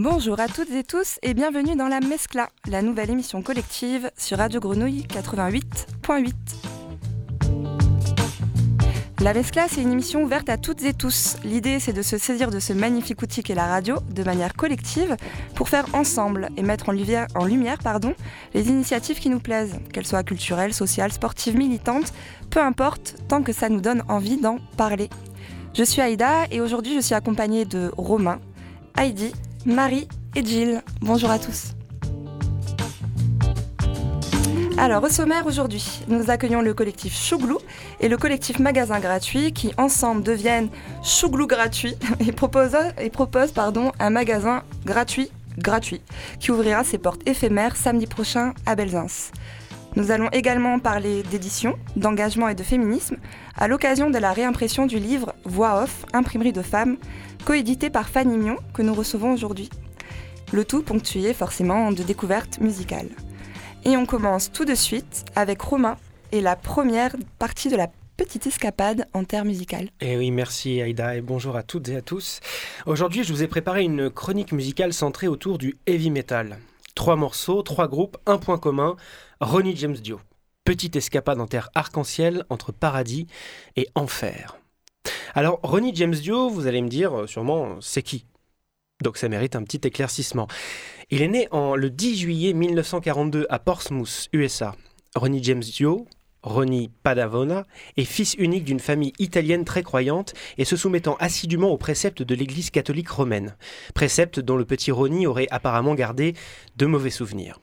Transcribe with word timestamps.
Bonjour 0.00 0.38
à 0.38 0.46
toutes 0.46 0.70
et 0.70 0.84
tous 0.84 1.18
et 1.24 1.34
bienvenue 1.34 1.74
dans 1.74 1.88
la 1.88 1.98
Mescla, 1.98 2.50
la 2.68 2.82
nouvelle 2.82 3.10
émission 3.10 3.42
collective 3.42 4.12
sur 4.16 4.38
Radio 4.38 4.60
Grenouille 4.60 5.04
88.8. 5.08 6.32
La 9.18 9.34
Mescla, 9.34 9.66
c'est 9.68 9.82
une 9.82 9.90
émission 9.90 10.22
ouverte 10.22 10.48
à 10.50 10.56
toutes 10.56 10.84
et 10.84 10.94
tous. 10.94 11.34
L'idée, 11.42 11.80
c'est 11.80 11.92
de 11.92 12.02
se 12.02 12.16
saisir 12.16 12.52
de 12.52 12.60
ce 12.60 12.72
magnifique 12.72 13.20
outil 13.22 13.42
qu'est 13.42 13.56
la 13.56 13.66
radio 13.66 13.96
de 14.14 14.22
manière 14.22 14.54
collective 14.54 15.16
pour 15.56 15.68
faire 15.68 15.92
ensemble 15.92 16.48
et 16.56 16.62
mettre 16.62 16.90
en 16.90 16.92
lumière, 16.92 17.78
pardon, 17.82 18.14
les 18.54 18.68
initiatives 18.68 19.18
qui 19.18 19.30
nous 19.30 19.40
plaisent, 19.40 19.80
qu'elles 19.92 20.06
soient 20.06 20.22
culturelles, 20.22 20.74
sociales, 20.74 21.10
sportives, 21.10 21.56
militantes, 21.56 22.12
peu 22.50 22.60
importe, 22.60 23.16
tant 23.26 23.42
que 23.42 23.52
ça 23.52 23.68
nous 23.68 23.80
donne 23.80 24.04
envie 24.06 24.40
d'en 24.40 24.58
parler. 24.76 25.10
Je 25.74 25.82
suis 25.82 26.00
Aïda 26.00 26.44
et 26.52 26.60
aujourd'hui 26.60 26.94
je 26.94 27.00
suis 27.00 27.16
accompagnée 27.16 27.64
de 27.64 27.90
Romain, 27.96 28.38
Heidi, 28.96 29.32
Marie 29.66 30.08
et 30.34 30.44
Jill. 30.44 30.82
Bonjour 31.00 31.30
à 31.30 31.38
tous. 31.38 31.74
Alors, 34.78 35.02
au 35.02 35.08
sommaire 35.08 35.46
aujourd'hui, 35.46 35.84
nous 36.06 36.30
accueillons 36.30 36.62
le 36.62 36.72
collectif 36.72 37.12
Chouglou 37.12 37.58
et 38.00 38.08
le 38.08 38.16
collectif 38.16 38.60
Magasin 38.60 39.00
Gratuit 39.00 39.52
qui, 39.52 39.72
ensemble, 39.76 40.22
deviennent 40.22 40.68
Chouglou 41.02 41.46
Gratuit 41.46 41.96
et 42.20 42.30
proposent, 42.32 42.76
un 43.98 44.10
magasin 44.10 44.62
gratuit 44.86 45.30
gratuit 45.58 46.02
qui 46.38 46.52
ouvrira 46.52 46.84
ses 46.84 46.98
portes 46.98 47.28
éphémères 47.28 47.76
samedi 47.76 48.06
prochain 48.06 48.54
à 48.66 48.76
Belzins. 48.76 49.32
Nous 49.96 50.12
allons 50.12 50.28
également 50.30 50.78
parler 50.78 51.24
d'édition, 51.24 51.76
d'engagement 51.96 52.48
et 52.48 52.54
de 52.54 52.62
féminisme 52.62 53.16
à 53.56 53.66
l'occasion 53.66 54.10
de 54.10 54.18
la 54.18 54.32
réimpression 54.32 54.86
du 54.86 54.98
livre 54.98 55.34
Voix 55.44 55.82
off, 55.82 56.04
imprimerie 56.12 56.52
de 56.52 56.62
femmes, 56.62 56.98
coédité 57.48 57.88
par 57.88 58.10
Fanny 58.10 58.36
Mion 58.36 58.58
que 58.74 58.82
nous 58.82 58.92
recevons 58.92 59.32
aujourd'hui. 59.32 59.70
Le 60.52 60.66
tout 60.66 60.82
ponctué 60.82 61.32
forcément 61.32 61.92
de 61.92 62.02
découvertes 62.02 62.60
musicales. 62.60 63.08
Et 63.86 63.96
on 63.96 64.04
commence 64.04 64.52
tout 64.52 64.66
de 64.66 64.74
suite 64.74 65.24
avec 65.34 65.62
Romain 65.62 65.96
et 66.30 66.42
la 66.42 66.56
première 66.56 67.16
partie 67.38 67.70
de 67.70 67.76
la 67.76 67.88
petite 68.18 68.46
escapade 68.46 69.06
en 69.14 69.24
terre 69.24 69.46
musicale. 69.46 69.88
Et 70.02 70.12
eh 70.12 70.16
oui, 70.18 70.30
merci 70.30 70.82
Aïda 70.82 71.16
et 71.16 71.22
bonjour 71.22 71.56
à 71.56 71.62
toutes 71.62 71.88
et 71.88 71.96
à 71.96 72.02
tous. 72.02 72.40
Aujourd'hui, 72.84 73.24
je 73.24 73.32
vous 73.32 73.42
ai 73.42 73.48
préparé 73.48 73.82
une 73.82 74.10
chronique 74.10 74.52
musicale 74.52 74.92
centrée 74.92 75.26
autour 75.26 75.56
du 75.56 75.78
heavy 75.86 76.10
metal. 76.10 76.58
Trois 76.94 77.16
morceaux, 77.16 77.62
trois 77.62 77.88
groupes, 77.88 78.18
un 78.26 78.36
point 78.36 78.58
commun, 78.58 78.96
Ronnie 79.40 79.74
James 79.74 79.96
Dio. 79.96 80.20
Petite 80.66 80.96
escapade 80.96 81.40
en 81.40 81.46
terre 81.46 81.70
arc-en-ciel 81.74 82.44
entre 82.50 82.72
paradis 82.72 83.26
et 83.76 83.88
enfer. 83.94 84.58
Alors, 85.34 85.60
Ronnie 85.62 85.94
James 85.94 86.14
Dio, 86.14 86.48
vous 86.48 86.66
allez 86.66 86.82
me 86.82 86.88
dire 86.88 87.20
euh, 87.20 87.26
sûrement, 87.26 87.76
c'est 87.80 88.02
qui? 88.02 88.24
Donc 89.02 89.16
ça 89.16 89.28
mérite 89.28 89.54
un 89.54 89.62
petit 89.62 89.80
éclaircissement. 89.86 90.48
Il 91.10 91.22
est 91.22 91.28
né 91.28 91.48
en, 91.52 91.76
le 91.76 91.90
10 91.90 92.16
juillet 92.16 92.52
1942 92.52 93.46
à 93.48 93.58
Portsmouth, 93.58 94.28
USA. 94.32 94.74
Ronnie 95.14 95.42
James 95.42 95.60
Dio, 95.60 96.06
Ronnie 96.42 96.90
Padavona, 97.02 97.64
est 97.96 98.04
fils 98.04 98.34
unique 98.38 98.64
d'une 98.64 98.80
famille 98.80 99.12
italienne 99.18 99.64
très 99.64 99.82
croyante 99.82 100.34
et 100.56 100.64
se 100.64 100.76
soumettant 100.76 101.16
assidûment 101.20 101.70
aux 101.70 101.78
préceptes 101.78 102.22
de 102.22 102.34
l'Église 102.34 102.70
catholique 102.70 103.08
romaine, 103.08 103.56
préceptes 103.94 104.40
dont 104.40 104.56
le 104.56 104.64
petit 104.64 104.90
Ronnie 104.90 105.26
aurait 105.26 105.48
apparemment 105.50 105.94
gardé 105.94 106.34
de 106.76 106.86
mauvais 106.86 107.10
souvenirs. 107.10 107.60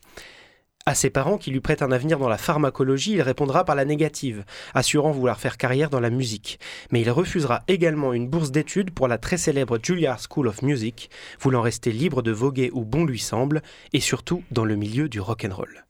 À 0.87 0.93
ses 0.93 1.09
parents 1.09 1.39
qui 1.39 1.49
lui 1.49 1.61
prêtent 1.61 1.81
un 1.81 1.91
avenir 1.91 2.19
dans 2.19 2.29
la 2.29 2.37
pharmacologie, 2.37 3.13
il 3.13 3.21
répondra 3.23 3.65
par 3.65 3.73
la 3.73 3.85
négative, 3.85 4.45
assurant 4.75 5.09
vouloir 5.09 5.39
faire 5.39 5.57
carrière 5.57 5.89
dans 5.89 5.99
la 5.99 6.11
musique. 6.11 6.59
Mais 6.91 7.01
il 7.01 7.09
refusera 7.09 7.63
également 7.67 8.13
une 8.13 8.27
bourse 8.27 8.51
d'études 8.51 8.91
pour 8.91 9.07
la 9.07 9.17
très 9.17 9.37
célèbre 9.37 9.79
Juilliard 9.81 10.19
School 10.29 10.47
of 10.47 10.61
Music, 10.61 11.09
voulant 11.39 11.63
rester 11.63 11.91
libre 11.91 12.21
de 12.21 12.31
voguer 12.31 12.69
où 12.71 12.85
bon 12.85 13.03
lui 13.03 13.17
semble, 13.17 13.63
et 13.93 13.99
surtout 13.99 14.43
dans 14.51 14.63
le 14.63 14.75
milieu 14.75 15.09
du 15.09 15.19
rock'n'roll. 15.19 15.87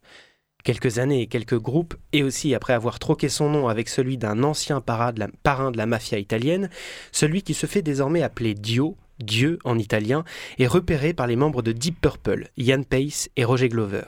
Quelques 0.64 0.98
années 0.98 1.20
et 1.20 1.26
quelques 1.26 1.60
groupes, 1.60 1.94
et 2.14 2.22
aussi 2.22 2.54
après 2.54 2.72
avoir 2.72 2.98
troqué 2.98 3.28
son 3.28 3.50
nom 3.50 3.68
avec 3.68 3.90
celui 3.90 4.16
d'un 4.16 4.42
ancien 4.42 4.80
parrain 4.80 5.12
de, 5.12 5.76
la, 5.76 5.86
mafia 5.86 6.18
italienne, 6.18 6.70
celui 7.12 7.42
qui 7.42 7.52
se 7.52 7.66
fait 7.66 7.82
désormais 7.82 8.22
appeler 8.22 8.54
Dio, 8.54 8.96
Dieu 9.18 9.58
en 9.64 9.78
italien, 9.78 10.24
est 10.58 10.66
repéré 10.66 11.12
par 11.12 11.26
les 11.26 11.36
membres 11.36 11.60
de 11.60 11.72
Deep 11.72 12.00
Purple, 12.00 12.48
Ian 12.56 12.82
Pace 12.82 13.28
et 13.36 13.44
Roger 13.44 13.68
Glover 13.68 14.06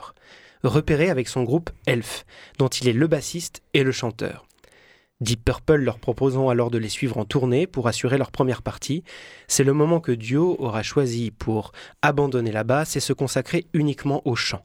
repéré 0.64 1.10
avec 1.10 1.28
son 1.28 1.44
groupe 1.44 1.70
Elf, 1.86 2.24
dont 2.58 2.68
il 2.68 2.88
est 2.88 2.92
le 2.92 3.06
bassiste 3.06 3.62
et 3.74 3.82
le 3.82 3.92
chanteur. 3.92 4.46
Deep 5.20 5.44
Purple 5.44 5.76
leur 5.76 5.98
proposant 5.98 6.48
alors 6.48 6.70
de 6.70 6.78
les 6.78 6.88
suivre 6.88 7.18
en 7.18 7.24
tournée 7.24 7.66
pour 7.66 7.88
assurer 7.88 8.18
leur 8.18 8.30
première 8.30 8.62
partie. 8.62 9.02
C'est 9.48 9.64
le 9.64 9.72
moment 9.72 9.98
que 9.98 10.12
Dio 10.12 10.56
aura 10.60 10.84
choisi 10.84 11.32
pour 11.32 11.72
abandonner 12.02 12.52
la 12.52 12.62
basse 12.62 12.94
et 12.94 13.00
se 13.00 13.12
consacrer 13.12 13.66
uniquement 13.72 14.22
au 14.26 14.36
chant. 14.36 14.64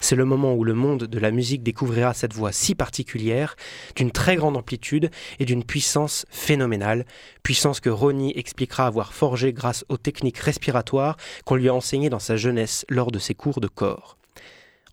C'est 0.00 0.16
le 0.16 0.24
moment 0.24 0.54
où 0.54 0.64
le 0.64 0.74
monde 0.74 1.04
de 1.04 1.18
la 1.18 1.30
musique 1.30 1.62
découvrira 1.62 2.12
cette 2.12 2.34
voix 2.34 2.52
si 2.52 2.74
particulière, 2.74 3.56
d'une 3.96 4.10
très 4.10 4.36
grande 4.36 4.56
amplitude 4.56 5.10
et 5.38 5.44
d'une 5.44 5.64
puissance 5.64 6.26
phénoménale, 6.28 7.06
puissance 7.42 7.80
que 7.80 7.88
Ronnie 7.88 8.36
expliquera 8.36 8.86
avoir 8.86 9.14
forgée 9.14 9.52
grâce 9.52 9.84
aux 9.88 9.96
techniques 9.96 10.38
respiratoires 10.38 11.16
qu'on 11.44 11.54
lui 11.54 11.68
a 11.68 11.74
enseignées 11.74 12.10
dans 12.10 12.18
sa 12.18 12.36
jeunesse 12.36 12.84
lors 12.88 13.10
de 13.10 13.18
ses 13.20 13.34
cours 13.34 13.60
de 13.60 13.68
corps. 13.68 14.18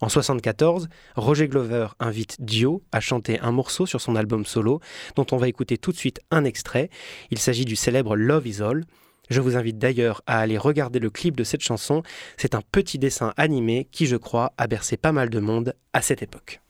En 0.02 0.06
1974, 0.06 0.88
Roger 1.14 1.46
Glover 1.46 1.86
invite 2.00 2.36
Dio 2.40 2.82
à 2.90 2.98
chanter 2.98 3.38
un 3.38 3.52
morceau 3.52 3.86
sur 3.86 4.00
son 4.00 4.16
album 4.16 4.44
solo, 4.44 4.80
dont 5.14 5.26
on 5.30 5.36
va 5.36 5.46
écouter 5.46 5.78
tout 5.78 5.92
de 5.92 5.96
suite 5.96 6.18
un 6.32 6.42
extrait. 6.42 6.90
Il 7.30 7.38
s'agit 7.38 7.64
du 7.64 7.76
célèbre 7.76 8.16
Love 8.16 8.48
Is 8.48 8.62
All. 8.62 8.84
Je 9.30 9.40
vous 9.40 9.56
invite 9.56 9.78
d'ailleurs 9.78 10.20
à 10.26 10.40
aller 10.40 10.58
regarder 10.58 10.98
le 10.98 11.08
clip 11.08 11.36
de 11.36 11.44
cette 11.44 11.60
chanson. 11.60 12.02
C'est 12.36 12.56
un 12.56 12.62
petit 12.72 12.98
dessin 12.98 13.32
animé 13.36 13.86
qui, 13.92 14.06
je 14.06 14.16
crois, 14.16 14.52
a 14.58 14.66
bercé 14.66 14.96
pas 14.96 15.12
mal 15.12 15.30
de 15.30 15.38
monde 15.38 15.72
à 15.92 16.02
cette 16.02 16.20
époque. 16.20 16.60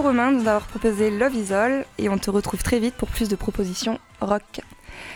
Beaucoup 0.00 0.08
Romain 0.08 0.32
de 0.32 0.36
nous 0.38 0.48
avoir 0.48 0.66
proposé 0.66 1.10
Love 1.10 1.34
Isol 1.34 1.84
et 1.98 2.08
on 2.08 2.16
te 2.16 2.30
retrouve 2.30 2.62
très 2.62 2.78
vite 2.78 2.94
pour 2.94 3.08
plus 3.08 3.28
de 3.28 3.36
propositions 3.36 3.98
rock. 4.22 4.62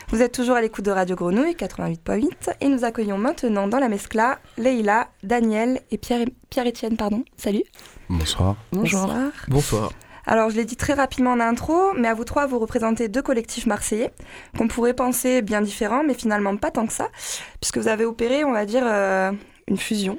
Vous 0.08 0.20
êtes 0.20 0.32
toujours 0.32 0.56
à 0.56 0.60
l'écoute 0.60 0.84
de 0.84 0.90
Radio 0.90 1.16
Grenouille 1.16 1.54
88.8 1.54 2.56
et 2.60 2.69
nous 2.69 2.84
accueillons 2.84 3.16
maintenant 3.16 3.66
dans 3.66 3.78
la 3.78 3.88
mescla 3.88 4.40
Leïla, 4.58 5.08
Daniel 5.22 5.81
et 5.90 5.96
Pierre, 5.96 6.26
Pierre-Étienne. 6.50 6.98
Pardon. 6.98 7.25
Salut. 7.38 7.62
Bonsoir. 8.10 8.56
Bonjour. 8.72 9.08
Bonsoir. 9.48 9.90
Alors, 10.26 10.50
je 10.50 10.56
l'ai 10.56 10.66
dit 10.66 10.76
très 10.76 10.92
rapidement 10.92 11.32
en 11.32 11.40
intro, 11.40 11.94
mais 11.96 12.08
à 12.08 12.14
vous 12.14 12.25
trois, 12.25 12.46
vous 12.46 12.58
représentez 12.58 13.08
deux 13.08 13.22
collectifs 13.22 13.64
marseillais 13.64 14.12
qu'on 14.58 14.69
pourrait 14.69 14.94
penser 14.94 15.40
bien 15.40 15.62
différents, 15.62 16.04
mais 16.04 16.14
finalement 16.14 16.56
pas 16.58 16.70
tant 16.70 16.87
que 16.87 16.92
ça, 16.92 17.08
puisque 17.60 17.78
vous 17.78 17.88
avez 17.88 18.04
opéré, 18.04 18.44
on 18.44 18.52
va 18.52 18.66
dire, 18.66 18.84
euh, 18.84 19.32
une 19.66 19.78
fusion. 19.78 20.19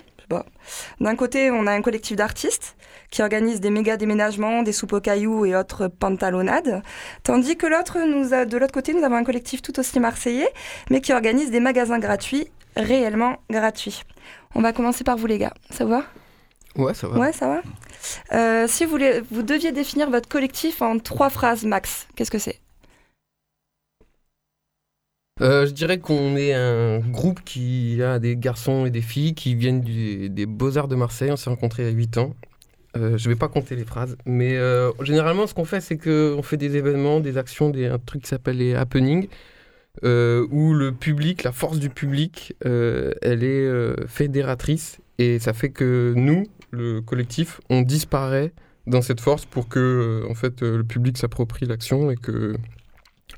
D'un 1.00 1.15
côté, 1.15 1.51
on 1.51 1.68
a 1.68 1.71
un 1.71 1.81
collectif 1.81 2.15
d'artistes 2.15 2.75
qui 3.15 3.21
organise 3.21 3.62
des 3.62 3.69
méga 3.69 3.95
déménagements, 3.95 4.62
des 4.62 4.73
soupes 4.73 4.91
aux 4.91 5.00
cailloux 5.00 5.45
et 5.45 5.56
autres 5.56 5.88
pantalonnades, 5.88 6.83
tandis 7.23 7.56
que 7.56 7.65
l'autre, 7.65 7.97
nous 8.06 8.33
a, 8.33 8.44
de 8.44 8.57
l'autre 8.57 8.73
côté, 8.73 8.94
nous 8.94 9.06
avons 9.06 9.15
un 9.15 9.23
collectif 9.23 9.62
tout 9.62 9.79
aussi 9.79 10.01
marseillais, 10.01 10.50
mais 10.89 11.00
qui 11.00 11.13
organise 11.13 11.50
des 11.50 11.62
magasins 11.62 11.97
gratuits, 11.97 12.50
réellement 12.75 13.38
gratuits. 13.50 14.03
On 14.53 14.62
va 14.62 14.73
commencer 14.73 15.06
par 15.06 15.15
vous 15.15 15.27
les 15.27 15.38
gars, 15.38 15.53
ça 15.69 15.85
va? 15.85 16.03
Ouais, 16.75 16.94
ça 16.94 17.07
va. 17.07 17.17
Ouais, 17.17 17.31
ça 17.31 17.47
va? 17.47 17.62
Euh, 18.33 18.67
si 18.67 18.83
vous, 18.83 18.97
vous 19.31 19.44
deviez 19.44 19.71
définir 19.71 20.09
votre 20.09 20.27
collectif 20.27 20.81
en 20.81 21.00
trois 21.00 21.29
phrases 21.29 21.63
max, 21.63 22.07
qu'est-ce 22.18 22.31
que 22.31 22.38
c'est? 22.38 22.59
Euh, 25.41 25.65
je 25.65 25.71
dirais 25.71 26.00
qu'on 26.00 26.35
est 26.35 26.53
un 26.53 27.00
groupe 27.00 27.41
qui 27.45 28.03
a 28.03 28.19
des 28.19 28.35
garçons 28.35 28.85
et 28.85 28.89
des 28.89 29.01
filles 29.01 29.35
qui 29.35 29.56
viennent 29.56 29.81
des 29.81 30.45
Beaux-Arts 30.45 30.89
de 30.89 30.95
Marseille. 30.95 31.31
On 31.31 31.38
s'est 31.38 31.50
rencontrés 31.50 31.88
à 31.88 31.91
8 31.91 32.18
ans. 32.18 32.33
Euh, 32.95 33.18
je 33.18 33.27
ne 33.27 33.33
vais 33.33 33.38
pas 33.38 33.47
compter 33.47 33.75
les 33.75 33.86
phrases, 33.86 34.18
mais 34.25 34.57
généralement, 35.01 35.47
ce 35.47 35.53
qu'on 35.53 35.65
fait, 35.65 35.81
c'est 35.81 35.97
qu'on 35.97 36.42
fait 36.44 36.57
des 36.57 36.77
événements, 36.77 37.19
des 37.19 37.38
actions, 37.38 37.71
un 37.75 38.00
truc 38.00 38.24
qui 38.24 38.30
s'appelle 38.30 38.57
les 38.57 38.75
happenings, 38.75 39.27
où 40.03 40.74
le 40.74 40.92
public, 40.92 41.44
la 41.44 41.51
force 41.51 41.80
du 41.80 41.89
public, 41.89 42.56
elle 42.63 43.44
est 43.44 44.07
fédératrice. 44.07 45.00
Et 45.18 45.39
ça 45.39 45.53
fait 45.53 45.69
que 45.69 46.13
nous, 46.15 46.45
le 46.71 47.00
collectif, 47.01 47.62
on 47.69 47.81
disparaît 47.81 48.51
dans 48.88 49.01
cette 49.01 49.21
force 49.21 49.45
pour 49.45 49.68
que 49.68 49.80
euh, 50.25 50.31
en 50.31 50.36
fait, 50.36 50.62
euh, 50.62 50.77
le 50.77 50.83
public 50.83 51.18
s'approprie 51.18 51.65
l'action 51.65 52.12
et 52.12 52.15
que 52.15 52.56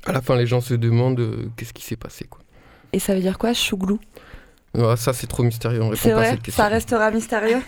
à 0.04 0.12
la 0.12 0.20
fin 0.20 0.36
les 0.36 0.46
gens 0.46 0.60
se 0.60 0.74
demandent 0.74 1.20
euh, 1.20 1.48
qu'est-ce 1.56 1.72
qui 1.72 1.82
s'est 1.82 1.96
passé. 1.96 2.26
Quoi. 2.26 2.40
Et 2.92 2.98
ça 2.98 3.14
veut 3.14 3.20
dire 3.20 3.38
quoi, 3.38 3.54
chouglou? 3.54 3.98
Ah, 4.76 4.96
ça, 4.96 5.12
c'est 5.12 5.26
trop 5.26 5.42
mystérieux. 5.42 5.82
On 5.82 5.94
c'est 5.94 6.12
vrai, 6.12 6.38
ça 6.48 6.68
restera 6.68 7.10
mystérieux. 7.10 7.60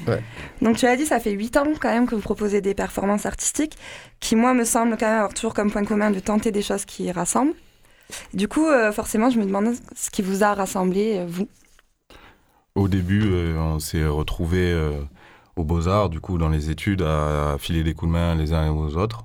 Donc, 0.62 0.76
tu 0.76 0.86
as 0.86 0.96
dit, 0.96 1.06
ça 1.06 1.20
fait 1.20 1.32
8 1.32 1.56
ans 1.56 1.66
quand 1.80 1.90
même 1.90 2.06
que 2.06 2.14
vous 2.14 2.20
proposez 2.20 2.60
des 2.60 2.74
performances 2.74 3.26
artistiques 3.26 3.76
qui, 4.20 4.36
moi, 4.36 4.54
me 4.54 4.64
semble 4.64 4.96
quand 4.98 5.06
même 5.06 5.16
avoir 5.16 5.34
toujours 5.34 5.54
comme 5.54 5.70
point 5.70 5.84
commun 5.84 6.10
de 6.10 6.20
tenter 6.20 6.52
des 6.52 6.62
choses 6.62 6.84
qui 6.84 7.10
rassemblent. 7.10 7.54
Du 8.34 8.48
coup, 8.48 8.66
forcément, 8.92 9.30
je 9.30 9.38
me 9.38 9.44
demande 9.44 9.74
ce 9.94 10.10
qui 10.10 10.22
vous 10.22 10.42
a 10.42 10.54
rassemblé, 10.54 11.24
vous. 11.26 11.48
Au 12.74 12.88
début, 12.88 13.54
on 13.56 13.78
s'est 13.78 14.04
retrouvés 14.06 14.74
aux 15.56 15.64
Beaux-Arts, 15.64 16.10
du 16.10 16.20
coup, 16.20 16.38
dans 16.38 16.48
les 16.48 16.70
études, 16.70 17.02
à, 17.02 17.56
filer 17.58 17.84
des 17.84 17.94
coups 17.94 18.10
de 18.10 18.12
main 18.12 18.34
les 18.34 18.52
uns 18.52 18.70
aux 18.72 18.96
autres. 18.96 19.24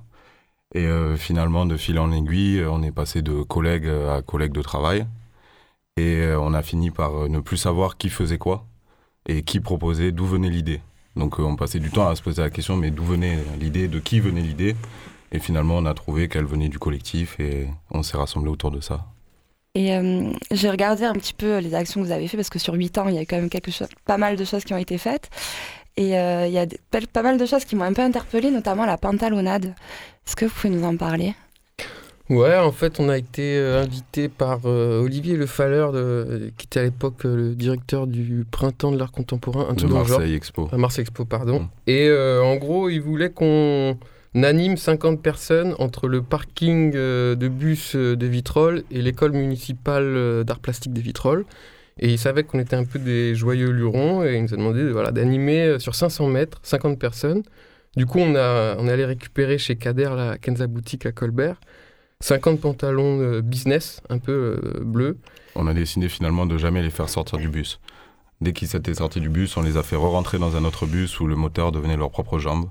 Et 0.74 0.84
euh, 0.84 1.16
finalement, 1.16 1.66
de 1.66 1.76
fil 1.76 1.98
en 1.98 2.12
aiguille, 2.12 2.64
on 2.64 2.82
est 2.82 2.92
passé 2.92 3.22
de 3.22 3.42
collègue 3.42 3.88
à 3.88 4.22
collègue 4.22 4.52
de 4.52 4.62
travail. 4.62 5.06
Et 5.96 6.16
euh, 6.16 6.40
on 6.40 6.54
a 6.54 6.62
fini 6.62 6.90
par 6.90 7.14
euh, 7.14 7.28
ne 7.28 7.40
plus 7.40 7.56
savoir 7.56 7.96
qui 7.96 8.10
faisait 8.10 8.38
quoi 8.38 8.66
et 9.28 9.42
qui 9.42 9.60
proposait, 9.60 10.12
d'où 10.12 10.26
venait 10.26 10.50
l'idée. 10.50 10.80
Donc 11.16 11.38
on 11.38 11.56
passait 11.56 11.78
du 11.78 11.90
temps 11.90 12.08
à 12.08 12.14
se 12.14 12.22
poser 12.22 12.42
la 12.42 12.50
question, 12.50 12.76
mais 12.76 12.90
d'où 12.90 13.04
venait 13.04 13.38
l'idée, 13.58 13.88
de 13.88 13.98
qui 13.98 14.20
venait 14.20 14.42
l'idée? 14.42 14.76
Et 15.32 15.38
finalement, 15.38 15.76
on 15.76 15.86
a 15.86 15.94
trouvé 15.94 16.28
qu'elle 16.28 16.44
venait 16.44 16.68
du 16.68 16.78
collectif 16.78 17.40
et 17.40 17.66
on 17.90 18.02
s'est 18.02 18.16
rassemblés 18.16 18.50
autour 18.50 18.70
de 18.70 18.80
ça. 18.80 19.06
Et 19.74 19.90
j'ai 20.52 20.70
regardé 20.70 21.04
un 21.04 21.12
petit 21.12 21.34
peu 21.34 21.58
les 21.58 21.74
actions 21.74 22.00
que 22.00 22.06
vous 22.06 22.12
avez 22.12 22.28
faites 22.28 22.38
parce 22.38 22.48
que 22.48 22.58
sur 22.58 22.74
8 22.74 22.96
ans, 22.98 23.08
il 23.08 23.16
y 23.16 23.18
a 23.18 23.26
quand 23.26 23.36
même 23.36 23.50
pas 24.06 24.16
mal 24.16 24.36
de 24.36 24.44
choses 24.44 24.64
qui 24.64 24.72
ont 24.72 24.78
été 24.78 24.96
faites. 24.96 25.28
Et 25.96 26.18
euh, 26.18 26.46
il 26.46 26.52
y 26.52 26.58
a 26.58 26.66
pas 27.12 27.22
mal 27.22 27.38
de 27.38 27.46
choses 27.46 27.64
qui 27.64 27.74
m'ont 27.74 27.84
un 27.84 27.92
peu 27.92 28.02
interpellée, 28.02 28.50
notamment 28.50 28.84
la 28.84 28.98
pantalonnade. 28.98 29.74
Est-ce 30.26 30.36
que 30.36 30.44
vous 30.44 30.52
pouvez 30.54 30.70
nous 30.70 30.84
en 30.84 30.96
parler? 30.96 31.34
Ouais, 32.28 32.56
en 32.56 32.72
fait, 32.72 32.98
on 32.98 33.08
a 33.08 33.16
été 33.16 33.56
euh, 33.56 33.82
invité 33.82 34.28
par 34.28 34.60
euh, 34.64 35.00
Olivier 35.00 35.36
Le 35.36 35.46
Falleur, 35.46 35.92
qui 36.56 36.66
était 36.66 36.80
à 36.80 36.82
l'époque 36.82 37.24
le 37.24 37.54
directeur 37.54 38.06
du 38.06 38.44
Printemps 38.50 38.92
de 38.92 38.98
l'Art 38.98 39.12
Contemporain, 39.12 39.68
un 39.70 39.74
de 39.74 39.86
Marseille 39.86 40.34
Expo. 40.34 40.68
À 40.72 40.76
Marseille 40.76 41.02
Expo, 41.02 41.24
pardon. 41.24 41.60
Mm. 41.60 41.68
Et 41.86 42.10
en 42.42 42.56
gros, 42.56 42.88
il 42.88 43.00
voulait 43.00 43.30
qu'on 43.30 43.96
anime 44.34 44.76
50 44.76 45.22
personnes 45.22 45.74
entre 45.78 46.08
le 46.08 46.22
parking 46.22 46.92
de 46.92 47.48
bus 47.48 47.94
de 47.94 48.26
Vitrolles 48.26 48.82
et 48.90 49.02
l'école 49.02 49.32
municipale 49.32 50.44
d'art 50.44 50.58
plastique 50.58 50.92
de 50.92 51.00
Vitrolles. 51.00 51.44
Et 51.98 52.10
il 52.10 52.18
savait 52.18 52.44
qu'on 52.44 52.58
était 52.58 52.76
un 52.76 52.84
peu 52.84 52.98
des 52.98 53.34
joyeux 53.34 53.70
lurons 53.70 54.22
et 54.22 54.36
il 54.36 54.42
nous 54.42 54.52
a 54.52 54.56
demandé 54.56 54.90
voilà, 54.90 55.12
d'animer 55.12 55.62
euh, 55.62 55.78
sur 55.78 55.94
500 55.94 56.28
mètres 56.28 56.58
50 56.62 56.98
personnes. 56.98 57.42
Du 57.96 58.04
coup, 58.04 58.18
on, 58.18 58.34
a, 58.34 58.76
on 58.78 58.86
est 58.86 58.92
allé 58.92 59.06
récupérer 59.06 59.56
chez 59.56 59.76
Kader, 59.76 60.10
la 60.14 60.36
Kenza 60.36 60.66
Boutique 60.66 61.06
à 61.06 61.12
Colbert, 61.12 61.58
50 62.26 62.60
pantalons 62.60 63.20
euh, 63.20 63.40
business, 63.40 64.02
un 64.10 64.18
peu 64.18 64.32
euh, 64.32 64.80
bleus. 64.82 65.16
On 65.54 65.68
a 65.68 65.74
décidé 65.74 66.08
finalement 66.08 66.44
de 66.44 66.58
jamais 66.58 66.82
les 66.82 66.90
faire 66.90 67.08
sortir 67.08 67.38
du 67.38 67.48
bus. 67.48 67.78
Dès 68.40 68.52
qu'ils 68.52 68.66
s'étaient 68.66 68.94
sortis 68.94 69.20
du 69.20 69.28
bus, 69.28 69.56
on 69.56 69.62
les 69.62 69.76
a 69.76 69.84
fait 69.84 69.94
re-rentrer 69.94 70.40
dans 70.40 70.56
un 70.56 70.64
autre 70.64 70.86
bus 70.86 71.20
où 71.20 71.28
le 71.28 71.36
moteur 71.36 71.70
devenait 71.70 71.96
leur 71.96 72.10
propre 72.10 72.40
jambe 72.40 72.68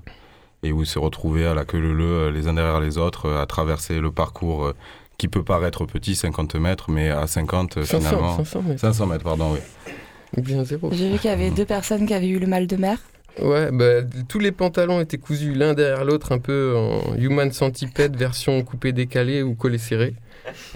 et 0.62 0.72
où 0.72 0.82
ils 0.82 0.86
se 0.86 0.98
retrouvaient 0.98 1.46
à 1.46 1.54
la 1.54 1.64
queue 1.64 1.80
leu 1.80 2.28
les 2.28 2.48
uns 2.48 2.52
derrière 2.52 2.80
les 2.80 2.98
autres 2.98 3.30
à 3.30 3.46
traverser 3.46 3.98
le 3.98 4.12
parcours 4.12 4.74
qui 5.16 5.28
peut 5.28 5.42
paraître 5.42 5.86
petit, 5.86 6.14
50 6.14 6.56
mètres, 6.56 6.90
mais 6.90 7.08
à 7.08 7.26
50 7.26 7.82
500, 7.82 7.98
finalement. 7.98 8.36
500 8.36 8.62
mètres. 8.62 8.80
500 8.80 9.06
mètres, 9.06 9.24
pardon, 9.24 9.54
oui. 9.54 10.42
Bien 10.42 10.64
zéro. 10.64 10.90
J'ai 10.92 11.10
vu 11.10 11.18
qu'il 11.18 11.30
y 11.30 11.32
avait 11.32 11.50
deux 11.50 11.64
personnes 11.64 12.06
qui 12.06 12.12
avaient 12.12 12.28
eu 12.28 12.38
le 12.38 12.46
mal 12.46 12.66
de 12.66 12.76
mer. 12.76 12.98
Ouais, 13.42 13.70
bah, 13.70 14.02
tous 14.28 14.38
les 14.38 14.52
pantalons 14.52 15.00
étaient 15.00 15.18
cousus 15.18 15.54
l'un 15.54 15.74
derrière 15.74 16.04
l'autre, 16.04 16.32
un 16.32 16.38
peu 16.38 16.74
en 16.76 17.14
human 17.16 17.52
centipede 17.52 18.16
version 18.18 18.62
coupé 18.62 18.92
décalé 18.92 19.42
ou 19.42 19.54
collé 19.54 19.78
serré. 19.78 20.14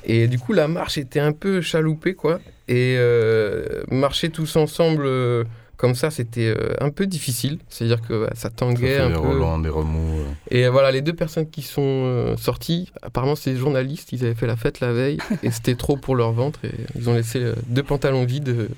Et 0.04 0.26
du 0.26 0.38
coup, 0.38 0.52
la 0.52 0.68
marche 0.68 0.98
était 0.98 1.20
un 1.20 1.32
peu 1.32 1.60
chaloupée, 1.60 2.14
quoi. 2.14 2.40
Et 2.68 2.96
euh, 2.98 3.82
marcher 3.90 4.30
tous 4.30 4.56
ensemble. 4.56 5.04
Euh, 5.06 5.44
comme 5.76 5.94
ça, 5.94 6.10
c'était 6.10 6.48
euh, 6.54 6.74
un 6.80 6.90
peu 6.90 7.06
difficile. 7.06 7.58
C'est-à-dire 7.70 8.02
que 8.02 8.28
ça 8.34 8.50
tanguait 8.50 8.98
un 8.98 9.08
des 9.08 9.14
peu. 9.14 9.20
Relents, 9.20 9.58
des 9.58 9.70
remous. 9.70 10.24
Et 10.50 10.68
voilà, 10.68 10.90
les 10.90 11.00
deux 11.00 11.14
personnes 11.14 11.48
qui 11.48 11.62
sont 11.62 12.34
sorties, 12.36 12.92
apparemment, 13.00 13.34
c'est 13.34 13.52
des 13.52 13.58
journalistes. 13.58 14.12
Ils 14.12 14.24
avaient 14.24 14.34
fait 14.34 14.46
la 14.46 14.56
fête 14.56 14.80
la 14.80 14.92
veille 14.92 15.18
et 15.42 15.50
c'était 15.50 15.76
trop 15.76 15.96
pour 15.96 16.16
leur 16.16 16.32
ventre. 16.32 16.60
Et 16.64 16.72
ils 16.96 17.08
ont 17.08 17.14
laissé 17.14 17.42
deux 17.66 17.82
pantalons 17.82 18.26
vides 18.26 18.68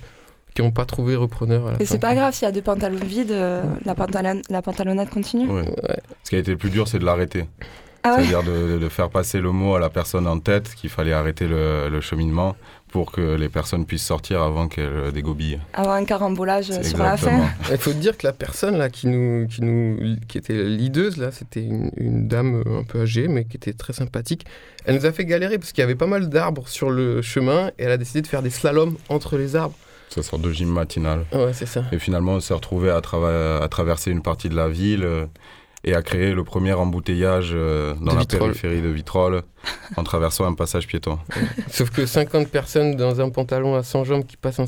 qui 0.54 0.62
n'ont 0.62 0.70
pas 0.70 0.84
trouvé 0.84 1.16
repreneur. 1.16 1.66
À 1.66 1.72
la 1.72 1.82
et 1.82 1.86
c'est 1.86 1.98
pas 1.98 2.14
grave 2.14 2.34
s'il 2.34 2.46
y 2.46 2.48
a 2.48 2.52
deux 2.52 2.62
pantalons 2.62 2.98
vides, 3.04 3.34
la, 3.84 3.94
pantalon 3.94 4.42
la 4.50 4.62
pantalonnade 4.62 5.10
continue. 5.10 5.48
Ce 6.22 6.30
qui 6.30 6.36
a 6.36 6.38
été 6.38 6.50
le 6.50 6.58
plus 6.58 6.70
dur, 6.70 6.88
c'est 6.88 6.98
de 6.98 7.04
l'arrêter. 7.04 7.46
Ah 8.04 8.16
C'est-à-dire 8.16 8.42
de, 8.42 8.88
faire 8.88 9.10
passer 9.10 9.40
le 9.40 9.52
mot 9.52 9.76
à 9.76 9.80
la 9.80 9.88
personne 9.88 10.26
en 10.26 10.40
tête 10.40 10.74
qu'il 10.74 10.90
fallait 10.90 11.12
arrêter 11.12 11.46
le 11.46 12.00
cheminement 12.00 12.56
pour 12.92 13.10
que 13.10 13.34
les 13.36 13.48
personnes 13.48 13.86
puissent 13.86 14.04
sortir 14.04 14.42
avant 14.42 14.68
qu'elles 14.68 15.10
dégobillent. 15.12 15.58
Avoir 15.72 15.96
un 15.96 16.04
carambolage 16.04 16.70
sur 16.82 16.98
la 16.98 17.16
fin. 17.16 17.48
Il 17.70 17.78
faut 17.78 17.94
dire 17.94 18.16
que 18.16 18.26
la 18.26 18.32
personne 18.32 18.76
là 18.76 18.90
qui 18.90 19.08
nous, 19.08 19.48
qui 19.48 19.62
nous, 19.62 20.16
qui 20.28 20.38
était 20.38 20.62
lideuse 20.62 21.16
là, 21.16 21.32
c'était 21.32 21.64
une, 21.64 22.28
dame 22.28 22.62
un 22.66 22.84
peu 22.84 23.00
âgée 23.00 23.26
mais 23.26 23.44
qui 23.44 23.56
était 23.56 23.72
très 23.72 23.94
sympathique. 23.94 24.44
Elle 24.84 24.96
nous 24.96 25.06
a 25.06 25.12
fait 25.12 25.24
galérer 25.24 25.58
parce 25.58 25.72
qu'il 25.72 25.80
y 25.80 25.84
avait 25.84 25.96
pas 25.96 26.06
mal 26.06 26.28
d'arbres 26.28 26.68
sur 26.68 26.90
le 26.90 27.22
chemin 27.22 27.68
et 27.78 27.84
elle 27.84 27.92
a 27.92 27.96
décidé 27.96 28.20
de 28.20 28.26
faire 28.26 28.42
des 28.42 28.50
slaloms 28.50 28.96
entre 29.08 29.38
les 29.38 29.56
arbres. 29.56 29.76
Ça 30.12 30.22
sort 30.22 30.38
de 30.38 30.52
gym 30.52 30.68
matinal. 30.68 31.24
Ouais, 31.32 31.54
c'est 31.54 31.64
ça. 31.64 31.84
Et 31.90 31.98
finalement, 31.98 32.32
on 32.32 32.40
s'est 32.40 32.52
retrouvé 32.52 32.90
à, 32.90 32.96
à, 32.98 33.68
traverser 33.68 34.10
une 34.10 34.20
partie 34.20 34.50
de 34.50 34.54
la 34.54 34.68
ville. 34.68 35.04
Euh, 35.04 35.24
et 35.84 35.94
a 35.94 36.02
créé 36.02 36.32
le 36.32 36.44
premier 36.44 36.74
embouteillage 36.74 37.50
euh, 37.54 37.94
dans 38.00 38.14
la 38.14 38.24
périphérie 38.24 38.82
de 38.82 38.88
Vitrolles 38.88 39.42
en 39.96 40.04
traversant 40.04 40.44
un 40.44 40.54
passage 40.54 40.86
piéton. 40.86 41.18
Sauf 41.68 41.90
que 41.90 42.06
50 42.06 42.48
personnes 42.48 42.94
dans 42.94 43.20
un 43.20 43.30
pantalon 43.30 43.74
à 43.74 43.82
100 43.82 44.04
jambes 44.04 44.24
qui 44.24 44.36
passent 44.36 44.60
un, 44.60 44.66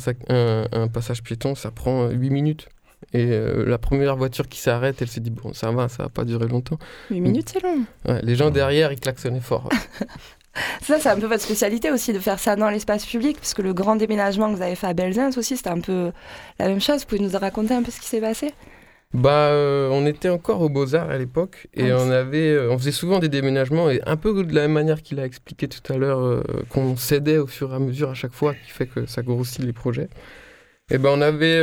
un, 0.73 0.89
passage 0.89 1.23
piéton, 1.23 1.55
ça 1.55 1.71
prend 1.71 2.09
8 2.09 2.31
minutes. 2.31 2.69
Et 3.13 3.29
euh, 3.31 3.65
la 3.65 3.79
première 3.79 4.17
voiture 4.17 4.49
qui 4.49 4.59
s'arrête, 4.59 5.03
elle 5.03 5.09
s'est 5.09 5.21
dit 5.21 5.31
bon, 5.31 5.53
ça 5.53 5.71
va, 5.71 5.89
ça 5.89 6.05
va 6.05 6.09
pas 6.09 6.25
durer 6.25 6.49
longtemps. 6.49 6.79
8 7.11 7.21
minutes, 7.21 7.53
c'est 7.53 7.63
long. 7.63 7.85
les 8.23 8.35
gens 8.35 8.51
derrière, 8.51 8.91
ils 8.91 8.99
klaxonnaient 8.99 9.39
fort. 9.39 9.69
Ça, 10.83 10.99
c'est 11.01 11.09
un 11.09 11.19
peu 11.19 11.27
votre 11.27 11.43
spécialité 11.43 11.91
aussi 11.91 12.13
de 12.13 12.19
faire 12.19 12.39
ça 12.39 12.57
dans 12.57 12.71
l'espace 12.71 13.07
public, 13.07 13.39
puisque 13.39 13.59
le 13.61 13.73
grand 13.73 13.97
déménagement 13.97 14.51
que 14.51 14.57
vous 14.57 14.63
avez 14.63 14.77
fait 14.77 14.87
à 14.87 14.95
Belzins 14.95 15.31
aussi, 15.37 15.57
c'était 15.57 15.71
un 15.71 15.81
peu 15.81 16.13
la 16.59 16.69
même 16.69 16.81
chose. 16.81 17.01
Vous 17.01 17.07
pouvez 17.07 17.21
nous 17.21 17.39
raconter 17.39 17.75
un 17.75 17.83
peu 17.83 17.91
ce 17.91 18.01
qui 18.01 18.07
s'est 18.07 18.21
passé? 18.21 18.53
Bah, 19.15 19.31
euh, 19.31 19.89
on 19.93 20.07
était 20.07 20.29
encore 20.29 20.61
aux 20.61 20.69
Beaux-Arts 20.69 21.09
à 21.09 21.17
l'époque 21.17 21.69
et 21.73 21.93
ah, 21.93 21.99
on 22.01 22.11
avait, 22.11 22.51
euh, 22.51 22.73
on 22.73 22.79
faisait 22.79 22.91
souvent 22.91 23.21
des 23.21 23.29
déménagements 23.29 23.89
et 23.89 24.01
un 24.07 24.17
peu 24.17 24.43
de 24.43 24.53
la 24.53 24.63
même 24.63 24.73
manière 24.73 25.03
qu'il 25.03 25.21
a 25.21 25.25
expliqué 25.25 25.69
tout 25.69 25.93
à 25.93 25.97
l'heure, 25.97 26.19
euh, 26.19 26.43
qu'on 26.69 26.97
cédait 26.97 27.39
au 27.39 27.47
fur 27.47 27.73
et 27.73 27.77
à 27.77 27.79
mesure 27.79 28.11
à 28.11 28.15
chaque 28.15 28.33
fois, 28.33 28.55
qui 28.55 28.71
fait 28.71 28.87
que 28.87 29.07
ça 29.07 29.23
grossit 29.23 29.65
les 29.65 29.73
projets. 29.73 30.09
Et 30.91 30.99
ben 30.99 31.11
on 31.13 31.21
avait, 31.23 31.59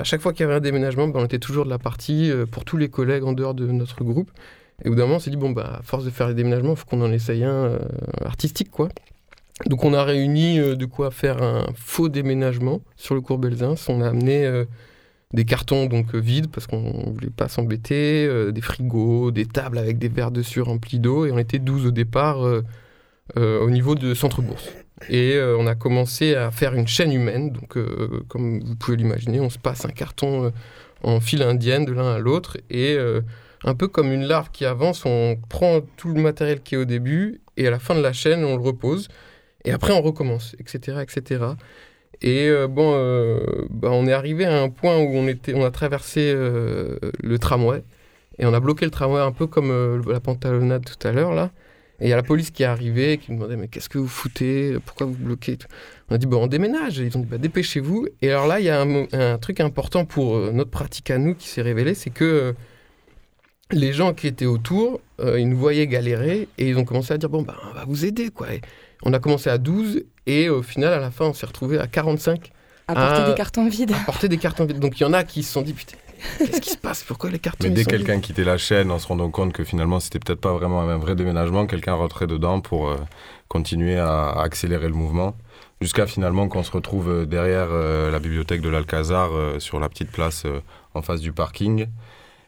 à 0.00 0.02
chaque 0.02 0.20
fois 0.20 0.32
qu'il 0.32 0.40
y 0.40 0.44
avait 0.44 0.56
un 0.56 0.60
déménagement, 0.60 1.06
ben, 1.06 1.20
on 1.20 1.24
était 1.26 1.38
toujours 1.38 1.64
de 1.64 1.70
la 1.70 1.78
partie 1.78 2.32
pour 2.50 2.64
tous 2.64 2.76
les 2.76 2.88
collègues 2.88 3.22
en 3.22 3.34
dehors 3.34 3.54
de 3.54 3.66
notre 3.66 4.02
groupe. 4.02 4.32
Et 4.84 4.88
au 4.88 4.92
bout 4.92 4.96
d'un 4.96 5.02
moment, 5.04 5.16
on 5.16 5.20
s'est 5.20 5.30
dit, 5.30 5.36
bon, 5.36 5.50
bah, 5.50 5.78
à 5.78 5.82
force 5.82 6.04
de 6.04 6.10
faire 6.10 6.28
les 6.28 6.34
déménagements, 6.34 6.72
il 6.72 6.76
faut 6.76 6.86
qu'on 6.86 7.02
en 7.02 7.12
essaye 7.12 7.44
un 7.44 7.64
euh, 7.64 7.78
artistique, 8.24 8.70
quoi. 8.70 8.88
Donc 9.66 9.84
on 9.84 9.94
a 9.94 10.02
réuni 10.02 10.58
euh, 10.58 10.74
de 10.74 10.86
quoi 10.86 11.12
faire 11.12 11.40
un 11.40 11.66
faux 11.76 12.08
déménagement 12.08 12.80
sur 12.96 13.14
le 13.14 13.20
cours 13.20 13.38
Belzins. 13.38 13.74
On 13.88 14.00
a 14.00 14.08
amené 14.08 14.44
euh, 14.44 14.64
des 15.34 15.44
cartons 15.44 15.86
donc 15.86 16.14
vides 16.14 16.48
parce 16.50 16.66
qu'on 16.66 17.12
voulait 17.12 17.30
pas 17.30 17.48
s'embêter, 17.48 18.52
des 18.52 18.60
frigos, 18.60 19.30
des 19.30 19.46
tables 19.46 19.78
avec 19.78 19.98
des 19.98 20.08
verres 20.08 20.32
dessus 20.32 20.60
remplis 20.60 20.98
d'eau. 20.98 21.26
Et 21.26 21.32
on 21.32 21.38
était 21.38 21.60
12 21.60 21.86
au 21.86 21.90
départ 21.90 22.40
au 23.36 23.70
niveau 23.70 23.94
de 23.94 24.12
Centre-Bourse. 24.12 24.68
Et 25.08 25.38
on 25.58 25.66
a 25.66 25.74
commencé 25.74 26.34
à 26.34 26.50
faire 26.50 26.74
une 26.74 26.86
chaîne 26.86 27.12
humaine. 27.12 27.50
Donc 27.50 27.78
comme 28.28 28.60
vous 28.60 28.76
pouvez 28.76 28.98
l'imaginer, 28.98 29.40
on 29.40 29.48
se 29.48 29.58
passe 29.58 29.86
un 29.86 29.90
carton 29.90 30.52
en 31.02 31.20
file 31.20 31.42
indienne 31.42 31.86
de 31.86 31.92
l'un 31.92 32.12
à 32.12 32.18
l'autre. 32.18 32.58
Et 32.68 32.98
un 33.64 33.74
peu 33.74 33.88
comme 33.88 34.12
une 34.12 34.24
larve 34.24 34.50
qui 34.50 34.64
avance, 34.64 35.04
on 35.04 35.36
prend 35.48 35.80
tout 35.96 36.12
le 36.12 36.20
matériel 36.20 36.60
qui 36.62 36.74
est 36.74 36.78
au 36.78 36.84
début 36.84 37.40
et 37.56 37.66
à 37.66 37.70
la 37.70 37.78
fin 37.78 37.94
de 37.94 38.00
la 38.00 38.12
chaîne, 38.12 38.44
on 38.44 38.56
le 38.56 38.62
repose. 38.62 39.08
Et 39.64 39.70
après, 39.70 39.92
on 39.92 40.02
recommence, 40.02 40.56
etc. 40.58 40.98
etc. 41.02 41.44
Et 42.20 42.48
euh, 42.48 42.68
bon, 42.68 42.92
euh, 42.94 43.40
bah, 43.70 43.90
on 43.92 44.06
est 44.06 44.12
arrivé 44.12 44.44
à 44.44 44.62
un 44.62 44.68
point 44.68 44.96
où 44.98 45.08
on, 45.14 45.26
était, 45.28 45.54
on 45.54 45.64
a 45.64 45.70
traversé 45.70 46.32
euh, 46.34 46.98
le 47.22 47.38
tramway. 47.38 47.82
Et 48.38 48.46
on 48.46 48.54
a 48.54 48.60
bloqué 48.60 48.84
le 48.84 48.90
tramway 48.90 49.20
un 49.20 49.32
peu 49.32 49.46
comme 49.46 50.02
la 50.08 50.20
pantalonnade 50.20 50.84
tout 50.84 51.06
à 51.06 51.12
l'heure, 51.12 51.34
là. 51.34 51.50
Et 52.00 52.06
il 52.06 52.08
y 52.08 52.12
a 52.12 52.16
la 52.16 52.22
police 52.22 52.50
qui 52.50 52.64
est 52.64 52.66
arrivée, 52.66 53.18
qui 53.18 53.30
nous 53.30 53.38
demandait 53.38 53.56
Mais 53.56 53.68
qu'est-ce 53.68 53.88
que 53.88 53.98
vous 53.98 54.08
foutez? 54.08 54.76
Pourquoi 54.84 55.06
vous 55.06 55.14
bloquez? 55.14 55.58
On 56.08 56.14
a 56.14 56.18
dit 56.18 56.26
Bon, 56.26 56.42
on 56.42 56.46
déménage. 56.48 56.98
Ils 56.98 57.16
ont 57.16 57.20
dit 57.20 57.26
bah, 57.26 57.38
Dépêchez-vous. 57.38 58.08
Et 58.22 58.30
alors 58.30 58.46
là, 58.46 58.58
il 58.58 58.66
y 58.66 58.70
a 58.70 58.80
un, 58.80 59.38
truc 59.38 59.60
important 59.60 60.04
pour 60.04 60.36
notre 60.52 60.70
pratique 60.70 61.10
à 61.10 61.18
nous 61.18 61.34
qui 61.34 61.48
s'est 61.48 61.62
révélé 61.62 61.94
c'est 61.94 62.10
que 62.10 62.54
les 63.72 63.92
gens 63.92 64.12
qui 64.14 64.26
étaient 64.26 64.46
autour, 64.46 65.00
euh, 65.20 65.40
ils 65.40 65.48
nous 65.48 65.56
voyaient 65.56 65.86
galérer 65.86 66.48
et 66.58 66.68
ils 66.68 66.78
ont 66.78 66.84
commencé 66.84 67.12
à 67.12 67.18
dire 67.18 67.28
Bon, 67.28 67.42
bah, 67.42 67.56
on 67.70 67.74
va 67.74 67.84
vous 67.86 68.04
aider, 68.04 68.30
quoi. 68.30 68.52
Et 68.52 68.60
on 69.02 69.12
a 69.12 69.18
commencé 69.18 69.50
à 69.50 69.58
12 69.58 70.04
et 70.26 70.48
au 70.48 70.62
final, 70.62 70.92
à 70.92 71.00
la 71.00 71.10
fin, 71.10 71.26
on 71.26 71.34
s'est 71.34 71.46
retrouvé 71.46 71.78
à 71.78 71.86
45 71.86 72.50
À 72.88 72.94
porter 72.94 73.30
des 73.30 73.34
cartons 73.34 73.68
vides. 73.68 73.92
à 73.92 74.04
porter 74.04 74.28
des 74.28 74.38
cartons 74.38 74.64
vides. 74.64 74.78
Donc 74.78 75.00
il 75.00 75.02
y 75.02 75.06
en 75.06 75.12
a 75.12 75.24
qui 75.24 75.42
se 75.42 75.52
sont 75.52 75.62
dit 75.62 75.72
Putain, 75.72 75.96
qu'est-ce 76.38 76.60
qui 76.60 76.70
se 76.70 76.76
passe? 76.76 77.02
Pourquoi 77.02 77.30
les 77.30 77.38
cartons 77.38 77.66
Mais 77.68 77.70
dès 77.70 77.84
quelqu'un 77.84 78.20
quittait 78.20 78.44
la 78.44 78.58
chaîne 78.58 78.90
en 78.90 78.98
se 78.98 79.06
rendant 79.08 79.30
compte 79.30 79.52
que 79.52 79.64
finalement 79.64 80.00
c'était 80.00 80.20
peut-être 80.20 80.40
pas 80.40 80.52
vraiment 80.52 80.82
un 80.82 80.98
vrai 80.98 81.16
déménagement, 81.16 81.66
quelqu'un 81.66 81.94
rentrait 81.94 82.26
dedans 82.26 82.60
pour 82.60 82.88
euh, 82.88 82.96
continuer 83.48 83.98
à, 83.98 84.30
accélérer 84.30 84.88
le 84.88 84.94
mouvement. 84.94 85.36
Jusqu'à 85.82 86.06
finalement 86.06 86.48
qu'on 86.48 86.62
se 86.62 86.70
retrouve 86.70 87.10
euh, 87.10 87.26
derrière 87.26 87.68
euh, 87.70 88.10
la 88.10 88.18
bibliothèque 88.18 88.60
de 88.60 88.68
l'Alcazar, 88.68 89.30
euh, 89.32 89.58
sur 89.58 89.80
la 89.80 89.88
petite 89.88 90.10
place 90.10 90.44
euh, 90.46 90.60
en 90.94 91.02
face 91.02 91.20
du 91.20 91.32
parking, 91.32 91.86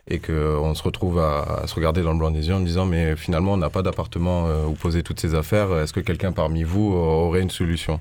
et 0.08 0.18
qu'on 0.18 0.74
se 0.74 0.82
retrouve 0.82 1.18
à, 1.18 1.60
à 1.62 1.66
se 1.66 1.74
regarder 1.74 2.02
dans 2.02 2.12
le 2.12 2.18
blanc 2.18 2.30
des 2.30 2.48
yeux 2.48 2.54
en 2.54 2.60
disant 2.60 2.84
Mais 2.86 3.16
finalement, 3.16 3.52
on 3.54 3.56
n'a 3.56 3.70
pas 3.70 3.82
d'appartement 3.82 4.46
euh, 4.48 4.64
où 4.66 4.72
poser 4.72 5.02
toutes 5.02 5.20
ces 5.20 5.34
affaires. 5.34 5.76
Est-ce 5.78 5.92
que 5.92 6.00
quelqu'un 6.00 6.32
parmi 6.32 6.62
vous 6.62 6.92
aurait 6.92 7.40
une 7.40 7.50
solution? 7.50 8.00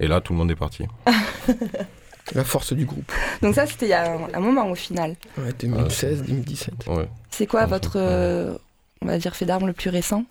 Et 0.00 0.06
là, 0.08 0.20
tout 0.20 0.32
le 0.32 0.38
monde 0.38 0.50
est 0.50 0.56
parti. 0.56 0.84
La 2.34 2.44
force 2.44 2.72
du 2.72 2.84
groupe. 2.86 3.10
Donc 3.42 3.54
ça, 3.56 3.66
c'était 3.66 3.86
il 3.86 3.90
y 3.90 3.94
a 3.94 4.12
un, 4.12 4.28
un 4.32 4.40
moment 4.40 4.70
au 4.70 4.74
final. 4.76 5.16
Ouais, 5.36 5.52
2016, 5.58 6.22
2017. 6.22 6.74
Ouais. 6.88 7.08
C'est 7.30 7.46
quoi 7.46 7.66
votre, 7.66 7.94
euh, 7.96 8.54
on 9.02 9.06
va 9.06 9.18
dire, 9.18 9.34
fait 9.34 9.44
d'armes 9.44 9.66
le 9.66 9.72
plus 9.72 9.90
récent? 9.90 10.24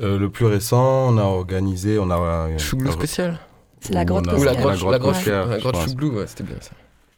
Euh, 0.00 0.16
le 0.18 0.30
plus 0.30 0.46
récent, 0.46 1.08
on 1.12 1.18
a 1.18 1.24
organisé, 1.24 1.98
on 1.98 2.08
a 2.10 2.18
euh, 2.18 2.58
Chouglou 2.58 2.90
spécial. 2.92 3.38
C'est 3.80 3.92
la 3.92 4.04
grotte 4.04 4.26
Ou 4.32 4.44
la 4.44 4.54
grotte- 4.54 4.78
grotte, 4.78 4.92
la 4.92 4.98
grotte, 4.98 5.26
la 5.26 5.58
grotte. 5.58 5.76
Chouglou, 5.84 6.12
ouais, 6.18 6.26
c'était 6.26 6.44
bien 6.44 6.56
ça. 6.60 6.70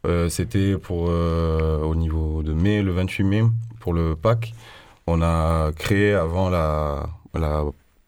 Euh, 0.06 0.28
C'était 0.28 0.76
pour 0.76 1.06
euh, 1.08 1.80
au 1.82 1.94
niveau 1.94 2.42
de 2.42 2.52
mai, 2.52 2.82
le 2.82 2.92
28 2.92 3.24
mai, 3.24 3.42
pour 3.80 3.92
le 3.92 4.16
Pâques. 4.16 4.54
On 5.06 5.22
a 5.22 5.72
créé 5.72 6.12
avant 6.14 6.48
la, 6.50 7.08
la 7.34 7.64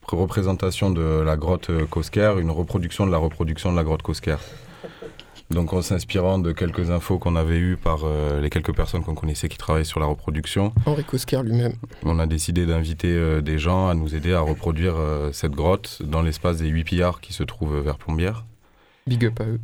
représentation 0.07 0.91
de 0.91 1.21
la 1.21 1.37
grotte 1.37 1.71
Cosquer 1.91 2.35
une 2.41 2.51
reproduction 2.51 3.07
de 3.07 3.11
la 3.11 3.19
reproduction 3.19 3.73
de 3.73 3.77
la 3.77 3.85
grotte 3.85 4.03
Cosquer. 4.03 4.37
Donc 5.51 5.73
en 5.73 5.83
s'inspirant 5.83 6.39
de 6.39 6.53
quelques 6.53 6.91
infos 6.91 7.19
qu'on 7.19 7.37
avait 7.37 7.59
eues 7.59 7.77
par 7.77 8.01
euh, 8.05 8.41
les 8.41 8.49
quelques 8.49 8.75
personnes 8.75 9.03
qu'on 9.05 9.15
connaissait 9.15 9.49
qui 9.49 9.59
travaillaient 9.59 9.85
sur 9.85 10.01
la 10.01 10.07
reproduction, 10.07 10.73
Henri 10.87 11.05
Coscar 11.05 11.43
lui-même. 11.43 11.75
on 12.03 12.19
a 12.19 12.27
décidé 12.27 12.65
d'inviter 12.65 13.13
euh, 13.13 13.41
des 13.43 13.59
gens 13.59 13.89
à 13.89 13.95
nous 13.95 14.15
aider 14.15 14.33
à 14.33 14.41
reproduire 14.41 14.95
euh, 14.97 15.33
cette 15.33 15.53
grotte 15.53 16.01
dans 16.03 16.23
l'espace 16.23 16.57
des 16.59 16.69
8 16.69 16.85
pillards 16.85 17.21
qui 17.21 17.33
se 17.35 17.43
trouvent 17.43 17.79
vers 17.81 17.99
Plombières. 17.99 18.45
Big 19.07 19.25
up 19.27 19.39
à 19.41 19.45
eux. 19.45 19.61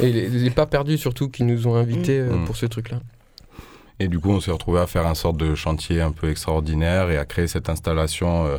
Et 0.00 0.12
les, 0.12 0.28
les 0.28 0.50
pas 0.50 0.66
perdus 0.66 0.98
surtout 0.98 1.28
qui 1.28 1.42
nous 1.42 1.66
ont 1.66 1.74
invités 1.74 2.20
euh, 2.20 2.30
Mm. 2.32 2.44
pour 2.44 2.56
ce 2.56 2.66
truc-là. 2.66 3.00
Et 4.00 4.06
du 4.08 4.20
coup, 4.20 4.30
on 4.30 4.40
s'est 4.40 4.52
retrouvé 4.52 4.78
à 4.80 4.86
faire 4.86 5.06
un 5.06 5.14
sorte 5.14 5.36
de 5.38 5.54
chantier 5.56 6.00
un 6.00 6.12
peu 6.12 6.30
extraordinaire 6.30 7.10
et 7.10 7.18
à 7.18 7.24
créer 7.24 7.48
cette 7.48 7.68
installation 7.68 8.46
euh, 8.46 8.58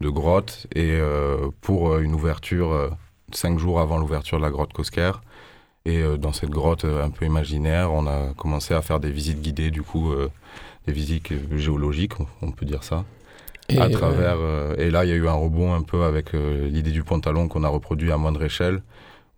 de 0.00 0.08
grotte 0.08 0.66
et 0.74 0.92
euh, 0.92 1.48
pour 1.60 1.98
une 1.98 2.14
ouverture 2.14 2.90
cinq 3.32 3.58
jours 3.58 3.78
avant 3.80 3.98
l'ouverture 3.98 4.38
de 4.38 4.42
la 4.42 4.50
grotte 4.50 4.72
Cosquer. 4.72 5.12
Et 5.86 6.02
dans 6.18 6.32
cette 6.32 6.50
grotte 6.50 6.84
un 6.84 7.08
peu 7.10 7.24
imaginaire, 7.24 7.92
on 7.92 8.06
a 8.06 8.34
commencé 8.36 8.74
à 8.74 8.82
faire 8.82 9.00
des 9.00 9.10
visites 9.10 9.40
guidées, 9.40 9.70
du 9.70 9.82
coup, 9.82 10.12
des 10.86 10.92
visites 10.92 11.32
géologiques, 11.56 12.12
on, 12.42 12.50
peut 12.50 12.66
dire 12.66 12.84
ça, 12.84 13.04
Et, 13.70 13.78
à 13.78 13.88
travers. 13.88 14.36
euh, 14.38 14.74
et 14.76 14.90
là, 14.90 15.04
il 15.06 15.08
y 15.08 15.12
a 15.12 15.16
eu 15.16 15.26
un 15.26 15.32
rebond 15.32 15.72
un 15.74 15.82
peu 15.82 16.04
avec 16.04 16.32
l'idée 16.34 16.90
du 16.90 17.02
pantalon 17.02 17.48
qu'on 17.48 17.64
a 17.64 17.68
reproduit 17.68 18.12
à 18.12 18.18
moindre 18.18 18.42
échelle. 18.42 18.82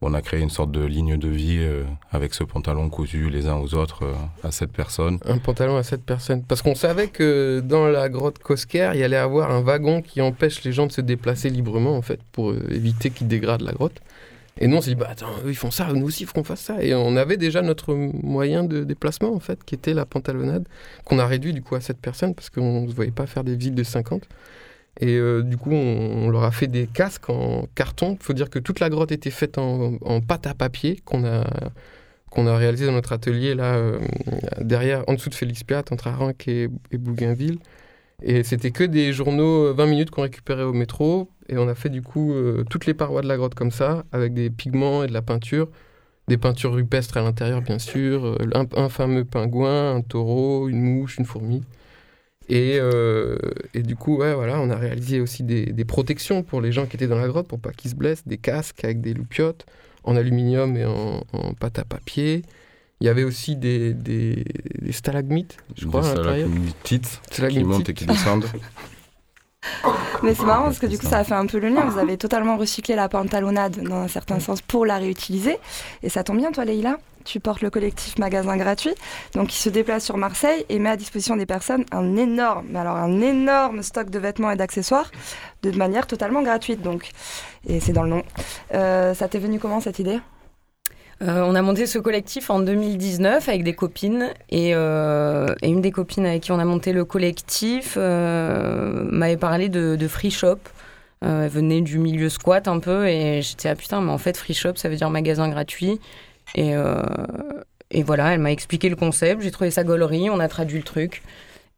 On 0.05 0.15
a 0.15 0.21
créé 0.21 0.41
une 0.41 0.51
sorte 0.51 0.73
de 0.73 0.85
ligne 0.85 1.17
de 1.17 1.29
vie 1.29 1.59
euh, 1.61 1.85
avec 2.11 2.35
ce 2.35 2.43
pantalon 2.43 2.91
cousu 2.91 3.31
les 3.31 3.47
uns 3.47 3.55
aux 3.55 3.75
autres 3.75 4.05
euh, 4.05 4.15
à 4.43 4.51
sept 4.51 4.73
personnes. 4.73 5.19
un 5.25 5.39
pantalon 5.39 5.77
à 5.77 5.85
7 5.85 6.03
personnes. 6.03 6.43
Parce 6.43 6.61
qu'on 6.61 6.75
savait 6.75 7.07
que 7.07 7.63
dans 7.65 7.87
la 7.87 8.09
grotte 8.09 8.41
Cosquer, 8.41 8.91
il 8.95 9.01
y 9.01 9.05
allait 9.05 9.17
avoir 9.17 9.53
un 9.53 9.61
wagon 9.61 10.03
qui 10.03 10.21
empêche 10.21 10.65
les 10.65 10.73
gens 10.73 10.89
de 10.89 10.93
se 10.93 11.01
déplacer 11.01 11.51
librement, 11.51 11.97
en 11.97 12.03
fait, 12.03 12.19
pour 12.33 12.51
euh, 12.51 12.67
éviter 12.71 13.11
qu'ils 13.11 13.29
dégradent 13.29 13.63
la 13.63 13.73
grotte. 13.73 14.01
Et 14.59 14.67
nous, 14.67 14.77
on 14.77 14.81
s'est 14.81 14.91
dit, 14.91 14.97
bah 14.97 15.07
attends, 15.09 15.29
ils 15.47 15.55
font 15.55 15.71
ça, 15.71 15.93
nous 15.93 16.05
aussi, 16.05 16.25
il 16.25 16.27
faut 16.27 16.35
qu'on 16.35 16.45
fasse 16.45 16.63
ça. 16.63 16.83
Et 16.83 16.95
on 16.95 17.17
avait 17.17 17.37
déjà 17.37 17.63
notre 17.63 17.95
moyen 17.95 18.65
de 18.65 18.83
déplacement, 18.83 19.33
en 19.33 19.41
fait, 19.41 19.63
qui 19.65 19.77
était 19.77 19.95
la 19.95 20.05
pantalonnade, 20.05 20.67
qu'on 21.05 21.21
a 21.21 21.27
réduit 21.27 21.53
du 21.53 21.63
coup 21.63 21.77
à 21.77 21.81
7 21.81 21.97
personnes, 21.99 22.35
parce 22.35 22.51
qu'on 22.51 22.83
ne 22.83 22.89
se 22.89 22.95
voyait 22.95 23.13
pas 23.13 23.27
faire 23.27 23.45
des 23.45 23.55
visites 23.55 23.77
de 23.77 23.85
50. 23.85 24.25
Et 25.01 25.17
euh, 25.17 25.43
du 25.43 25.57
coup, 25.57 25.73
on, 25.73 26.29
leur 26.31 26.45
a 26.45 26.51
fait 26.51 26.67
des 26.67 26.87
casques 26.87 27.31
en 27.31 27.67
carton. 27.75 28.17
Il 28.21 28.23
faut 28.23 28.35
dire 28.35 28.51
que 28.51 28.59
toute 28.59 28.81
la 28.81 28.91
grotte 28.91 29.13
était 29.13 29.31
faite 29.31 29.59
en, 29.59 30.21
pâte 30.21 30.47
à 30.47 30.55
papier 30.55 31.01
qu'on 31.05 31.25
a, 31.25 31.45
qu'on 32.31 32.47
a 32.47 32.57
réalisé 32.57 32.87
dans 32.87 32.93
notre 32.93 33.13
atelier, 33.13 33.55
là, 33.55 33.75
euh, 33.77 33.99
derrière, 34.61 35.05
en 35.09 35.15
dessous 35.15 35.31
de 35.31 35.35
Félix 35.35 35.65
Piat, 35.65 35.85
entre 35.91 36.09
Aranc 36.09 36.33
et, 36.47 36.69
Bougainville. 36.93 37.59
Et 38.23 38.45
c'était 38.45 38.71
que 38.71 38.85
des 38.85 39.13
journaux 39.13 39.67
euh, 39.67 39.73
20 39.73 39.87
minutes 39.87 40.11
qu'on 40.11 40.23
récupérait 40.23 40.63
au 40.63 40.73
métro. 40.73 41.29
Et 41.49 41.59
on 41.59 41.69
a 41.69 41.75
fait 41.75 41.89
du 41.89 42.03
coup 42.03 42.33
euh, 42.33 42.65
toutes 42.71 42.87
les 42.87 42.95
parois 42.95 43.23
de 43.23 43.29
la 43.29 43.37
grotte 43.37 43.55
comme 43.55 43.71
ça, 43.71 44.05
avec 44.13 44.33
des 44.33 44.49
pigments 44.49 45.03
et 45.03 45.09
de 45.09 45.13
la 45.13 45.23
peinture. 45.23 45.69
Des 46.29 46.39
peintures 46.39 46.73
rupestres 46.73 47.17
à 47.17 47.23
l'intérieur, 47.23 47.63
bien 47.63 47.79
sûr. 47.79 48.25
euh, 48.25 48.37
un 48.77 48.89
fameux 48.89 49.25
pingouin, 49.25 49.97
un 49.97 50.01
taureau, 50.03 50.69
une 50.69 50.81
mouche, 50.81 51.19
une 51.19 51.25
fourmi. 51.25 51.63
Et, 52.49 52.79
euh, 52.81 53.37
et 53.75 53.83
du 53.83 53.97
coup, 53.97 54.19
ouais, 54.19 54.35
voilà, 54.35 54.61
on 54.61 54.71
a 54.71 54.77
réalisé 54.77 55.21
aussi 55.21 55.43
des, 55.43 55.67
des 55.67 55.85
protections 55.85 56.43
pour 56.43 56.61
les 56.61 56.73
gens 56.73 56.87
qui 56.87 56.97
étaient 56.97 57.07
dans 57.07 57.19
la 57.19 57.29
grotte, 57.29 57.49
pour 57.49 57.61
pas 57.61 57.73
qu'ils 57.73 57.91
se 57.91 57.97
blessent, 57.97 58.27
des 58.27 58.39
casques 58.39 58.85
avec 58.85 59.01
des 59.01 59.15
loupiottes 59.15 59.65
en 60.05 60.17
aluminium 60.17 60.77
et 60.77 60.85
en, 60.85 61.23
en 61.33 61.55
pâte 61.55 61.79
à 61.79 61.85
papier. 61.85 62.43
Il 63.01 63.07
y 63.07 63.09
avait 63.09 63.25
aussi 63.25 63.57
des, 63.57 63.95
des, 63.95 64.45
des 64.81 64.93
stalagmites, 64.93 65.57
je 65.77 65.87
crois, 65.87 66.03
des 66.03 66.09
à 66.09 66.15
l'intérieur. 66.15 66.49
stalagmites 67.31 67.59
qui 67.59 67.65
montent 67.65 67.89
et 67.89 67.95
qui 67.95 68.07
descendent. 68.07 68.47
Mais 70.23 70.35
c'est 70.35 70.45
marrant 70.45 70.65
parce 70.65 70.79
que 70.79 70.87
du 70.87 70.99
coup, 70.99 71.05
ça. 71.05 71.11
ça 71.11 71.19
a 71.19 71.25
fait 71.25 71.35
un 71.35 71.47
peu 71.47 71.59
le 71.59 71.69
lien. 71.69 71.85
Vous 71.85 71.99
avez 71.99 72.17
totalement 72.17 72.57
recyclé 72.57 72.95
la 72.95 73.09
pantalonnade 73.09 73.83
dans 73.83 73.97
un 73.97 74.09
certain 74.09 74.39
sens 74.41 74.61
pour 74.61 74.87
la 74.87 74.99
réutiliser. 74.99 75.59
Et 76.03 76.09
ça 76.09 76.23
tombe 76.25 76.39
bien, 76.39 76.53
toi, 76.53 76.65
Leïla. 76.65 76.99
Tu 77.25 77.41
portes 77.41 77.63
le 77.63 77.71
collectif 77.71 78.19
Magasin 78.19 78.57
Gratuit, 78.57 78.95
donc 79.35 79.49
qui 79.49 79.59
se 79.59 79.69
déplace 79.69 80.05
sur 80.05 80.17
Marseille 80.17 80.65
et 80.69 80.79
met 80.79 80.91
à 80.91 80.97
disposition 80.97 81.37
des 81.37 81.47
personnes 81.47 81.85
un 81.93 82.17
énorme, 82.17 82.75
alors 82.77 82.97
un 82.97 83.21
énorme 83.21 83.83
stock 83.83 84.11
de 84.11 84.19
vêtements 84.19 84.51
et 84.51 84.57
d'accessoires 84.57 85.11
de 85.63 85.71
manière 85.71 86.07
totalement 86.07 86.43
gratuite. 86.43 86.83
Donc, 86.83 87.11
et 87.67 87.81
c'est 87.81 87.93
dans 87.93 88.03
le 88.03 88.11
nom. 88.11 88.23
Euh, 88.75 89.15
ça 89.15 89.29
t'est 89.29 89.39
venu 89.39 89.59
comment 89.59 89.81
cette 89.81 89.99
idée? 89.99 90.19
Euh, 91.23 91.43
on 91.47 91.55
a 91.55 91.63
monté 91.63 91.87
ce 91.87 91.99
collectif 91.99 92.51
en 92.51 92.59
2019 92.59 93.49
avec 93.49 93.63
des 93.63 93.75
copines 93.75 94.31
et, 94.51 94.75
euh, 94.75 95.55
et 95.63 95.69
une 95.69 95.81
des 95.81 95.93
copines 95.93 96.27
avec 96.27 96.43
qui 96.43 96.53
on 96.53 96.59
a 96.59 96.65
monté 96.65 96.93
le 96.93 97.05
collectif 97.05 97.97
m'avait 97.97 99.37
parlé 99.37 99.69
de, 99.69 100.09
free 100.09 100.31
shop. 100.31 100.59
Elle 101.21 101.49
venait 101.49 101.81
du 101.81 101.99
milieu 101.99 102.29
squat 102.29 102.67
un 102.67 102.81
peu 102.81 103.07
et 103.07 103.43
j'étais 103.43 103.69
ah 103.69 103.77
putain 103.77 104.01
mais 104.01 104.11
en 104.11 104.19
fait 104.19 104.37
free 104.37 104.55
shop 104.55 104.73
ça 104.75 104.89
veut 104.89 104.97
dire 104.97 105.09
magasin 105.09 105.49
gratuit 105.49 106.01
et, 106.55 106.75
euh, 106.77 107.03
et 107.91 108.03
voilà 108.03 108.33
elle 108.35 108.41
m'a 108.41 108.53
expliqué 108.53 108.89
le 108.89 108.97
concept 108.97 109.43
j'ai 109.43 109.51
trouvé 109.51 109.71
ça 109.71 109.85
gaulerie 109.85 110.29
on 110.31 110.39
a 110.41 110.49
traduit 110.49 110.79
le 110.79 110.85
truc 110.85 111.23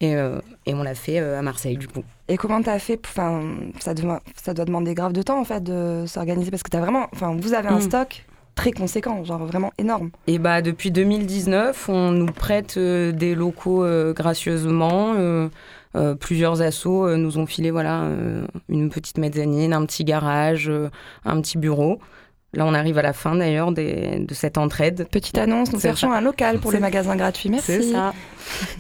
et, 0.01 0.17
euh, 0.17 0.39
et 0.67 0.75
on 0.75 0.83
l'a 0.83 0.95
fait 0.95 1.21
euh, 1.21 1.39
à 1.39 1.43
Marseille 1.43 1.77
du 1.77 1.87
coup. 1.87 2.03
Et 2.29 2.37
comment 2.37 2.61
t'as 2.61 2.81
fait 2.81 2.99
Enfin, 3.07 3.43
ça, 3.79 3.95
doit- 3.95 4.21
ça 4.35 4.53
doit 4.53 4.65
demander 4.65 4.93
grave 4.93 5.13
de 5.13 5.23
temps 5.23 5.39
en 5.41 5.45
fait 5.45 5.63
de 5.63 6.05
s'organiser 6.07 6.51
parce 6.51 6.65
que 6.65 6.69
t'as 6.71 6.81
vraiment, 6.81 7.07
enfin, 7.15 7.37
vous 7.41 7.55
avez 7.55 7.69
un 7.69 7.77
Mm. 7.79 7.83
stock 7.83 8.25
très 8.57 8.73
conséquent, 8.73 9.23
genre 9.25 9.45
vraiment 9.47 9.73
énorme. 9.79 10.11
Et 10.27 10.39
bah 10.39 10.63
depuis 10.63 10.91
2019, 10.91 11.89
on 11.89 12.11
nous 12.11 12.27
prête 12.33 12.77
euh, 12.77 13.13
des 13.13 13.35
locaux 13.37 13.85
gracieusement. 14.13 15.15
euh, 15.17 15.49
plusieurs 16.19 16.61
assos 16.61 17.07
euh, 17.07 17.17
nous 17.17 17.39
ont 17.39 17.47
filé 17.47 17.71
voilà 17.71 18.03
euh, 18.03 18.47
une 18.69 18.91
petite 18.91 19.17
mezzanine, 19.19 19.73
un 19.73 19.87
petit 19.87 20.03
garage, 20.05 20.71
un 21.25 21.41
petit 21.41 21.57
bureau. 21.57 22.01
Là, 22.55 22.65
on 22.67 22.75
arrive 22.75 22.99
à 22.99 23.03
la 23.03 23.13
fin 23.13 23.35
d'ailleurs 23.37 23.73
de 23.73 24.25
cette 24.33 24.59
entraide. 24.59 25.07
Petite 25.11 25.39
annonce, 25.39 25.73
nous 25.73 25.81
cherchons 25.81 26.13
un 26.13 26.21
local 26.21 26.59
pour 26.59 26.71
C'est- 26.71 26.77
le 26.79 26.81
magasin 26.83 27.17
gratuit. 27.17 27.51
Merci. 27.51 27.73
C'est 27.73 27.93
ça. 27.93 28.13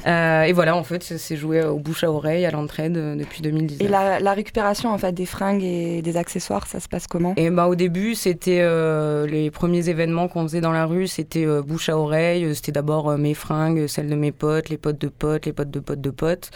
Euh, 0.07 0.43
et 0.43 0.53
voilà, 0.53 0.77
en 0.77 0.85
fait, 0.85 1.03
c'est 1.03 1.37
joué 1.37 1.65
au 1.65 1.79
bouche 1.79 2.05
à 2.05 2.11
oreille 2.11 2.45
à 2.45 2.51
l'entraide 2.51 2.97
euh, 2.99 3.17
depuis 3.17 3.41
2019. 3.41 3.87
Et 3.87 3.91
la, 3.91 4.21
la 4.21 4.33
récupération 4.35 4.91
en 4.91 4.99
fait 4.99 5.13
des 5.13 5.25
fringues 5.25 5.63
et 5.65 6.03
des 6.03 6.17
accessoires, 6.19 6.67
ça 6.67 6.81
se 6.81 6.89
passe 6.89 7.07
comment? 7.07 7.33
Et 7.37 7.49
bah, 7.51 7.67
au 7.67 7.75
début, 7.75 8.15
c'était 8.15 8.59
euh, 8.61 9.27
les 9.27 9.51
premiers 9.51 9.89
événements 9.89 10.29
qu'on 10.29 10.43
faisait 10.43 10.61
dans 10.61 10.73
la 10.73 10.85
rue, 10.85 11.07
c'était 11.09 11.47
bouche 11.63 11.89
à 11.89 11.97
oreille. 11.99 12.55
C'était 12.55 12.73
d'abord 12.73 13.17
mes 13.17 13.33
fringues, 13.35 13.87
celles 13.87 14.09
de 14.11 14.15
mes 14.15 14.33
potes, 14.33 14.69
les 14.69 14.77
potes 14.79 15.01
de 15.01 15.09
potes, 15.09 15.47
les 15.47 15.53
potes 15.55 15.71
de 15.71 15.81
potes 15.81 16.01
de 16.01 16.11
potes. 16.11 16.51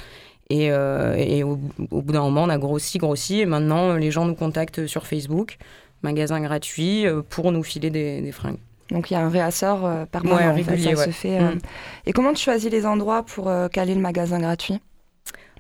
Et, 0.51 0.67
et 0.69 1.43
au, 1.45 1.59
au 1.91 2.03
bout 2.03 2.13
d'un 2.13 2.23
moment, 2.23 2.45
on 2.45 2.49
a 2.49 2.59
grossi, 2.59 2.99
grossi. 2.99 3.41
Et 3.41 3.47
maintenant, 3.47 3.95
les 3.95 4.11
gens 4.11 4.25
nous 4.27 4.35
contactent 4.35 4.87
sur 4.87 5.07
Facebook, 5.07 5.57
magasin 6.03 6.41
gratuit, 6.41 7.07
euh, 7.07 7.23
pour 7.29 7.53
nous 7.53 7.63
filer 7.63 7.91
des, 7.91 8.21
des 8.21 8.33
fringues. 8.33 8.59
Donc 8.91 9.11
il 9.11 9.15
y 9.15 9.17
a 9.17 9.21
un 9.21 9.29
réassort 9.29 9.85
euh, 9.85 10.07
permanent. 10.07 10.37
Ouais, 10.37 10.47
en 10.47 10.57
fait, 10.57 10.71
régulier, 10.71 10.95
ça 10.97 11.01
ouais. 11.01 11.07
se 11.07 11.11
fait. 11.11 11.39
euh. 11.39 11.55
Mm. 11.55 11.59
Et 12.07 12.13
comment 12.13 12.33
tu 12.33 12.43
choisis 12.43 12.71
les 12.71 12.87
endroits 12.87 13.23
pour 13.23 13.51
caler 13.71 13.95
le 13.95 14.01
magasin 14.01 14.41
gratuit? 14.41 14.81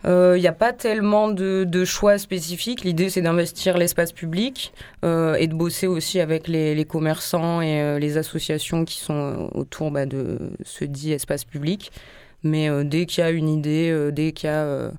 Il 0.05 0.41
n'y 0.41 0.47
a 0.47 0.53
pas 0.53 0.73
tellement 0.73 1.29
de, 1.29 1.65
de 1.65 1.85
choix 1.85 2.19
spécifiques. 2.19 2.85
L'idée, 2.85 3.11
c'est 3.11 3.21
d'investir 3.21 3.77
l'espace 3.77 4.13
public 4.13 4.73
euh, 5.05 5.35
et 5.35 5.49
de 5.49 5.55
bosser 5.55 5.89
aussi 5.89 6.21
avec 6.21 6.47
les, 6.47 6.75
les 6.77 6.85
commerçants 6.85 7.61
et 7.61 7.83
euh, 7.83 7.99
les 7.99 8.17
associations 8.17 8.85
qui 8.85 9.01
sont 9.01 9.51
autour 9.55 9.91
bah, 9.91 10.07
de 10.07 10.39
ce 10.65 10.85
dit 10.85 11.13
espace 11.13 11.45
public. 11.45 11.91
Mais 12.45 12.71
dès 12.85 13.07
qu'il 13.07 13.25
y 13.25 13.27
a 13.27 13.31
une 13.31 13.49
idée, 13.49 14.11
dès 14.13 14.31
qu'il 14.33 14.49
y 14.49 14.53
a... 14.53 14.93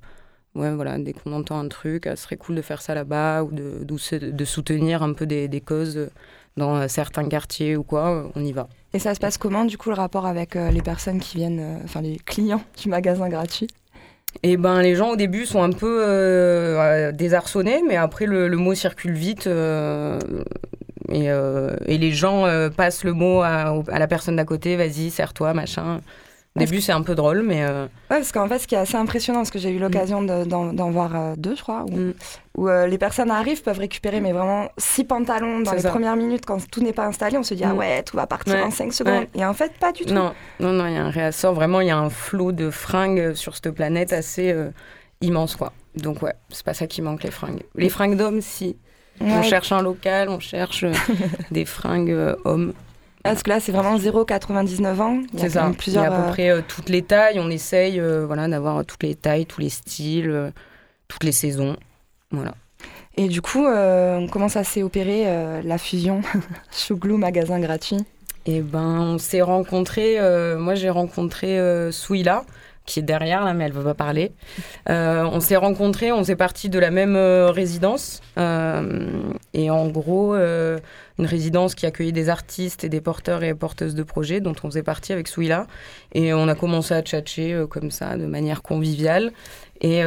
euh, 0.60 0.70
ouais, 0.70 0.76
voilà, 0.76 0.98
dès 0.98 1.14
qu'on 1.14 1.34
entend 1.34 1.60
un 1.60 1.68
truc, 1.68 2.08
ah, 2.08 2.16
ce 2.16 2.24
serait 2.24 2.38
cool 2.38 2.56
de 2.56 2.62
faire 2.62 2.82
ça 2.82 2.94
là-bas 2.94 3.44
ou 3.44 3.52
de, 3.52 3.84
d'ou- 3.84 3.98
de 4.22 4.46
soutenir 4.46 5.04
un 5.04 5.14
peu 5.14 5.26
des, 5.26 5.48
des 5.48 5.62
causes 5.62 6.10
dans 6.58 6.76
euh, 6.76 6.88
certains 6.88 7.28
quartiers 7.28 7.76
ou 7.78 7.84
quoi, 7.84 8.10
euh, 8.12 8.24
on 8.36 8.44
y 8.44 8.52
va. 8.52 8.68
Et 8.94 9.00
ça 9.00 9.14
se 9.14 9.20
passe 9.20 9.38
comment 9.38 9.66
du 9.66 9.78
coup 9.78 9.90
le 9.90 9.96
rapport 9.96 10.26
avec 10.26 10.56
euh, 10.56 10.72
les 10.72 10.82
personnes 10.82 11.20
qui 11.20 11.38
viennent, 11.38 11.60
euh, 11.60 11.84
enfin 11.84 12.02
les 12.02 12.18
clients 12.18 12.62
du 12.82 12.90
magasin 12.90 13.30
gratuit? 13.30 13.68
Et 14.44 14.58
ben 14.58 14.82
les 14.82 14.96
gens 14.96 15.12
au 15.12 15.16
début 15.16 15.46
sont 15.46 15.64
un 15.64 15.72
peu 15.72 16.04
euh, 16.04 16.80
euh, 16.80 17.12
désarçonnés, 17.12 17.82
mais 17.88 17.96
après 17.96 18.26
le, 18.26 18.48
le 18.48 18.58
mot 18.58 18.76
circule 18.76 19.14
vite 19.14 19.48
euh, 19.48 20.20
et, 21.10 21.32
euh, 21.32 21.76
et 21.88 21.98
les 21.98 22.12
gens 22.12 22.46
euh, 22.46 22.70
passent 22.70 23.04
le 23.04 23.14
mot 23.14 23.42
à, 23.42 23.82
à 23.88 24.00
la 24.00 24.08
personne 24.08 24.36
d'à 24.36 24.46
côté, 24.46 24.76
vas-y, 24.76 25.10
serre-toi, 25.10 25.54
machin. 25.54 26.02
Au 26.56 26.60
début 26.60 26.82
c'est 26.82 26.92
un 26.92 27.04
peu 27.04 27.14
drôle, 27.16 27.44
mais 27.44 27.64
euh, 27.64 27.84
Ouais, 27.86 28.18
parce 28.18 28.32
qu'en 28.32 28.48
fait, 28.48 28.58
ce 28.60 28.68
qui 28.68 28.74
est 28.76 28.80
assez 28.80 28.96
impressionnant, 28.98 29.40
parce 29.40 29.52
que 29.52 29.60
j'ai 29.60 29.70
eu 29.70 29.78
l'occasion 29.80 30.22
de- 30.24 30.44
d'en 30.46 30.90
voir 30.92 31.16
euh, 31.16 31.34
deux, 31.38 31.56
je 31.56 31.62
crois, 31.62 31.86
où, 31.88 31.96
Mm. 31.96 32.14
où, 32.58 32.68
euh, 32.68 32.88
les 32.88 32.98
personnes 32.98 33.30
arrivent, 33.30 33.62
peuvent 33.62 33.78
récupérer, 33.78 34.20
mais 34.20 34.32
vraiment 34.34 34.68
six 34.78 35.04
pantalons 35.04 35.60
dans 35.62 35.72
les 35.74 35.82
ça. 35.82 35.90
premières 35.90 36.16
minutes, 36.16 36.46
quand 36.48 36.58
tout 36.70 36.82
n'est 36.82 36.92
pas 36.92 37.06
installé, 37.06 37.38
on 37.38 37.44
se 37.44 37.54
dit, 37.54 37.64
ah 37.64 37.74
Mm. 37.74 37.78
ouais, 37.78 38.04
tout 38.04 38.18
va 38.18 38.26
partir 38.26 38.56
Ouais. 38.56 38.64
en 38.64 38.72
cinq 38.72 38.92
secondes. 38.94 39.28
Et 39.36 39.46
en 39.46 39.54
fait, 39.54 39.74
pas 39.80 39.92
du 39.92 40.06
tout. 40.06 40.14
non, 40.14 40.34
non, 40.60 40.74
non, 40.74 40.88
il 40.88 40.94
y 40.96 40.98
a 40.98 41.04
un 41.06 41.12
réassort, 41.12 41.54
vraiment 41.54 41.82
il 41.82 41.88
y 41.88 41.92
a 41.92 41.98
un 41.98 42.10
flot 42.10 42.52
de 42.52 42.72
fringues 42.72 43.34
sur 43.36 43.54
cette 43.56 43.70
planète 43.72 44.12
assez 44.12 44.54
immense 45.22 45.56
quoi. 45.56 45.72
Donc 45.96 46.22
ouais, 46.24 46.34
c'est 46.50 46.66
pas 46.66 46.74
ça 46.74 46.88
qui 46.88 47.02
manque 47.04 47.24
les 47.24 47.32
fringues. 47.32 47.62
Les 47.76 47.90
fringues 47.90 48.18
d'hommes, 48.18 48.42
si. 48.42 48.76
On 49.22 49.44
cherche 49.44 49.72
un 49.72 49.82
local, 49.84 50.30
on 50.30 50.40
cherche 50.40 50.84
des 51.52 51.66
fringues 51.66 52.36
hommes. 52.44 52.74
Parce 53.24 53.44
que 53.44 53.50
là, 53.50 53.60
c'est 53.60 53.72
vraiment 53.72 53.98
0,99 53.98 55.02
ans. 55.02 55.22
C'est 55.36 55.50
ça. 55.50 55.72
plusieurs. 55.78 56.04
Il 56.06 56.08
y 56.08 56.10
a 56.10 56.14
à 56.14 56.22
peu 56.22 56.28
euh, 56.28 56.32
près 56.32 56.50
euh, 56.50 56.62
toutes 56.66 56.90
les 56.90 57.02
tailles. 57.02 57.40
On 57.40 57.50
essaye 57.50 58.00
euh, 58.00 58.26
voilà, 58.26 58.48
d'avoir 58.48 58.86
toutes 58.86 59.04
les 59.04 59.16
tailles, 59.16 59.46
tous 59.46 59.62
les 59.62 59.70
styles, 59.70 60.30
euh, 60.30 60.52
toutes 61.08 61.24
les 61.24 61.32
saisons. 61.32 61.76
Voilà. 62.32 62.54
Et 63.18 63.28
du 63.28 63.42
coup, 63.42 63.66
comment 64.32 64.48
ça 64.48 64.64
s'est 64.64 64.82
opéré, 64.82 65.26
la 65.64 65.78
fusion 65.78 66.22
Chouglou 66.72 67.18
magasin 67.18 67.60
gratuit 67.60 67.98
Et 68.46 68.62
ben, 68.62 69.02
on 69.02 69.18
s'est 69.18 69.42
rencontrés. 69.42 70.18
moi, 70.58 70.76
j'ai 70.76 70.90
rencontré 70.90 71.60
Souila, 71.92 72.46
qui 72.90 73.00
est 73.00 73.04
derrière 73.04 73.46
là, 73.46 73.54
mais 73.54 73.66
elle 73.66 73.72
veut 73.72 73.84
pas 73.84 73.94
parler. 73.94 74.32
Euh, 74.90 75.24
on 75.32 75.40
s'est 75.40 75.56
rencontrés, 75.56 76.12
on 76.12 76.24
s'est 76.24 76.36
partis 76.36 76.70
de 76.70 76.80
la 76.80 76.90
même 76.90 77.16
euh, 77.16 77.52
résidence. 77.52 78.22
euh, 78.38 79.22
et 79.54 79.70
en 79.70 79.88
gros, 79.88 80.36
une 80.36 81.26
résidence 81.26 81.76
qui 81.76 81.86
accueillait 81.86 82.12
des 82.12 82.30
artistes 82.30 82.84
et 82.84 82.90
des 82.90 83.02
porteurs 83.02 83.44
et 83.44 83.54
porteuses 83.54 83.94
de 83.94 84.04
projets, 84.04 84.40
dont 84.42 84.56
on 84.64 84.70
faisait 84.70 84.84
partie 84.84 85.14
avec 85.14 85.28
Souila. 85.28 85.68
Et 86.14 86.34
on 86.34 86.48
a 86.48 86.56
commencé 86.56 86.94
à 86.94 87.02
tchatcher 87.02 87.66
comme 87.70 87.92
ça, 87.92 88.18
de 88.18 88.26
manière 88.26 88.62
conviviale. 88.62 89.32
Et, 89.82 90.00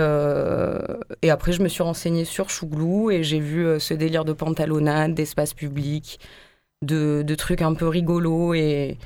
et 1.22 1.30
après, 1.30 1.52
je 1.52 1.62
me 1.62 1.68
suis 1.68 1.82
renseignée 1.82 2.24
sur 2.24 2.50
Chouglou 2.50 3.10
et 3.10 3.22
j'ai 3.22 3.40
vu 3.40 3.78
ce 3.78 3.94
délire 3.94 4.24
de 4.24 4.32
pantalonnade, 4.32 5.14
d'espace 5.14 5.54
public, 5.54 6.18
de, 6.82 7.22
de 7.22 7.34
trucs 7.34 7.62
un 7.62 7.74
peu 7.74 7.88
rigolos 7.88 8.54
et 8.54 8.96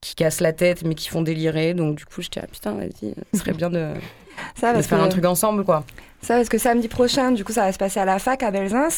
qui 0.00 0.14
cassent 0.14 0.40
la 0.40 0.52
tête 0.52 0.82
mais 0.84 0.94
qui 0.94 1.08
font 1.08 1.22
délirer. 1.22 1.74
Donc 1.74 1.96
du 1.96 2.04
coup, 2.06 2.22
je 2.22 2.28
dis, 2.28 2.38
ah 2.42 2.46
putain, 2.50 2.72
vas-y, 2.72 3.14
ce 3.32 3.38
serait 3.40 3.52
bien 3.52 3.70
de, 3.70 3.92
Ça, 4.54 4.72
de 4.72 4.80
faire 4.82 4.98
que, 4.98 5.04
un 5.04 5.08
truc 5.08 5.24
ensemble, 5.26 5.64
quoi. 5.64 5.84
ça, 6.22 6.36
parce 6.36 6.48
que 6.48 6.56
samedi 6.56 6.88
prochain, 6.88 7.30
du 7.32 7.44
coup, 7.44 7.52
ça 7.52 7.62
va 7.66 7.72
se 7.72 7.78
passer 7.78 8.00
à 8.00 8.06
la 8.06 8.18
fac 8.18 8.42
à 8.42 8.50
Belzins. 8.50 8.88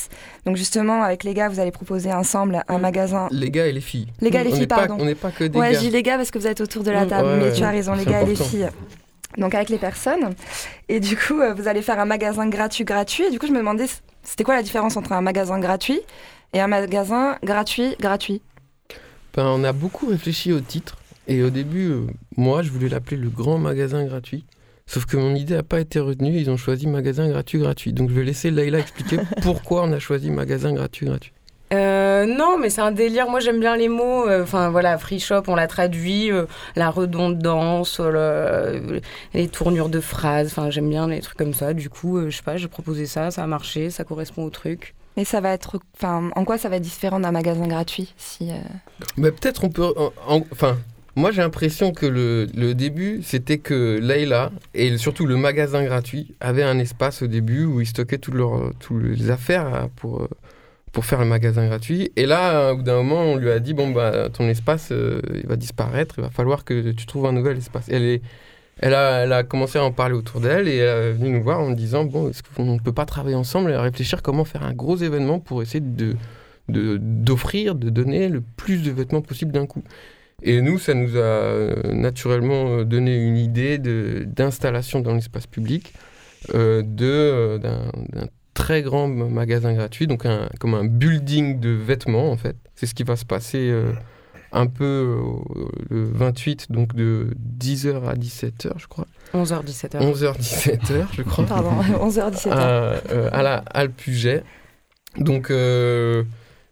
Donc, 0.47 0.57
justement, 0.57 1.03
avec 1.03 1.25
les 1.25 1.35
gars, 1.35 1.49
vous 1.49 1.59
allez 1.59 1.73
proposer 1.73 2.13
ensemble 2.13 2.63
un 2.69 2.79
Mm. 2.79 2.81
magasin. 2.81 3.29
Les 3.33 3.51
gars 3.51 3.67
et 3.67 3.73
les 3.73 3.81
filles. 3.81 4.07
Les 4.21 4.31
gars 4.31 4.43
et 4.43 4.45
les 4.45 4.51
On 4.51 4.53
filles, 4.53 4.61
n'est 4.61 4.67
pas- 4.69 4.87
pardon. 4.87 4.97
On 5.01 5.05
n'est 5.05 5.17
pas 5.17 5.31
que 5.33 5.43
des 5.45 5.59
Ouais, 5.59 5.73
gars. 5.73 5.79
j'ai 5.81 5.91
les 5.91 6.03
gars 6.05 6.17
parce 6.17 6.31
que 6.31 6.39
vous 6.39 6.47
êtes 6.47 6.61
autour 6.61 6.85
de 6.85 6.93
la 6.93 7.05
Mm, 7.05 7.09
table, 7.09 7.29
ouais, 7.29 7.37
mais 7.39 7.45
ouais. 7.47 7.53
tu 7.53 7.65
as 7.65 7.71
raison, 7.71 7.95
les 7.95 8.05
gars 8.05 8.23
et 8.23 8.27
les 8.27 8.37
filles. 8.37 8.69
Donc 9.39 9.55
avec 9.55 9.71
les 9.71 9.79
personnes. 9.79 10.35
Et 10.89 11.01
du 11.01 11.17
coup, 11.17 11.41
euh, 11.41 11.55
vous 11.55 11.67
allez 11.67 11.83
faire 11.83 11.99
un 11.99 12.05
magasin 12.05 12.47
gratuit, 12.49 12.85
gratuit. 12.85 13.25
Et 13.25 13.31
du 13.31 13.39
coup, 13.41 13.47
je 13.47 13.53
me 13.53 13.59
demandais, 13.59 13.87
c'était 14.23 14.45
quoi 14.45 14.55
la 14.55 14.63
différence 14.63 14.97
entre 14.97 15.13
un 15.13 15.23
magasin 15.23 15.59
gratuit 15.59 16.01
et 16.53 16.61
un 16.61 16.67
magasin 16.69 17.39
gratuit, 17.43 17.97
gratuit? 17.99 18.43
Ben, 19.35 19.47
on 19.47 19.65
a 19.65 19.73
beaucoup 19.73 20.07
réfléchi 20.09 20.53
au 20.53 20.61
titre. 20.61 20.97
Et 21.29 21.43
au 21.43 21.51
début, 21.51 21.91
euh, 21.91 22.01
moi, 22.37 22.63
je 22.63 22.71
voulais 22.71 22.89
l'appeler 22.89 23.17
le 23.17 23.29
grand 23.29 23.59
magasin 23.59 24.05
gratuit. 24.05 24.45
Sauf 24.87 25.07
que 25.07 25.17
mon 25.17 25.35
idée 25.35 25.55
n'a 25.55 25.63
pas 25.63 25.81
été 25.81 26.01
retenue. 26.01 26.37
Ils 26.37 26.51
ont 26.51 26.57
choisi 26.57 26.87
magasin 26.87 27.29
gratuit, 27.29 27.59
gratuit. 27.61 27.93
Donc 27.93 28.11
je 28.11 28.15
vais 28.15 28.25
laisser 28.25 28.51
Leïla 28.51 28.81
expliquer 28.81 29.19
pourquoi 29.43 29.85
on 29.85 29.93
a 29.93 29.99
choisi 30.01 30.31
magasin 30.31 30.73
gratuit, 30.75 31.07
gratuit. 31.07 31.33
Euh, 31.73 32.27
non, 32.27 32.59
mais 32.59 32.69
c'est 32.69 32.83
un 32.83 32.91
délire. 32.93 33.31
Moi, 33.31 33.41
j'aime 33.41 33.59
bien 33.61 33.77
les 33.77 33.89
mots. 33.89 34.29
Euh, 34.29 34.43
Enfin, 34.43 34.69
voilà, 34.69 34.99
free 34.99 35.21
shop, 35.21 35.45
on 35.47 35.55
l'a 35.55 35.69
traduit. 35.69 36.31
euh, 36.31 36.45
la 36.77 36.91
redondance, 36.91 37.99
le- 38.01 39.01
les 39.33 39.49
tournures 39.49 39.89
de 39.89 40.01
phrases. 40.01 40.49
Enfin, 40.49 40.69
j'aime 40.69 40.91
bien 40.91 41.07
les 41.09 41.21
trucs 41.21 41.39
comme 41.39 41.55
ça. 41.55 41.73
Du 41.73 41.89
coup, 41.89 42.19
euh, 42.19 42.29
je 42.29 42.37
sais 42.37 42.43
pas, 42.43 42.59
j'ai 42.59 42.69
proposé 42.69 43.07
ça, 43.07 43.31
ça 43.31 43.43
a 43.45 43.47
marché, 43.47 43.89
ça 43.89 44.05
correspond 44.05 44.45
au 44.45 44.51
truc. 44.51 44.95
Mais 45.17 45.25
ça 45.25 45.41
va 45.41 45.51
être, 45.53 45.79
enfin, 45.97 46.31
en 46.37 46.45
quoi 46.45 46.57
ça 46.59 46.69
va 46.69 46.77
être 46.77 46.83
différent 46.83 47.21
d'un 47.21 47.33
magasin 47.33 47.67
gratuit 47.67 48.15
si 48.17 48.51
euh, 48.51 49.31
peut-être 49.31 49.65
on 49.65 49.69
peut. 49.69 49.93
en- 49.97 50.13
en- 50.27 50.41
Enfin, 50.53 50.79
moi 51.17 51.31
j'ai 51.33 51.43
l'impression 51.43 51.93
que 51.93 52.07
le, 52.07 52.47
le 52.55 52.75
début, 52.75 53.21
c'était 53.23 53.59
que 53.59 53.99
Leïla 54.01 54.51
et 54.75 54.97
surtout 54.97 55.27
le 55.27 55.37
magasin 55.37 55.85
gratuit 55.85 56.35
avaient 56.41 56.63
un 56.63 56.79
espace 56.79 57.21
au 57.23 57.27
début 57.27 57.65
où 57.67 57.81
ils 57.83 57.87
stockaient 57.87 58.19
toutes 58.19 58.35
leurs 58.35 58.73
les 58.91 59.31
affaires 59.31 59.71
là, 59.71 59.89
pour, 59.97 60.23
euh, 60.23 60.29
pour 60.93 61.05
faire 61.05 61.21
le 61.21 61.27
magasin 61.27 61.67
gratuit. 61.67 62.11
Et 62.17 62.25
là, 62.25 62.73
au 62.73 62.77
bout 62.77 62.83
d'un 62.83 62.97
moment, 62.97 63.21
on 63.23 63.37
lui 63.37 63.51
a 63.51 63.59
dit 63.59 63.75
bon, 63.75 63.91
bah, 63.91 64.31
ton 64.31 64.49
espace 64.49 64.89
euh, 64.93 65.21
il 65.35 65.47
va 65.47 65.57
disparaître, 65.57 66.15
il 66.19 66.23
va 66.25 66.31
falloir 66.31 66.65
que 66.65 66.93
tu 66.93 67.05
trouves 67.05 67.27
un 67.27 67.33
nouvel 67.33 67.59
espace. 67.59 67.89
Elle, 68.83 68.95
a, 68.95 69.43
commencé 69.45 69.79
à 69.79 69.85
en 69.85 69.93
parler 69.93 70.15
autour 70.15 70.41
d'elle 70.41 70.67
et 70.67 70.79
elle 70.79 71.05
est 71.05 71.13
venue 71.13 71.31
nous 71.31 71.43
voir 71.43 71.61
en 71.61 71.71
me 71.71 71.75
disant 71.75 72.05
bon, 72.05 72.29
est-ce 72.29 72.43
qu'on 72.43 72.65
ne 72.65 72.81
peut 72.81 72.93
pas 72.93 73.07
travailler 73.07 73.37
ensemble 73.37 73.71
et 73.71 73.77
réfléchir 73.77 74.23
comment 74.23 74.45
faire 74.45 74.65
un 74.65 74.73
gros 74.73 74.97
événement 74.97 75.39
pour 75.39 75.63
essayer 75.63 75.83
d'offrir, 76.69 77.77
de, 77.77 77.91
donner 77.91 78.29
le 78.29 78.41
plus 78.41 78.83
de 78.83 78.91
vêtements 78.91 79.23
possible 79.23 79.53
d'un 79.53 79.67
coup. 79.67 79.85
Et 80.43 80.61
nous, 80.61 80.79
ça 80.81 80.95
nous 80.95 81.17
a 81.17 81.93
naturellement 81.93 82.79
euh, 82.79 82.85
donné 82.85 83.17
une 83.17 83.37
idée 83.37 83.79
d'installation 83.79 84.99
dans 84.99 85.15
l'espace 85.15 85.47
public 85.47 85.95
euh, 86.53 86.83
euh, 87.01 87.59
d'un 87.59 88.27
très 88.53 88.83
grand 88.83 89.07
magasin 89.07 89.73
gratuit, 89.75 90.09
donc 90.09 90.27
un, 90.27 90.49
comme 90.59 90.75
un 90.75 90.85
building 90.85 91.61
de 91.61 91.71
vêtements 91.71 92.33
en 92.33 92.37
fait. 92.37 92.57
C'est 92.75 92.87
ce 92.87 92.95
qui 92.95 93.05
va 93.05 93.15
se 93.15 93.25
passer 93.25 93.73
un 94.53 94.67
peu 94.67 94.85
euh, 94.85 95.65
le 95.91 96.05
28, 96.13 96.71
donc 96.71 96.95
de 96.95 97.29
10h 97.61 98.05
à 98.07 98.15
17h, 98.15 98.73
je 98.77 98.87
crois. 98.87 99.07
11h, 99.35 99.65
17h. 99.65 99.99
11h, 100.01 100.39
17h, 100.39 101.07
je 101.17 101.23
crois 101.23 101.45
pardon, 101.47 101.71
11h, 101.81 102.31
17h. 102.33 102.51
à, 102.51 102.61
euh, 103.11 103.29
à 103.33 103.43
la 103.83 103.89
Puget. 103.89 104.43
Donc 105.19 105.51
euh, 105.51 106.23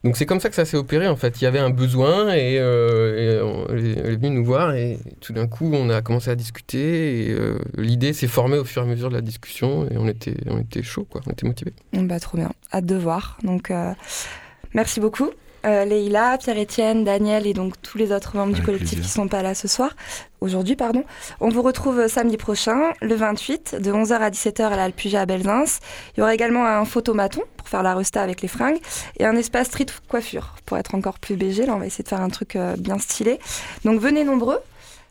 donc 0.03 0.17
c'est 0.17 0.25
comme 0.25 0.41
ça 0.41 0.49
que 0.49 0.55
ça 0.55 0.65
s'est 0.65 0.77
opéré 0.79 1.07
en 1.09 1.17
fait. 1.17 1.41
Il 1.41 1.45
y 1.45 1.47
avait 1.47 1.59
un 1.59 1.69
besoin 1.71 2.33
et, 2.35 2.59
euh, 2.59 3.39
et 3.39 3.43
on- 3.43 3.67
elle 3.69 3.87
est 3.87 4.17
venue 4.17 4.31
nous 4.31 4.45
voir 4.45 4.73
et 4.75 4.99
tout 5.21 5.33
d'un 5.35 5.47
coup 5.47 5.71
on 5.75 5.91
a 5.91 6.01
commencé 6.01 6.31
à 6.31 6.35
discuter 6.35 7.27
et 7.27 7.31
euh, 7.33 7.59
l'idée 7.77 8.15
s'est 8.15 8.27
formée 8.29 8.57
au 8.57 8.65
fur 8.65 8.81
et 8.83 8.87
à 8.87 8.89
mesure 8.89 9.11
de 9.11 9.15
la 9.15 9.21
discussion 9.21 9.87
et 9.91 9.99
on 9.99 10.09
était 10.09 10.35
on 10.47 10.59
était 10.59 10.83
chaud 10.83 11.07
quoi, 11.09 11.21
on 11.27 11.31
était 11.33 11.47
motivés. 11.47 11.75
Bah, 11.93 12.19
trop 12.19 12.39
bien, 12.39 12.51
hâte 12.73 12.87
de 12.87 12.95
voir. 12.97 13.37
Donc, 13.43 13.71
euh, 13.71 13.93
merci 14.75 15.01
beaucoup. 15.01 15.31
Euh, 15.65 15.85
Leïla, 15.85 16.39
Pierre-Étienne, 16.39 17.05
Daniel 17.05 17.47
et 17.47 17.53
donc 17.53 17.75
tous 17.83 17.99
les 17.99 18.13
autres 18.13 18.37
membres 18.37 18.55
du 18.55 18.63
collectif 18.63 18.91
plaisir. 18.91 19.05
qui 19.05 19.11
sont 19.11 19.29
pas 19.29 19.43
là 19.43 19.55
ce 19.55 19.69
soir, 19.69 19.95
aujourd'hui 20.41 20.77
pardon. 20.77 21.05
On 21.41 21.49
vous 21.49 21.63
retrouve 21.63 22.09
samedi 22.09 22.37
prochain, 22.37 22.93
le 23.01 23.15
28, 23.15 23.77
de 23.81 23.93
11h 23.93 24.13
à 24.15 24.31
17h 24.31 24.63
à 24.63 24.77
l'Alpugia 24.77 25.23
à 25.23 25.27
Belzins. 25.27 25.81
Il 26.17 26.21
y 26.21 26.23
aura 26.23 26.35
également 26.35 26.67
un 26.67 26.85
photomaton 26.85 27.43
pour 27.57 27.69
faire 27.69 27.83
la 27.83 27.95
resta 27.95 28.23
avec 28.23 28.43
les 28.43 28.49
fringues 28.49 28.81
et 29.19 29.27
un 29.27 29.37
espace 29.37 29.69
street 29.69 29.87
coiffure 30.09 30.55
pour 30.67 30.79
être 30.79 30.95
encore 30.95 31.19
plus 31.19 31.37
BG. 31.37 31.67
Là, 31.67 31.75
on 31.75 31.79
va 31.79 31.87
essayer 31.87 32.05
de 32.05 32.09
faire 32.09 32.21
un 32.21 32.31
truc 32.31 32.57
euh, 32.57 32.77
bien 32.77 32.99
stylé. 32.99 33.39
Donc 33.85 34.01
venez 34.01 34.25
nombreux. 34.25 34.59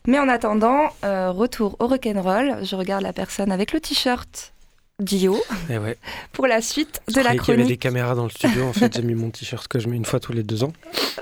Mais 0.06 0.18
en 0.18 0.28
attendant, 0.28 0.88
euh, 1.04 1.30
retour 1.30 1.76
au 1.78 1.86
rock'n'roll. 1.86 2.64
Je 2.64 2.74
regarde 2.74 3.02
la 3.02 3.12
personne 3.12 3.52
avec 3.52 3.72
le 3.72 3.80
t-shirt 3.80 4.54
Dio 5.00 5.36
Et 5.68 5.74
Eh 5.74 5.78
ouais. 5.78 5.96
pour 6.32 6.46
la 6.46 6.60
suite 6.60 7.00
Je 7.08 7.14
de 7.14 7.20
la 7.20 7.34
croyais 7.36 7.38
qu'il 7.40 7.48
y 7.48 7.52
avait 7.54 7.62
des 7.62 7.64
chronique. 7.78 7.80
caméras 7.80 8.14
dans 8.14 8.24
le 8.24 8.30
studio. 8.30 8.64
En 8.64 8.72
fait, 8.72 8.94
j'ai 8.94 9.02
mis 9.02 9.14
mon 9.16 9.30
t-shirt 9.30 9.66
que 9.68 9.78
je 9.78 9.88
mets 9.88 9.96
une 9.96 10.04
fois 10.04 10.20
tous 10.20 10.32
les 10.32 10.42
deux 10.42 10.62
ans. 10.64 10.72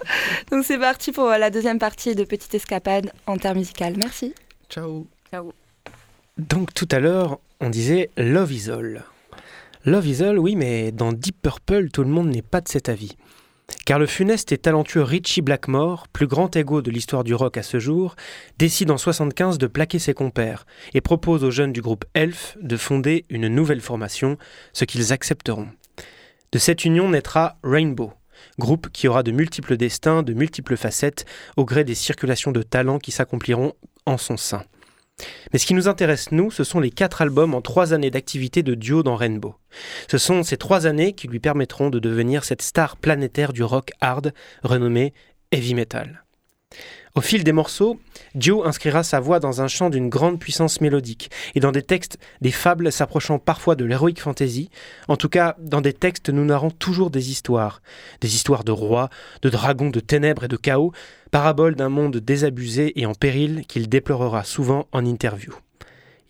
Donc 0.51 0.65
c'est 0.65 0.79
parti 0.79 1.13
pour 1.13 1.29
la 1.29 1.51
deuxième 1.51 1.79
partie 1.79 2.15
de 2.15 2.25
Petite 2.25 2.55
Escapade 2.55 3.13
intermusicale. 3.27 3.95
Merci. 3.97 4.35
Ciao. 4.71 5.07
Donc 6.39 6.73
tout 6.75 6.89
à 6.91 7.01
l'heure, 7.01 7.39
on 7.61 7.69
disait 7.71 8.11
Love 8.17 8.53
is 8.53 8.71
all. 8.71 9.03
Love 9.85 10.07
is 10.07 10.23
all, 10.23 10.39
oui, 10.39 10.57
mais 10.57 10.93
dans 10.93 11.13
Deep 11.13 11.37
Purple, 11.43 11.89
tout 11.91 12.03
le 12.03 12.09
monde 12.11 12.29
n'est 12.29 12.43
pas 12.43 12.61
de 12.61 12.69
cet 12.69 12.89
avis. 12.89 13.17
Car 13.89 13.99
le 13.99 14.07
funeste 14.07 14.53
et 14.53 14.59
talentueux 14.59 15.03
Richie 15.03 15.41
Blackmore, 15.41 16.09
plus 16.09 16.27
grand 16.27 16.55
ego 16.57 16.83
de 16.83 16.91
l'histoire 16.91 17.25
du 17.25 17.33
rock 17.35 17.57
à 17.57 17.63
ce 17.63 17.79
jour, 17.79 18.17
décide 18.59 18.91
en 18.91 18.99
75 18.99 19.57
de 19.57 19.67
plaquer 19.67 19.99
ses 19.99 20.13
compères 20.13 20.67
et 20.93 21.01
propose 21.01 21.43
aux 21.43 21.51
jeunes 21.51 21.73
du 21.73 21.81
groupe 21.81 22.05
Elf 22.13 22.59
de 22.61 22.77
fonder 22.77 23.25
une 23.31 23.49
nouvelle 23.49 23.81
formation, 23.81 24.37
ce 24.75 24.85
qu'ils 24.85 25.15
accepteront. 25.15 25.69
De 26.53 26.59
cette 26.59 26.85
union 26.85 27.09
naîtra 27.09 27.57
Rainbow, 27.63 28.13
groupe 28.59 28.91
qui 28.93 29.09
aura 29.09 29.23
de 29.23 29.33
multiples 29.33 29.79
destins, 29.79 30.23
de 30.23 30.35
multiples 30.35 30.77
facettes, 30.77 31.25
au 31.57 31.65
gré 31.65 31.83
des 31.85 31.95
circulations 31.95 32.53
de 32.53 32.61
talents 32.61 32.99
qui 32.99 33.11
s'accompliront 33.11 33.73
en 34.05 34.19
son 34.19 34.37
sein. 34.37 34.65
Mais 35.53 35.59
ce 35.59 35.67
qui 35.67 35.75
nous 35.75 35.89
intéresse, 35.89 36.31
nous, 36.33 36.51
ce 36.51 36.65
sont 36.65 36.81
les 36.81 36.91
quatre 36.91 37.23
albums 37.23 37.55
en 37.55 37.61
trois 37.61 37.93
années 37.93 38.11
d'activité 38.11 38.63
de 38.63 38.75
duo 38.75 39.03
dans 39.03 39.17
Rainbow. 39.17 39.55
Ce 40.11 40.19
sont 40.19 40.43
ces 40.43 40.57
trois 40.57 40.87
années 40.87 41.13
qui 41.13 41.29
lui 41.29 41.41
permettront 41.41 41.91
de 41.91 41.99
devenir 41.99 42.45
cette 42.45 42.63
star 42.63 42.97
planétaire 42.97 43.53
du 43.53 43.63
rock 43.63 43.91
hard 44.01 44.33
renommée 44.63 45.13
Heavy 45.51 45.75
Metal. 45.75 46.25
Au 47.15 47.21
fil 47.21 47.45
des 47.45 47.53
morceaux, 47.53 47.99
Dio 48.35 48.65
inscrira 48.65 49.03
sa 49.03 49.21
voix 49.21 49.41
dans 49.41 49.63
un 49.63 49.69
chant 49.69 49.91
d'une 49.91 50.09
grande 50.09 50.39
puissance 50.39 50.81
mélodique 50.81 51.31
et 51.55 51.61
dans 51.61 51.73
des 51.73 51.83
textes, 51.83 52.19
des 52.41 52.51
fables 52.51 52.93
s'approchant 52.93 53.39
parfois 53.39 53.77
de 53.77 53.85
l'heroic 53.85 54.21
fantasy. 54.21 54.71
En 55.09 55.17
tout 55.17 55.29
cas, 55.29 55.57
dans 55.59 55.81
des 55.81 55.93
textes, 55.93 56.29
nous 56.29 56.45
narrons 56.45 56.71
toujours 56.71 57.11
des 57.11 57.31
histoires. 57.31 57.83
Des 58.21 58.35
histoires 58.35 58.65
de 58.65 58.73
rois, 58.73 59.09
de 59.43 59.51
dragons, 59.51 59.91
de 59.91 60.01
ténèbres 60.01 60.45
et 60.45 60.49
de 60.49 60.57
chaos, 60.57 60.93
paraboles 61.31 61.75
d'un 61.75 61.89
monde 61.89 62.19
désabusé 62.19 63.01
et 63.01 63.07
en 63.07 63.15
péril 63.15 63.65
qu'il 63.67 63.89
déplorera 63.89 64.45
souvent 64.45 64.87
en 64.93 65.05
interview. 65.05 65.55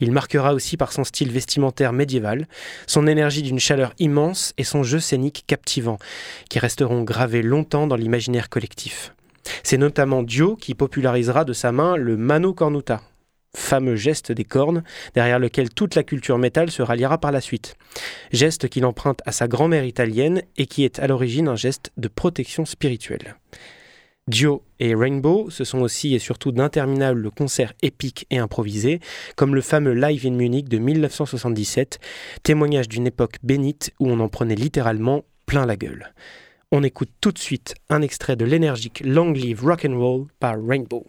Il 0.01 0.13
marquera 0.13 0.55
aussi 0.55 0.77
par 0.77 0.93
son 0.93 1.03
style 1.03 1.33
vestimentaire 1.33 1.93
médiéval, 1.93 2.47
son 2.87 3.09
énergie 3.09 3.43
d'une 3.43 3.59
chaleur 3.59 3.95
immense 3.99 4.55
et 4.57 4.65
son 4.65 4.85
jeu 4.85 5.01
scénique 5.01 5.45
captivant, 5.47 5.99
qui 6.49 6.61
resteront 6.61 7.03
gravés 7.03 7.43
longtemps 7.43 7.89
dans 7.89 7.97
l'imaginaire 7.97 8.49
collectif. 8.49 9.13
C'est 9.63 9.79
notamment 9.79 10.23
Dio 10.23 10.57
qui 10.57 10.75
popularisera 10.75 11.45
de 11.45 11.53
sa 11.53 11.73
main 11.73 11.97
le 11.97 12.17
mano 12.17 12.55
cornuta, 12.55 13.03
fameux 13.55 13.97
geste 13.97 14.33
des 14.33 14.45
cornes 14.45 14.83
derrière 15.15 15.39
lequel 15.39 15.71
toute 15.71 15.95
la 15.95 16.03
culture 16.03 16.39
métal 16.39 16.71
se 16.71 16.83
ralliera 16.83 17.19
par 17.19 17.33
la 17.33 17.41
suite. 17.41 17.75
Geste 18.33 18.69
qu'il 18.69 18.85
emprunte 18.85 19.21
à 19.27 19.33
sa 19.33 19.49
grand-mère 19.49 19.85
italienne 19.85 20.43
et 20.57 20.67
qui 20.67 20.85
est 20.85 20.99
à 20.99 21.07
l'origine 21.07 21.49
un 21.49 21.57
geste 21.57 21.93
de 21.97 22.09
protection 22.09 22.65
spirituelle. 22.65 23.37
Dio 24.29 24.63
et 24.79 24.95
Rainbow, 24.95 25.49
ce 25.49 25.65
sont 25.65 25.81
aussi 25.81 26.15
et 26.15 26.19
surtout 26.19 26.53
d'interminables 26.53 27.31
concerts 27.31 27.73
épiques 27.81 28.27
et 28.31 28.37
improvisés, 28.37 29.01
comme 29.37 29.55
le 29.55 29.63
fameux 29.63 29.95
Live 29.95 30.27
in 30.27 30.33
Munich 30.33 30.69
de 30.69 30.77
1977, 30.77 31.99
témoignage 32.43 32.89
d'une 32.89 33.07
époque 33.07 33.37
bénite 33.43 33.95
où 33.99 34.11
on 34.11 34.21
en 34.21 34.29
prenait 34.29 34.55
littéralement 34.55 35.25
plein 35.47 35.65
la 35.65 35.77
gueule. 35.77 36.13
On 36.71 36.83
écoute 36.83 37.09
tout 37.23 37.33
de 37.33 37.39
suite 37.39 37.75
un 37.89 38.03
extrait 38.03 38.37
de 38.37 38.45
l'énergique 38.45 39.01
Long 39.03 39.33
Live 39.33 39.65
Rock'n'Roll 39.65 40.27
par 40.39 40.57
Rainbow. 40.63 41.07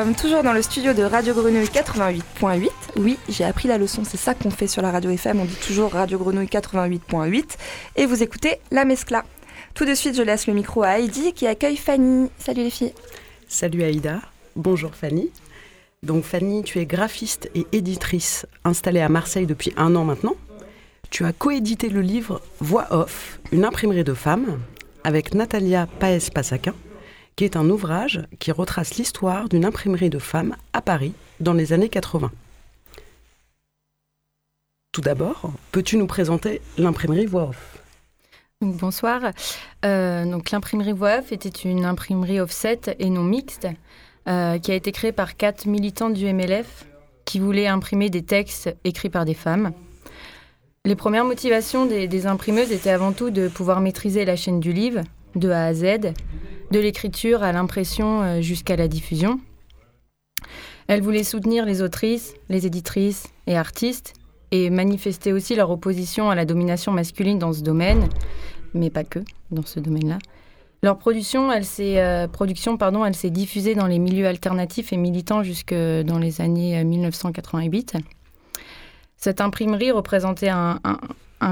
Sommes 0.00 0.16
toujours 0.16 0.42
dans 0.42 0.52
le 0.52 0.60
studio 0.60 0.92
de 0.92 1.04
Radio 1.04 1.34
Grenouille 1.34 1.66
88.8. 1.66 2.68
Oui, 2.96 3.16
j'ai 3.28 3.44
appris 3.44 3.68
la 3.68 3.78
leçon, 3.78 4.02
c'est 4.04 4.16
ça 4.16 4.34
qu'on 4.34 4.50
fait 4.50 4.66
sur 4.66 4.82
la 4.82 4.90
radio 4.90 5.08
FM, 5.08 5.38
on 5.38 5.44
dit 5.44 5.54
toujours 5.54 5.92
Radio 5.92 6.18
Grenouille 6.18 6.48
88.8. 6.48 7.44
Et 7.94 8.04
vous 8.04 8.20
écoutez 8.20 8.58
La 8.72 8.84
Mescla. 8.84 9.24
Tout 9.72 9.84
de 9.84 9.94
suite, 9.94 10.16
je 10.16 10.22
laisse 10.22 10.48
le 10.48 10.52
micro 10.52 10.82
à 10.82 10.98
Heidi 10.98 11.32
qui 11.32 11.46
accueille 11.46 11.76
Fanny. 11.76 12.28
Salut 12.40 12.64
les 12.64 12.70
filles. 12.70 12.92
Salut 13.46 13.84
Aïda, 13.84 14.18
bonjour 14.56 14.96
Fanny. 14.96 15.30
Donc 16.02 16.24
Fanny, 16.24 16.64
tu 16.64 16.80
es 16.80 16.86
graphiste 16.86 17.48
et 17.54 17.64
éditrice 17.70 18.46
installée 18.64 19.00
à 19.00 19.08
Marseille 19.08 19.46
depuis 19.46 19.72
un 19.76 19.94
an 19.94 20.02
maintenant. 20.02 20.34
Tu 21.10 21.24
as 21.24 21.32
coédité 21.32 21.88
le 21.88 22.00
livre 22.00 22.40
Voix 22.58 22.88
off, 22.90 23.38
une 23.52 23.64
imprimerie 23.64 24.02
de 24.02 24.14
femmes, 24.14 24.58
avec 25.04 25.34
Natalia 25.34 25.86
Paes-Passaquin, 26.00 26.74
qui 27.36 27.44
est 27.44 27.56
un 27.56 27.68
ouvrage 27.68 28.22
qui 28.38 28.52
retrace 28.52 28.96
l'histoire 28.96 29.48
d'une 29.48 29.64
imprimerie 29.64 30.10
de 30.10 30.18
femmes 30.18 30.56
à 30.72 30.80
Paris 30.80 31.12
dans 31.40 31.52
les 31.52 31.72
années 31.72 31.88
80. 31.88 32.30
Tout 34.92 35.00
d'abord, 35.00 35.52
peux-tu 35.72 35.96
nous 35.96 36.06
présenter 36.06 36.60
l'imprimerie 36.78 37.26
Voix 37.26 37.48
off? 37.48 37.78
Bonsoir. 38.60 39.20
Euh, 39.84 40.24
donc 40.24 40.50
l'imprimerie 40.50 40.92
Voix 40.92 41.18
Off 41.18 41.32
était 41.32 41.48
une 41.48 41.84
imprimerie 41.84 42.40
offset 42.40 42.80
et 42.98 43.10
non 43.10 43.24
mixte 43.24 43.66
euh, 44.28 44.58
qui 44.58 44.70
a 44.70 44.74
été 44.74 44.92
créée 44.92 45.12
par 45.12 45.36
quatre 45.36 45.66
militantes 45.66 46.14
du 46.14 46.32
MLF 46.32 46.86
qui 47.24 47.40
voulaient 47.40 47.66
imprimer 47.66 48.08
des 48.08 48.22
textes 48.22 48.74
écrits 48.84 49.10
par 49.10 49.24
des 49.24 49.34
femmes. 49.34 49.72
Les 50.84 50.96
premières 50.96 51.24
motivations 51.24 51.86
des, 51.86 52.06
des 52.06 52.26
imprimeuses 52.26 52.70
étaient 52.70 52.90
avant 52.90 53.12
tout 53.12 53.30
de 53.30 53.48
pouvoir 53.48 53.80
maîtriser 53.80 54.24
la 54.24 54.36
chaîne 54.36 54.60
du 54.60 54.72
livre 54.72 55.00
de 55.34 55.50
A 55.50 55.66
à 55.66 55.74
Z, 55.74 56.12
de 56.74 56.80
l'écriture 56.80 57.44
à 57.44 57.52
l'impression 57.52 58.22
euh, 58.22 58.40
jusqu'à 58.40 58.74
la 58.74 58.88
diffusion. 58.88 59.38
Elles 60.88 61.02
voulaient 61.02 61.22
soutenir 61.22 61.64
les 61.64 61.82
autrices, 61.82 62.34
les 62.48 62.66
éditrices 62.66 63.28
et 63.46 63.56
artistes 63.56 64.14
et 64.50 64.70
manifester 64.70 65.32
aussi 65.32 65.54
leur 65.54 65.70
opposition 65.70 66.30
à 66.30 66.34
la 66.34 66.44
domination 66.44 66.90
masculine 66.90 67.38
dans 67.38 67.52
ce 67.52 67.62
domaine, 67.62 68.08
mais 68.74 68.90
pas 68.90 69.04
que 69.04 69.20
dans 69.52 69.64
ce 69.64 69.78
domaine-là. 69.78 70.18
Leur 70.82 70.98
production, 70.98 71.50
elle 71.52 71.64
s'est 71.64 72.00
euh, 72.00 72.26
elle 73.06 73.14
diffusée 73.30 73.76
dans 73.76 73.86
les 73.86 74.00
milieux 74.00 74.26
alternatifs 74.26 74.92
et 74.92 74.96
militants 74.96 75.44
jusque 75.44 75.72
dans 75.72 76.18
les 76.18 76.40
années 76.40 76.76
euh, 76.78 76.84
1988. 76.84 77.94
Cette 79.16 79.40
imprimerie 79.40 79.92
représentait 79.92 80.48
un, 80.50 80.80
un- 80.82 80.98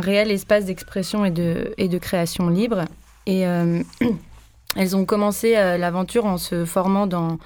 réel 0.00 0.32
espace 0.32 0.64
d'expression 0.64 1.24
et 1.24 1.30
de, 1.30 1.74
et 1.78 1.88
de 1.88 1.98
création 1.98 2.48
libre. 2.48 2.84
Et 3.26 3.46
euh, 3.46 3.82
elles 4.76 4.96
ont 4.96 5.04
commencé 5.04 5.56
euh, 5.56 5.76
l'aventure 5.78 6.24
en 6.24 6.38
se 6.38 6.64
formant 6.64 7.06
dans, 7.06 7.38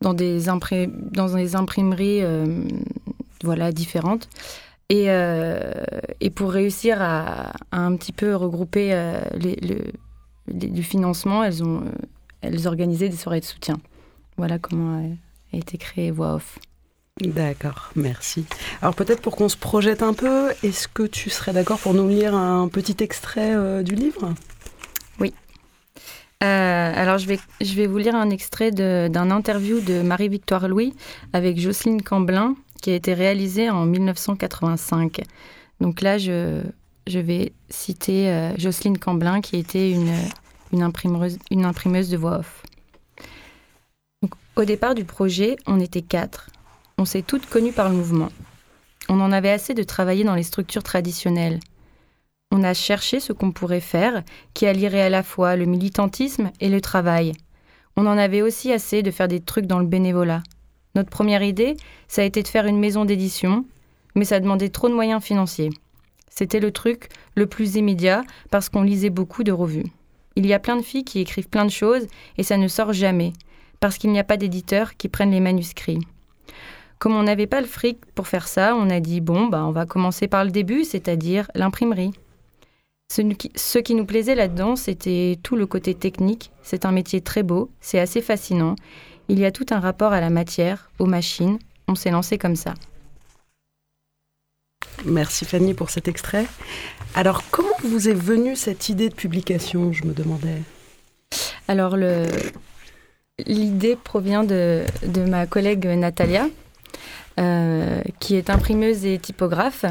dans, 0.00 0.14
des, 0.14 0.44
dans 0.44 1.28
des 1.34 1.56
imprimeries 1.56 2.22
euh, 2.22 2.62
voilà, 3.42 3.72
différentes. 3.72 4.28
Et, 4.88 5.04
euh, 5.08 5.72
et 6.20 6.30
pour 6.30 6.50
réussir 6.50 6.98
à, 7.00 7.52
un 7.70 7.94
petit 7.96 8.12
peu 8.12 8.34
regrouper 8.34 8.90
euh, 8.92 9.20
le- 9.34 10.82
financement, 10.82 11.44
elles 11.44 11.62
ont 11.62 11.84
elles 12.42 12.66
organisaient 12.66 13.08
des 13.08 13.16
soirées 13.16 13.40
de 13.40 13.44
soutien. 13.44 13.78
Voilà 14.36 14.58
comment 14.58 14.98
a, 15.52 15.56
été 15.56 15.78
créée 15.78 16.10
Voix 16.10 16.34
Off. 16.34 16.58
D'accord, 17.20 17.90
merci. 17.94 18.46
Alors 18.80 18.94
peut-être 18.94 19.20
pour 19.20 19.36
qu'on 19.36 19.48
se 19.50 19.58
projette 19.58 20.02
un 20.02 20.14
peu, 20.14 20.50
est-ce 20.62 20.88
que 20.88 21.02
tu 21.02 21.28
serais 21.28 21.52
d'accord 21.52 21.78
pour 21.78 21.92
nous 21.92 22.08
lire 22.08 22.34
un 22.34 22.66
petit 22.68 22.96
extrait 23.00 23.84
du 23.84 23.94
livre? 23.94 24.34
Euh, 26.42 26.92
alors, 26.94 27.18
je 27.18 27.26
vais, 27.26 27.38
je 27.60 27.74
vais 27.74 27.86
vous 27.86 27.98
lire 27.98 28.14
un 28.14 28.30
extrait 28.30 28.70
d'un 28.70 29.30
interview 29.30 29.80
de 29.80 30.00
Marie-Victoire 30.00 30.68
Louis 30.68 30.94
avec 31.32 31.60
Jocelyne 31.60 32.02
Camblin 32.02 32.56
qui 32.80 32.90
a 32.90 32.94
été 32.94 33.12
réalisé 33.12 33.68
en 33.68 33.84
1985. 33.84 35.20
Donc 35.80 36.00
là, 36.00 36.16
je, 36.16 36.62
je 37.06 37.18
vais 37.18 37.52
citer 37.68 38.30
euh, 38.30 38.56
Jocelyne 38.56 38.98
Camblin 38.98 39.42
qui 39.42 39.56
était 39.56 39.90
une, 39.90 40.14
une, 40.72 40.82
imprimeuse, 40.82 41.38
une 41.50 41.66
imprimeuse 41.66 42.08
de 42.08 42.16
voix 42.16 42.38
off. 42.38 42.62
Au 44.56 44.64
départ 44.64 44.94
du 44.94 45.04
projet, 45.04 45.56
on 45.66 45.78
était 45.78 46.02
quatre. 46.02 46.50
On 46.98 47.04
s'est 47.04 47.22
toutes 47.22 47.46
connues 47.46 47.72
par 47.72 47.88
le 47.88 47.96
mouvement. 47.96 48.30
On 49.08 49.20
en 49.20 49.32
avait 49.32 49.50
assez 49.50 49.74
de 49.74 49.82
travailler 49.82 50.24
dans 50.24 50.34
les 50.34 50.42
structures 50.42 50.82
traditionnelles. 50.82 51.60
On 52.52 52.64
a 52.64 52.74
cherché 52.74 53.20
ce 53.20 53.32
qu'on 53.32 53.52
pourrait 53.52 53.80
faire 53.80 54.24
qui 54.54 54.66
allierait 54.66 55.02
à 55.02 55.08
la 55.08 55.22
fois 55.22 55.54
le 55.54 55.66
militantisme 55.66 56.50
et 56.60 56.68
le 56.68 56.80
travail. 56.80 57.32
On 57.96 58.06
en 58.06 58.18
avait 58.18 58.42
aussi 58.42 58.72
assez 58.72 59.02
de 59.02 59.10
faire 59.12 59.28
des 59.28 59.40
trucs 59.40 59.66
dans 59.66 59.78
le 59.78 59.86
bénévolat. 59.86 60.42
Notre 60.96 61.10
première 61.10 61.42
idée, 61.42 61.76
ça 62.08 62.22
a 62.22 62.24
été 62.24 62.42
de 62.42 62.48
faire 62.48 62.66
une 62.66 62.80
maison 62.80 63.04
d'édition, 63.04 63.64
mais 64.16 64.24
ça 64.24 64.40
demandait 64.40 64.68
trop 64.68 64.88
de 64.88 64.94
moyens 64.94 65.22
financiers. 65.22 65.70
C'était 66.28 66.58
le 66.58 66.72
truc 66.72 67.08
le 67.36 67.46
plus 67.46 67.76
immédiat 67.76 68.22
parce 68.50 68.68
qu'on 68.68 68.82
lisait 68.82 69.10
beaucoup 69.10 69.44
de 69.44 69.52
revues. 69.52 69.86
Il 70.34 70.46
y 70.46 70.52
a 70.52 70.58
plein 70.58 70.76
de 70.76 70.82
filles 70.82 71.04
qui 71.04 71.20
écrivent 71.20 71.48
plein 71.48 71.64
de 71.64 71.70
choses 71.70 72.06
et 72.36 72.42
ça 72.42 72.56
ne 72.56 72.66
sort 72.66 72.92
jamais, 72.92 73.32
parce 73.78 73.96
qu'il 73.96 74.10
n'y 74.10 74.18
a 74.18 74.24
pas 74.24 74.36
d'éditeurs 74.36 74.96
qui 74.96 75.08
prennent 75.08 75.32
les 75.32 75.40
manuscrits. 75.40 76.00
Comme 76.98 77.14
on 77.14 77.22
n'avait 77.22 77.46
pas 77.46 77.60
le 77.60 77.66
fric 77.66 77.98
pour 78.14 78.26
faire 78.26 78.48
ça, 78.48 78.74
on 78.74 78.90
a 78.90 78.98
dit 79.00 79.20
bon, 79.20 79.46
bah, 79.46 79.64
on 79.64 79.70
va 79.70 79.86
commencer 79.86 80.26
par 80.26 80.44
le 80.44 80.50
début, 80.50 80.84
c'est-à-dire 80.84 81.48
l'imprimerie. 81.54 82.12
Ce, 83.10 83.78
qui- 83.78 83.94
nous 83.96 84.04
plaisait 84.04 84.36
là-dedans, 84.36 84.76
c'était 84.76 85.36
tout 85.42 85.56
le 85.56 85.66
côté 85.66 85.94
technique. 85.96 86.52
C'est 86.62 86.84
un 86.84 86.92
métier 86.92 87.20
très 87.20 87.42
beau, 87.42 87.68
c'est 87.80 87.98
assez 87.98 88.22
fascinant. 88.22 88.76
Il 89.28 89.40
y 89.40 89.44
a 89.44 89.50
tout 89.50 89.66
un 89.70 89.80
rapport 89.80 90.12
à 90.12 90.20
la 90.20 90.30
matière, 90.30 90.92
aux 91.00 91.06
machines. 91.06 91.58
On 91.88 91.96
s'est 91.96 92.12
lancé 92.12 92.38
comme 92.38 92.54
ça. 92.54 92.74
Merci 95.04 95.44
Fanny 95.44 95.74
pour 95.74 95.90
cet 95.90 96.06
extrait. 96.06 96.46
Alors 97.16 97.42
comment 97.50 97.68
vous 97.82 98.08
est 98.08 98.14
venue 98.14 98.54
cette 98.54 98.88
idée 98.88 99.08
de 99.08 99.14
publication, 99.14 99.92
je 99.92 100.04
me 100.04 100.12
demandais? 100.12 100.62
Alors, 101.66 101.96
l'idée 103.46 103.96
provient 103.96 104.44
de, 104.44 104.84
de 105.04 105.24
ma 105.24 105.46
collègue 105.46 105.86
Natalia, 105.86 106.48
euh, 107.40 108.02
qui 108.20 108.36
est 108.36 108.50
imprimeuse 108.50 109.04
et 109.04 109.18
typographe. 109.18 109.84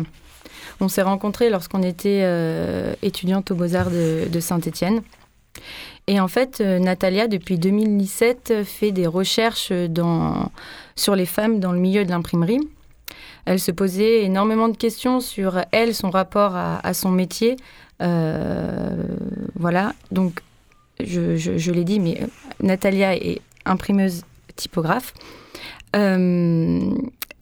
On 0.81 0.87
s'est 0.87 1.01
rencontrés 1.01 1.49
lorsqu'on 1.49 1.83
était 1.83 2.21
euh, 2.23 2.93
étudiante 3.01 3.51
aux 3.51 3.55
Beaux-Arts 3.55 3.91
de, 3.91 4.39
Saint-Étienne. 4.39 5.01
Et 6.07 6.19
en 6.19 6.27
fait, 6.27 6.61
euh, 6.61 6.79
Natalia, 6.79 7.27
depuis 7.27 7.57
2017, 7.57 8.63
fait 8.63 8.91
des 8.91 9.07
recherches 9.07 9.71
sur 10.95 11.15
les 11.15 11.25
femmes 11.25 11.59
dans 11.59 11.71
le 11.71 11.79
milieu 11.79 12.05
de 12.05 12.09
l'imprimerie. 12.09 12.61
Elle 13.45 13.59
se 13.59 13.71
posait 13.71 14.23
énormément 14.23 14.69
de 14.69 14.77
questions 14.77 15.19
sur 15.21 15.61
elle, 15.71 15.95
son 15.95 16.11
rapport 16.11 16.55
à, 16.55 16.93
son 16.93 17.09
métier. 17.09 17.57
Euh, 18.01 19.03
voilà, 19.55 19.93
donc 20.11 20.41
je, 20.99 21.71
l'ai 21.71 21.83
dit, 21.83 21.99
mais 21.99 22.19
euh, 22.21 22.27
Natalia 22.61 23.15
est 23.15 23.41
imprimeuse 23.65 24.23
typographe. 24.55 25.13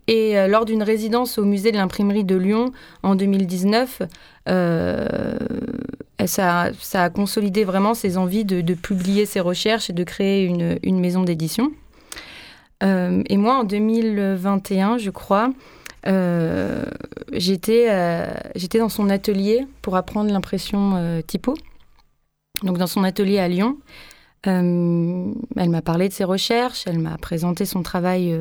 Et 0.08 0.38
euh, 0.38 0.48
lors 0.48 0.66
d'une 0.66 0.84
résidence 0.84 1.38
au 1.38 1.44
musée 1.44 1.72
de 1.72 1.78
l'imprimerie 1.78 2.24
de 2.24 2.36
Lyon 2.36 2.72
en 3.04 3.16
2019, 3.16 4.04
euh, 4.48 5.38
ça, 6.26 6.72
a 6.94 7.10
consolidé 7.10 7.66
vraiment 7.66 7.94
ses 7.94 8.18
envies 8.18 8.46
de, 8.46 8.74
publier 8.74 9.26
ses 9.26 9.42
recherches 9.42 9.90
et 9.90 9.94
de 9.94 10.04
créer 10.04 10.46
une, 10.46 11.00
maison 11.00 11.24
d'édition. 11.24 11.72
Euh, 12.84 13.22
et 13.28 13.38
moi, 13.38 13.58
en 13.60 13.64
2021, 13.66 14.98
je 14.98 15.10
crois, 15.10 15.52
j'étais 17.34 17.90
dans 18.80 18.90
son 18.90 19.10
atelier 19.10 19.68
pour 19.82 19.98
apprendre 19.98 20.32
l'impression 20.32 21.22
typo, 21.28 21.54
donc 22.64 22.78
dans 22.78 22.88
son 22.88 23.04
atelier 23.04 23.40
à 23.40 23.48
Lyon. 23.50 23.78
Elle 24.44 25.34
m'a 25.56 25.82
parlé 25.82 26.08
de 26.08 26.14
ses 26.14 26.24
recherches, 26.24 26.86
elle 26.88 27.00
m'a 27.00 27.18
présenté 27.18 27.66
son 27.66 27.84
travail 27.84 28.34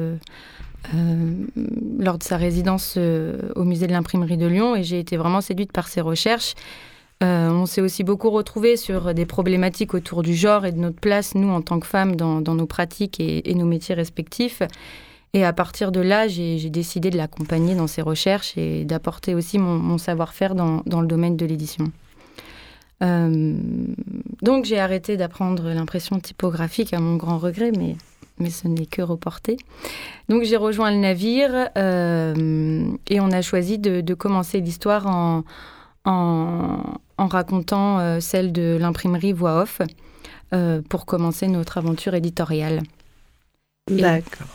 lors 1.99 2.19
de 2.19 2.23
sa 2.23 2.37
résidence 2.37 2.95
euh, 2.97 3.39
au 3.55 3.65
musée 3.65 3.87
de 3.87 3.93
l'imprimerie 3.93 4.37
de 4.37 4.47
Lyon 4.47 4.77
et 4.77 4.83
j'ai 4.83 4.99
été 4.99 5.17
vraiment 5.17 5.41
séduite 5.41 5.73
par 5.73 5.89
ses 5.89 6.01
recherches. 6.01 6.55
Euh, 7.23 7.49
on 7.51 7.65
s'est 7.65 7.81
aussi 7.81 8.05
beaucoup 8.05 8.31
retrouvés 8.31 8.77
sur 8.77 9.15
des 9.15 9.25
problématiques 9.25 9.95
autour 9.95 10.23
du 10.23 10.35
genre 10.35 10.67
et 10.67 10.73
de 10.73 10.79
notre 10.79 11.01
place, 11.01 11.35
nous, 11.35 11.49
en 11.49 11.63
tant 11.63 11.81
que 11.81 11.87
femmes, 11.87 12.15
dans, 12.15 12.41
nos 12.41 12.67
pratiques 12.67 13.21
et, 13.21 13.55
nos 13.55 13.65
métiers 13.65 13.95
respectifs. 13.95 14.63
Et 15.33 15.45
à 15.45 15.53
partir 15.53 15.93
de 15.93 16.01
là, 16.01 16.29
j'ai 16.29 16.71
décidé 16.71 17.09
de 17.11 17.17
l'accompagner 17.17 17.75
dans 17.75 17.87
ses 17.87 18.03
recherches 18.03 18.57
et 18.59 18.85
d'apporter 18.85 19.35
aussi 19.35 19.59
mon, 19.59 19.97
savoir-faire 19.97 20.55
dans, 20.55 20.83
le 20.85 21.07
domaine 21.07 21.37
de 21.37 21.47
l'édition. 21.47 21.91
Euh, 23.03 23.57
donc 24.43 24.65
j'ai 24.65 24.79
arrêté 24.79 25.19
d'apprendre 25.19 25.69
l'impression 25.69 26.19
typographique 26.19 26.95
à 26.95 27.01
mon 27.01 27.17
grand 27.17 27.39
regret, 27.39 27.71
mais, 27.77 27.97
mais 28.39 28.51
ce 28.51 28.69
n'est 28.69 28.87
que 28.87 29.03
reporté. 29.03 29.57
Donc 30.29 30.43
j'ai 30.43 30.57
rejoint 30.57 30.91
le 30.91 30.99
navire 30.99 31.71
euh, 31.77 32.87
et 33.09 33.21
on 33.21 33.31
a 33.31 33.43
choisi 33.43 33.79
de, 33.79 34.01
de 34.01 34.15
commencer 34.15 34.61
l'histoire 34.61 35.07
en, 35.07 35.45
en, 36.05 36.83
en 37.19 37.27
racontant 37.27 37.99
euh, 37.99 38.21
celle 38.21 38.53
de 38.53 38.77
l'imprimerie 38.81 39.33
voix 39.33 39.63
off 39.63 39.81
euh, 40.53 40.83
pour 40.89 41.07
commencer 41.07 41.49
notre 41.49 41.79
aventure 41.79 42.15
éditoriale. 42.15 42.83
D'accord. 43.91 44.49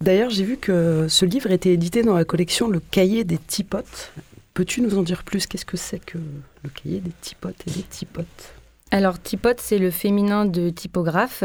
D'ailleurs, 0.00 0.30
j'ai 0.30 0.44
vu 0.44 0.56
que 0.56 1.06
ce 1.08 1.24
livre 1.24 1.50
était 1.50 1.72
édité 1.72 2.02
dans 2.02 2.14
la 2.14 2.24
collection 2.24 2.68
Le 2.68 2.78
Cahier 2.78 3.24
des 3.24 3.38
Tipotes. 3.38 4.12
Peux-tu 4.54 4.80
nous 4.80 4.96
en 4.96 5.02
dire 5.02 5.24
plus? 5.24 5.46
Qu'est-ce 5.46 5.64
que 5.64 5.76
c'est 5.76 5.98
que 5.98 6.18
le 6.62 6.70
Cahier 6.70 7.00
des 7.00 7.12
Tipotes 7.20 7.62
et 7.66 7.70
des 7.70 7.82
Tipotes? 7.82 8.54
Alors, 8.90 9.20
typote, 9.20 9.60
c'est 9.60 9.78
le 9.78 9.90
féminin 9.90 10.46
de 10.46 10.70
typographe. 10.70 11.44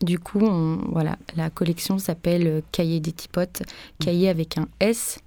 Du 0.00 0.18
coup, 0.18 0.40
on- 0.40 0.78
voilà, 0.90 1.18
la 1.36 1.50
collection 1.50 1.98
s'appelle 1.98 2.46
euh, 2.46 2.60
Cahier 2.72 3.00
des 3.00 3.12
typotes, 3.12 3.62
cahier 3.98 4.28
avec 4.30 4.56
un 4.56 4.66
S, 4.80 5.18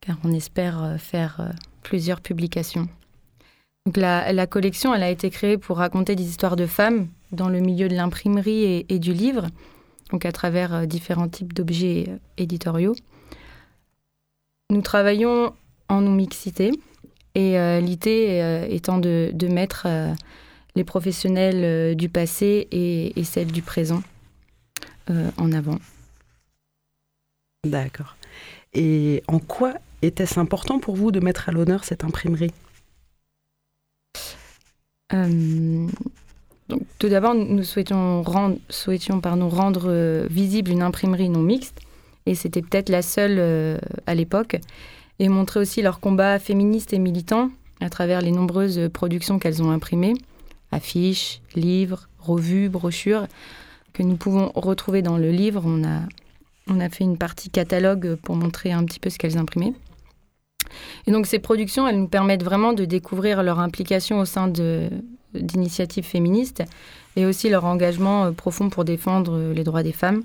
car 0.00 0.16
on 0.24 0.32
espère 0.32 0.82
euh, 0.82 0.96
faire 0.96 1.36
euh, 1.40 1.48
plusieurs 1.82 2.20
publications. 2.20 2.88
Donc 3.84 3.98
la, 3.98 4.32
la 4.32 4.46
collection, 4.46 4.94
elle 4.94 5.02
a 5.02 5.10
été 5.10 5.28
créée 5.30 5.58
pour 5.58 5.76
raconter 5.76 6.16
des 6.16 6.24
histoires 6.24 6.56
de 6.56 6.66
femmes 6.66 7.08
dans 7.30 7.48
le 7.48 7.60
milieu 7.60 7.88
de 7.88 7.94
l'imprimerie 7.94 8.64
et, 8.64 8.86
et 8.88 8.98
du 8.98 9.12
livre, 9.12 9.46
donc 10.10 10.24
à 10.24 10.32
travers 10.32 10.86
différents 10.86 11.28
types 11.28 11.52
d'objets 11.52 12.08
éditoriaux. 12.38 12.94
Nous 14.70 14.80
travaillons 14.82 15.52
en 15.88 16.00
non-mixité, 16.00 16.72
et 17.34 17.58
euh, 17.58 17.80
l'idée 17.80 18.40
euh, 18.42 18.66
étant 18.68 18.98
de, 18.98 19.30
de 19.34 19.46
mettre 19.46 19.82
euh, 19.86 20.12
les 20.76 20.84
professionnels 20.84 21.64
euh, 21.64 21.94
du 21.94 22.08
passé 22.08 22.68
et, 22.70 23.18
et 23.18 23.24
celles 23.24 23.50
du 23.50 23.62
présent 23.62 24.02
euh, 25.10 25.30
en 25.36 25.50
avant. 25.52 25.78
D'accord. 27.64 28.16
Et 28.74 29.22
en 29.26 29.40
quoi 29.40 29.74
était-ce 30.02 30.38
important 30.38 30.78
pour 30.78 30.94
vous 30.94 31.10
de 31.10 31.18
mettre 31.18 31.48
à 31.48 31.52
l'honneur 31.52 31.82
cette 31.82 32.04
imprimerie? 32.04 32.52
Euh, 35.12 35.86
donc, 36.68 36.82
tout 36.98 37.08
d'abord, 37.08 37.34
nous 37.34 37.62
souhaitions 37.62 38.22
rendre, 38.22 38.58
souhaitions, 38.68 39.20
pardon, 39.20 39.48
rendre 39.48 39.84
euh, 39.86 40.26
visible 40.30 40.70
une 40.70 40.82
imprimerie 40.82 41.28
non 41.28 41.42
mixte, 41.42 41.80
et 42.26 42.34
c'était 42.34 42.60
peut-être 42.60 42.88
la 42.88 43.02
seule 43.02 43.36
euh, 43.38 43.78
à 44.06 44.14
l'époque, 44.14 44.56
et 45.18 45.28
montrer 45.28 45.60
aussi 45.60 45.80
leur 45.80 46.00
combat 46.00 46.38
féministe 46.38 46.92
et 46.92 46.98
militant 46.98 47.50
à 47.80 47.88
travers 47.88 48.20
les 48.20 48.32
nombreuses 48.32 48.90
productions 48.92 49.38
qu'elles 49.38 49.62
ont 49.62 49.70
imprimées, 49.70 50.14
affiches, 50.76 51.40
livres, 51.54 52.08
revues, 52.18 52.68
brochures, 52.68 53.26
que 53.92 54.02
nous 54.02 54.16
pouvons 54.16 54.52
retrouver 54.54 55.02
dans 55.02 55.18
le 55.18 55.30
livre. 55.30 55.62
On 55.64 55.82
a, 55.84 56.02
on 56.68 56.80
a 56.80 56.88
fait 56.88 57.04
une 57.04 57.18
partie 57.18 57.50
catalogue 57.50 58.16
pour 58.16 58.36
montrer 58.36 58.72
un 58.72 58.84
petit 58.84 59.00
peu 59.00 59.10
ce 59.10 59.18
qu'elles 59.18 59.38
imprimaient. 59.38 59.72
Et 61.06 61.12
donc 61.12 61.26
ces 61.26 61.38
productions, 61.38 61.86
elles 61.86 61.98
nous 61.98 62.08
permettent 62.08 62.42
vraiment 62.42 62.72
de 62.72 62.84
découvrir 62.84 63.42
leur 63.42 63.60
implication 63.60 64.18
au 64.20 64.24
sein 64.24 64.48
d'initiatives 65.34 66.04
féministes 66.04 66.62
et 67.16 67.24
aussi 67.24 67.48
leur 67.48 67.64
engagement 67.64 68.26
euh, 68.26 68.32
profond 68.32 68.68
pour 68.68 68.84
défendre 68.84 69.32
euh, 69.36 69.54
les 69.54 69.64
droits 69.64 69.82
des 69.82 69.92
femmes. 69.92 70.22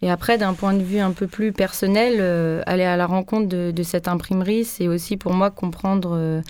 Et 0.00 0.10
après, 0.10 0.38
d'un 0.38 0.54
point 0.54 0.74
de 0.74 0.82
vue 0.82 1.00
un 1.00 1.10
peu 1.10 1.26
plus 1.26 1.52
personnel, 1.52 2.16
euh, 2.20 2.62
aller 2.66 2.84
à 2.84 2.96
la 2.96 3.06
rencontre 3.06 3.48
de, 3.48 3.82
cette 3.82 4.06
imprimerie, 4.06 4.64
c'est 4.64 4.86
aussi 4.86 5.16
pour 5.16 5.32
moi 5.32 5.50
comprendre 5.50 6.42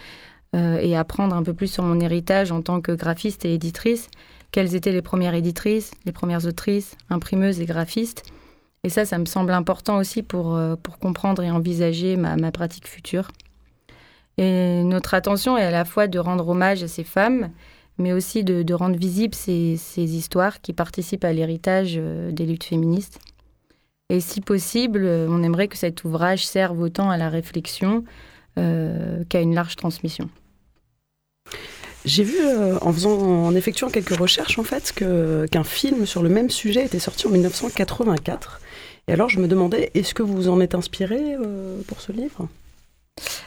euh, 0.56 0.78
et 0.78 0.96
apprendre 0.96 1.37
un 1.37 1.42
peu 1.42 1.53
plus 1.53 1.66
sur 1.70 1.82
mon 1.82 2.01
héritage 2.01 2.53
en 2.53 2.62
tant 2.62 2.80
que 2.80 2.92
graphiste 2.92 3.44
et 3.44 3.53
éditrice, 3.53 4.09
quelles 4.51 4.74
étaient 4.74 4.92
les 4.92 5.03
premières 5.03 5.34
éditrices, 5.34 5.90
les 6.07 6.12
premières 6.12 6.46
autrices, 6.46 6.96
imprimeuses 7.11 7.61
et 7.61 7.66
graphistes. 7.66 8.22
Et 8.82 8.88
ça, 8.88 9.05
ça 9.05 9.18
me 9.18 9.26
semble 9.26 9.53
important 9.53 9.99
aussi 9.99 10.22
pour, 10.22 10.57
euh, 10.57 10.74
pour 10.76 10.99
comprendre 10.99 11.42
et 11.42 11.51
envisager 11.51 12.16
ma, 12.16 12.36
ma 12.36 12.51
pratique 12.51 12.88
future. 12.88 13.28
Et 14.38 14.82
notre 14.84 15.12
attention 15.12 15.59
est 15.59 15.64
à 15.64 15.70
la 15.70 15.84
fois 15.84 16.07
de 16.07 16.18
rendre 16.18 16.49
hommage 16.49 16.82
à 16.82 16.88
ces 16.88 17.05
femmes, 17.05 17.51
mais 17.99 18.14
aussi 18.14 18.42
de, 18.42 18.62
de 18.62 18.72
rendre 18.72 18.96
visibles 18.96 19.34
ces, 19.34 19.76
ces 19.76 20.16
histoires 20.16 20.62
qui 20.62 20.72
participent 20.72 21.24
à 21.24 21.32
l'héritage 21.34 21.96
euh, 21.99 22.32
des 22.32 22.46
luttes 22.46 22.64
féministes. 22.64 23.18
Et 24.09 24.20
si 24.20 24.40
possible, 24.40 25.05
on 25.05 25.42
aimerait 25.42 25.68
que 25.68 25.76
cet 25.76 26.05
ouvrage 26.05 26.46
serve 26.46 26.80
autant 26.80 27.11
à 27.11 27.18
la 27.18 27.28
réflexion 27.28 28.05
euh, 28.59 29.24
qu'à 29.28 29.40
une 29.40 29.54
large 29.54 29.76
transmission. 29.76 30.28
J'ai 32.04 32.22
vu, 32.24 32.36
euh, 32.40 32.78
en, 32.80 32.92
faisant, 32.92 33.18
en 33.18 33.54
effectuant 33.54 33.88
quelques 33.90 34.16
recherches, 34.16 34.59
en 34.59 34.62
fait, 34.64 34.92
que- 34.94 35.46
qu'un 35.50 35.64
film 35.64 36.06
sur 36.06 36.22
le 36.22 36.28
même 36.28 36.48
sujet 36.50 36.84
était 36.84 36.98
sorti 36.98 37.26
en 37.26 37.30
1984. 37.30 38.61
Et 39.09 39.12
alors, 39.12 39.28
je 39.28 39.40
me 39.40 39.48
demandais, 39.48 39.90
est-ce 39.94 40.14
que 40.14 40.22
vous 40.22 40.34
vous 40.34 40.48
en 40.48 40.61
êtes 40.61 40.74
inspiré 40.74 41.18
euh, 41.34 41.80
pour 41.86 42.00
ce 42.00 42.12
livre? 42.12 42.48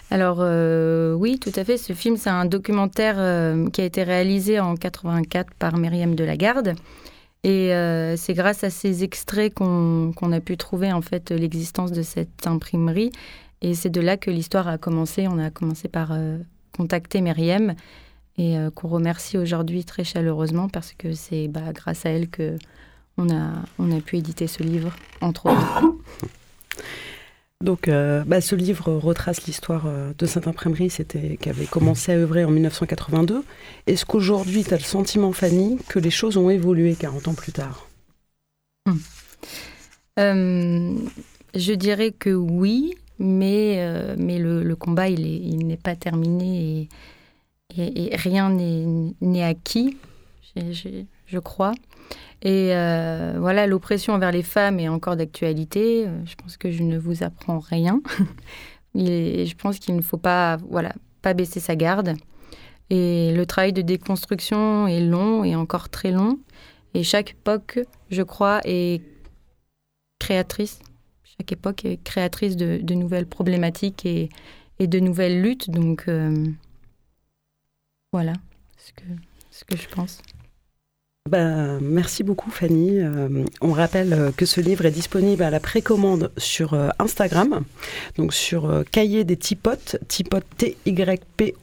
Alors 0.09 0.39
euh, 0.41 1.13
oui, 1.13 1.39
tout 1.39 1.51
à 1.55 1.63
fait. 1.63 1.77
Ce 1.77 1.93
film, 1.93 2.17
c'est 2.17 2.29
un 2.29 2.43
documentaire 2.45 3.15
qui 3.71 3.79
a 3.79 3.85
été 3.85 4.03
réalisé 4.03 4.59
en 4.59 4.75
84 4.75 5.53
par 5.57 5.77
Myriam 5.77 6.13
Delagarde. 6.15 6.73
Et 7.45 7.71
c'est 8.17 8.33
grâce 8.33 8.65
à 8.65 8.69
ces 8.69 9.05
extraits 9.05 9.53
qu'on 9.53 10.11
qu'on 10.13 10.33
a 10.33 10.41
pu 10.41 10.57
trouver 10.57 10.91
en 10.91 11.01
fait 11.01 11.31
l'existence 11.31 11.93
de 11.93 12.01
cette 12.01 12.45
imprimerie. 12.45 13.11
Et 13.61 13.75
c'est 13.75 13.89
de 13.89 14.01
là 14.01 14.17
que 14.17 14.31
l'histoire 14.31 14.67
a 14.67 14.77
commencé. 14.77 15.27
On 15.27 15.37
a 15.37 15.49
commencé 15.49 15.87
par 15.87 16.11
euh, 16.11 16.37
contacter 16.75 17.21
Myriam 17.21 17.75
et 18.37 18.57
euh, 18.57 18.71
qu'on 18.71 18.87
remercie 18.87 19.37
aujourd'hui 19.37 19.85
très 19.85 20.03
chaleureusement 20.03 20.67
parce 20.67 20.93
que 20.93 21.13
c'est 21.13 21.47
bah, 21.47 21.71
grâce 21.73 22.05
à 22.05 22.09
elle 22.09 22.29
que 22.29 22.57
on 23.17 23.29
a, 23.29 23.51
on 23.77 23.95
a 23.95 23.99
pu 23.99 24.17
éditer 24.17 24.47
ce 24.47 24.63
livre, 24.63 24.95
entre 25.19 25.47
autres. 25.47 25.83
Donc, 27.61 27.87
euh, 27.87 28.23
bah, 28.25 28.41
ce 28.41 28.55
livre 28.55 28.91
retrace 28.93 29.45
l'histoire 29.45 29.87
de 30.17 30.25
cette 30.25 30.47
imprimerie 30.47 30.89
c'était, 30.89 31.37
qui 31.39 31.49
avait 31.49 31.67
commencé 31.67 32.11
à 32.11 32.15
œuvrer 32.15 32.43
en 32.45 32.49
1982. 32.49 33.43
Est-ce 33.85 34.05
qu'aujourd'hui, 34.05 34.63
tu 34.63 34.73
as 34.73 34.77
le 34.77 34.83
sentiment, 34.83 35.31
Fanny, 35.31 35.77
que 35.87 35.99
les 35.99 36.09
choses 36.09 36.37
ont 36.37 36.49
évolué 36.49 36.95
40 36.95 37.27
ans 37.27 37.33
plus 37.35 37.51
tard? 37.51 37.87
Euh, 40.19 40.95
je 41.55 41.73
dirais 41.73 42.11
que 42.11 42.29
oui, 42.29 42.95
mais, 43.21 43.75
euh, 43.77 44.15
mais 44.17 44.39
le, 44.39 44.75
combat, 44.75 45.07
il 45.07 45.25
est- 45.25 45.39
il 45.39 45.67
n'est 45.67 45.77
pas 45.77 45.95
terminé 45.95 46.89
et, 47.77 48.15
rien 48.17 48.49
n'est 48.49 49.43
acquis, 49.43 49.95
je 50.55 51.39
crois. 51.39 51.73
Et 52.41 52.75
euh, 52.75 53.35
voilà, 53.39 53.67
l'oppression 53.67 54.13
envers 54.13 54.31
les 54.31 54.41
femmes 54.43 54.79
est 54.79 54.89
encore 54.89 55.15
d'actualité. 55.15 56.05
Je 56.25 56.35
pense 56.35 56.57
que 56.57 56.71
je 56.71 56.83
ne 56.83 56.97
vous 56.97 57.23
apprends 57.23 57.59
rien. 57.59 58.01
Je 58.93 59.53
pense 59.55 59.79
qu'il 59.79 59.95
ne 59.95 60.01
faut 60.01 60.17
pas, 60.17 60.57
voilà, 60.69 60.91
pas 61.21 61.33
baisser 61.33 61.61
sa 61.61 61.77
garde. 61.77 62.15
Et 62.89 63.31
le 63.33 63.45
travail 63.45 63.71
de 63.71 63.81
déconstruction 63.81 64.85
est 64.85 64.99
long 64.99 65.45
et 65.45 65.55
encore 65.55 65.87
très 65.87 66.11
long. 66.11 66.39
Et 66.93 67.03
chaque 67.03 67.31
époque, 67.31 67.79
je 68.09 68.21
crois, 68.21 68.59
est 68.65 69.01
créatrice. 70.19 70.79
Chaque 71.41 71.53
époque 71.53 71.85
est 71.85 71.97
créatrice 72.03 72.55
de, 72.55 72.77
de 72.83 72.93
nouvelles 72.93 73.25
problématiques 73.25 74.05
et, 74.05 74.29
et 74.77 74.85
de 74.85 74.99
nouvelles 74.99 75.41
luttes. 75.41 75.71
Donc, 75.71 76.03
euh, 76.07 76.45
voilà 78.13 78.33
ce 78.77 78.91
que, 78.93 79.01
ce 79.49 79.65
que 79.65 79.75
je 79.75 79.87
pense. 79.87 80.19
Ben, 81.27 81.79
merci 81.81 82.21
beaucoup 82.21 82.51
Fanny. 82.51 82.99
Euh, 82.99 83.43
on 83.59 83.71
rappelle 83.71 84.13
euh, 84.13 84.31
que 84.31 84.45
ce 84.45 84.61
livre 84.61 84.85
est 84.85 84.91
disponible 84.91 85.41
à 85.41 85.49
la 85.49 85.59
précommande 85.59 86.31
sur 86.37 86.75
euh, 86.75 86.89
Instagram, 86.99 87.63
donc 88.17 88.35
sur 88.35 88.69
euh, 88.69 88.83
Cahier 88.83 89.23
des 89.23 89.37
Tipotes, 89.37 89.97
Tipote 90.07 90.45
T-Y-P-O-T-E-S, 90.57 91.53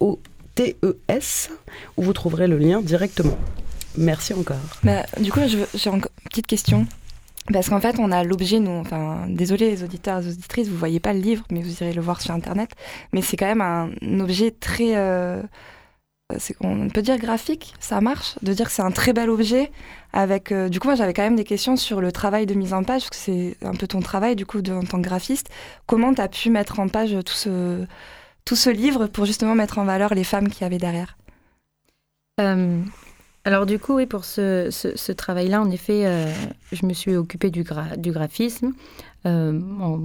où 1.96 2.02
vous 2.02 2.12
trouverez 2.12 2.48
le 2.48 2.58
lien 2.58 2.82
directement. 2.82 3.38
Merci 3.96 4.34
encore. 4.34 4.56
Bah, 4.82 5.06
du 5.20 5.30
coup, 5.30 5.46
je- 5.46 5.78
j'ai 5.78 5.90
encore 5.90 6.10
une 6.24 6.28
petite 6.30 6.48
question. 6.48 6.84
Parce 7.52 7.70
qu'en 7.70 7.80
fait, 7.80 7.98
on 7.98 8.12
a 8.12 8.24
l'objet, 8.24 8.60
nous, 8.60 8.70
enfin, 8.72 9.24
désolé 9.28 9.70
les 9.70 9.82
auditeurs 9.82 10.18
et 10.18 10.22
les 10.22 10.32
auditrices, 10.32 10.68
vous 10.68 10.76
voyez 10.76 11.00
pas 11.00 11.12
le 11.14 11.20
livre, 11.20 11.44
mais 11.50 11.62
vous 11.62 11.82
irez 11.82 11.92
le 11.92 12.02
voir 12.02 12.20
sur 12.20 12.34
Internet. 12.34 12.70
Mais 13.12 13.22
c'est 13.22 13.36
quand 13.36 13.46
même 13.46 13.62
un 13.62 14.20
objet 14.20 14.50
très, 14.50 14.96
euh, 14.96 15.42
on 16.60 16.88
peut 16.88 17.00
dire 17.00 17.16
graphique, 17.16 17.74
ça 17.80 18.02
marche, 18.02 18.38
de 18.42 18.52
dire 18.52 18.66
que 18.66 18.72
c'est 18.72 18.82
un 18.82 18.90
très 18.90 19.12
bel 19.14 19.30
objet. 19.30 19.70
Avec, 20.12 20.52
euh, 20.52 20.68
du 20.68 20.78
coup, 20.78 20.88
moi, 20.88 20.94
j'avais 20.94 21.14
quand 21.14 21.22
même 21.22 21.36
des 21.36 21.44
questions 21.44 21.76
sur 21.76 22.00
le 22.00 22.12
travail 22.12 22.44
de 22.44 22.54
mise 22.54 22.74
en 22.74 22.82
page, 22.82 23.02
parce 23.02 23.10
que 23.10 23.16
c'est 23.16 23.56
un 23.62 23.74
peu 23.74 23.86
ton 23.86 24.00
travail, 24.00 24.36
du 24.36 24.44
coup, 24.44 24.58
en 24.58 24.82
tant 24.82 24.98
que 24.98 25.08
graphiste. 25.08 25.48
Comment 25.86 26.12
tu 26.12 26.20
as 26.20 26.28
pu 26.28 26.50
mettre 26.50 26.80
en 26.80 26.88
page 26.88 27.16
tout 27.24 27.34
ce, 27.34 27.84
tout 28.44 28.56
ce 28.56 28.68
livre 28.70 29.06
pour 29.06 29.24
justement 29.24 29.54
mettre 29.54 29.78
en 29.78 29.84
valeur 29.84 30.14
les 30.14 30.24
femmes 30.24 30.48
qu'il 30.48 30.62
y 30.62 30.64
avait 30.64 30.78
derrière? 30.78 31.16
Euh, 32.40 32.82
alors 33.48 33.64
du 33.64 33.78
coup, 33.78 33.94
oui, 33.94 34.04
pour 34.04 34.26
ce, 34.26 34.68
ce- 34.70 34.94
travail-là, 35.12 35.62
en 35.62 35.70
effet, 35.70 36.04
euh, 36.04 36.30
je 36.70 36.84
me 36.84 36.92
suis 36.92 37.16
occupée 37.16 37.50
du, 37.50 37.62
gra- 37.62 37.96
du 37.96 38.12
graphisme 38.12 38.72
euh, 39.24 39.58
en 39.80 39.98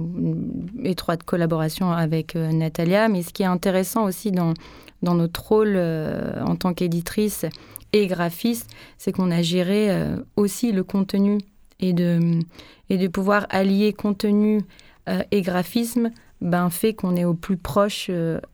étroite 0.82 1.24
collaboration 1.24 1.92
avec 1.92 2.36
euh, 2.36 2.50
Natalia. 2.52 3.08
Mais 3.08 3.22
ce 3.22 3.34
qui 3.34 3.42
est 3.42 3.46
intéressant 3.46 4.04
aussi 4.04 4.32
dans, 4.32 4.54
dans 5.02 5.14
notre 5.14 5.46
rôle 5.46 5.76
en 5.76 6.56
tant 6.56 6.72
qu'éditrice 6.72 7.44
et 7.92 8.06
graphiste, 8.06 8.70
c'est 8.96 9.12
qu'on 9.12 9.30
a 9.30 9.42
géré 9.42 9.90
aussi 10.36 10.72
le 10.72 10.82
contenu 10.82 11.36
et 11.80 11.92
de, 11.92 12.40
et 12.88 12.96
de 12.96 13.08
pouvoir 13.08 13.46
allier 13.50 13.92
contenu 13.92 14.62
et 15.30 15.42
graphisme 15.42 16.10
ben, 16.40 16.70
fait 16.70 16.94
qu'on 16.94 17.14
est 17.14 17.26
au 17.26 17.34
plus 17.34 17.58
proche 17.58 18.10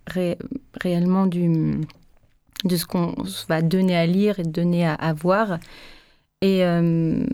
ré- 0.09 0.36
réellement 0.82 1.26
du 1.26 1.80
de 2.65 2.77
ce 2.77 2.87
qu'on 2.87 3.15
va 3.49 3.63
donner 3.63 3.97
à 3.97 4.07
lire 4.07 4.39
et 4.39 4.43
donner 4.45 4.87
à, 4.87 4.95
à 4.95 5.13
voir. 5.13 5.59
Et 6.43 6.65
euh, 6.65 7.25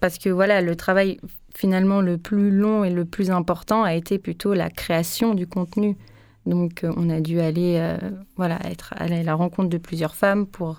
parce 0.00 0.18
que 0.18 0.28
voilà, 0.28 0.60
le 0.60 0.76
travail 0.76 1.18
finalement 1.54 2.00
le 2.00 2.18
plus 2.18 2.50
long 2.50 2.84
et 2.84 2.90
le 2.90 3.04
plus 3.04 3.30
important 3.30 3.82
a 3.82 3.94
été 3.94 4.18
plutôt 4.18 4.54
la 4.54 4.70
création 4.70 5.34
du 5.34 5.46
contenu. 5.46 5.96
Donc 6.44 6.84
euh, 6.84 6.92
on 6.96 7.10
a 7.10 7.20
dû 7.20 7.40
aller, 7.40 7.76
euh, 7.78 7.98
voilà, 8.36 8.58
être 8.64 8.94
aller 8.96 9.20
à 9.20 9.22
la 9.24 9.34
rencontre 9.34 9.68
de 9.68 9.78
plusieurs 9.78 10.14
femmes 10.14 10.46
pour 10.46 10.78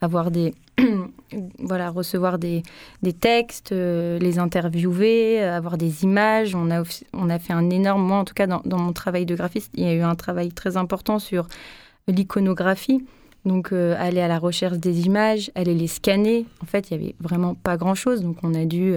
avoir 0.00 0.30
des, 0.30 0.54
voilà, 1.58 1.90
recevoir 1.90 2.38
des, 2.38 2.62
des 3.02 3.12
textes, 3.12 3.72
les 3.72 4.38
interviewer, 4.38 5.42
avoir 5.42 5.76
des 5.76 6.04
images. 6.04 6.54
On 6.54 6.70
a, 6.70 6.84
on 7.12 7.30
a 7.30 7.38
fait 7.40 7.52
un 7.52 7.68
énorme, 7.70 8.06
moi 8.06 8.18
en 8.18 8.24
tout 8.24 8.34
cas 8.34 8.46
dans 8.46 8.78
mon 8.78 8.92
travail 8.92 9.26
de 9.26 9.34
graphiste, 9.34 9.72
il 9.74 9.82
y 9.82 9.88
a 9.88 9.94
eu 9.94 10.02
un 10.02 10.14
travail 10.14 10.52
très 10.52 10.76
important 10.76 11.18
sur 11.18 11.48
l'iconographie. 12.06 13.04
Donc 13.44 13.72
euh, 13.72 13.94
aller 13.98 14.20
à 14.20 14.28
la 14.28 14.38
recherche 14.38 14.78
des 14.78 15.06
images, 15.06 15.50
aller 15.54 15.74
les 15.74 15.86
scanner. 15.86 16.46
En 16.62 16.66
fait, 16.66 16.90
il 16.90 16.96
y 16.96 17.00
avait 17.02 17.14
vraiment 17.20 17.54
pas 17.54 17.76
grand-chose. 17.76 18.22
Donc 18.22 18.38
on 18.42 18.54
a 18.54 18.64
dû 18.64 18.96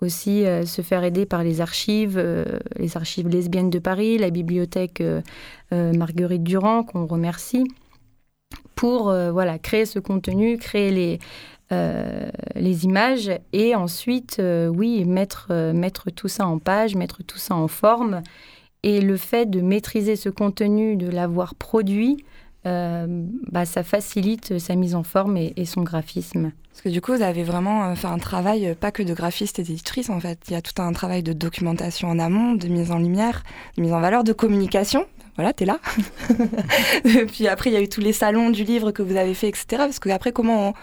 aussi 0.00 0.46
euh, 0.46 0.64
se 0.64 0.82
faire 0.82 1.04
aider 1.04 1.26
par 1.26 1.42
les 1.42 1.60
archives, 1.60 2.16
euh, 2.16 2.44
les 2.76 2.96
archives 2.96 3.28
lesbiennes 3.28 3.70
de 3.70 3.78
Paris, 3.78 4.18
la 4.18 4.30
bibliothèque 4.30 5.00
euh, 5.00 5.20
euh, 5.72 5.92
Marguerite 5.92 6.42
Durand, 6.42 6.84
qu'on 6.84 7.06
remercie, 7.06 7.64
pour 8.74 9.10
euh, 9.10 9.30
voilà, 9.30 9.58
créer 9.58 9.84
ce 9.84 9.98
contenu, 9.98 10.56
créer 10.56 10.90
les, 10.90 11.18
euh, 11.72 12.30
les 12.54 12.84
images 12.84 13.30
et 13.52 13.74
ensuite, 13.74 14.38
euh, 14.38 14.68
oui, 14.68 15.04
mettre, 15.04 15.48
euh, 15.50 15.72
mettre 15.72 16.10
tout 16.10 16.28
ça 16.28 16.46
en 16.46 16.58
page, 16.58 16.94
mettre 16.94 17.22
tout 17.22 17.38
ça 17.38 17.54
en 17.54 17.68
forme. 17.68 18.22
Et 18.82 19.02
le 19.02 19.18
fait 19.18 19.50
de 19.50 19.60
maîtriser 19.60 20.16
ce 20.16 20.30
contenu, 20.30 20.96
de 20.96 21.10
l'avoir 21.10 21.54
produit, 21.54 22.24
euh, 22.66 23.06
bah, 23.50 23.64
ça 23.64 23.82
facilite 23.82 24.58
sa 24.58 24.74
mise 24.74 24.94
en 24.94 25.02
forme 25.02 25.36
et, 25.36 25.52
et 25.56 25.64
son 25.64 25.82
graphisme. 25.82 26.52
Parce 26.70 26.82
que 26.82 26.88
du 26.88 27.00
coup, 27.00 27.14
vous 27.14 27.22
avez 27.22 27.42
vraiment 27.42 27.84
euh, 27.84 27.94
fait 27.94 28.06
un 28.06 28.18
travail, 28.18 28.68
euh, 28.68 28.74
pas 28.74 28.92
que 28.92 29.02
de 29.02 29.12
graphiste 29.12 29.58
et 29.58 29.62
d'éditrice 29.62 30.08
en 30.08 30.20
fait. 30.20 30.38
Il 30.48 30.52
y 30.52 30.56
a 30.56 30.62
tout 30.62 30.80
un 30.80 30.92
travail 30.92 31.22
de 31.22 31.32
documentation 31.32 32.08
en 32.08 32.18
amont, 32.18 32.54
de 32.54 32.68
mise 32.68 32.90
en 32.90 32.98
lumière, 32.98 33.42
de 33.76 33.82
mise 33.82 33.92
en 33.92 34.00
valeur, 34.00 34.24
de 34.24 34.32
communication. 34.32 35.06
Voilà, 35.36 35.52
t'es 35.52 35.64
là. 35.64 35.78
et 37.04 37.26
puis 37.26 37.48
après, 37.48 37.70
il 37.70 37.72
y 37.72 37.76
a 37.76 37.82
eu 37.82 37.88
tous 37.88 38.00
les 38.00 38.12
salons 38.12 38.50
du 38.50 38.64
livre 38.64 38.92
que 38.92 39.02
vous 39.02 39.16
avez 39.16 39.34
fait, 39.34 39.48
etc. 39.48 39.66
Parce 39.70 39.98
que 39.98 40.08
après, 40.10 40.32
comment 40.32 40.68
on, 40.68 40.74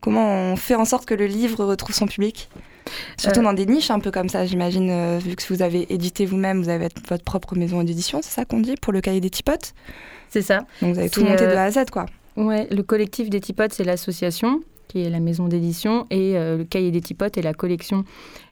comment 0.00 0.26
on 0.26 0.56
fait 0.56 0.74
en 0.74 0.84
sorte 0.84 1.06
que 1.06 1.14
le 1.14 1.26
livre 1.26 1.64
retrouve 1.64 1.94
son 1.94 2.06
public? 2.06 2.48
Surtout 3.18 3.40
Euh. 3.40 3.44
dans 3.44 3.52
des 3.52 3.66
niches 3.66 3.90
un 3.90 3.98
peu 3.98 4.10
comme 4.10 4.28
ça, 4.28 4.46
j'imagine, 4.46 4.90
euh, 4.90 5.18
vu 5.18 5.36
que 5.36 5.42
vous 5.52 5.62
avez 5.62 5.92
édité 5.92 6.24
vous-même, 6.24 6.62
vous 6.62 6.68
avez 6.68 6.88
votre 7.08 7.24
propre 7.24 7.56
maison 7.56 7.82
d'édition, 7.82 8.20
c'est 8.22 8.30
ça 8.30 8.44
qu'on 8.44 8.60
dit, 8.60 8.74
pour 8.76 8.92
le 8.92 9.00
cahier 9.00 9.20
des 9.20 9.30
tipotes 9.30 9.74
C'est 10.36 10.42
ça. 10.42 10.66
Donc 10.82 10.92
vous 10.94 10.98
avez 10.98 11.08
tout 11.10 11.24
monté 11.24 11.46
de 11.46 11.50
euh, 11.52 11.56
A 11.58 11.62
à 11.62 11.70
Z, 11.70 11.86
quoi. 11.90 12.04
Ouais, 12.36 12.66
le 12.70 12.82
collectif 12.82 13.30
des 13.30 13.40
Tipotes, 13.40 13.72
c'est 13.72 13.84
l'association, 13.84 14.60
qui 14.88 15.02
est 15.02 15.08
la 15.08 15.20
maison 15.20 15.48
d'édition, 15.48 16.06
et 16.10 16.36
euh, 16.36 16.58
le 16.58 16.64
cahier 16.64 16.90
des 16.90 17.00
Tipotes 17.00 17.38
est 17.38 17.42
la 17.42 17.54
collection. 17.54 18.04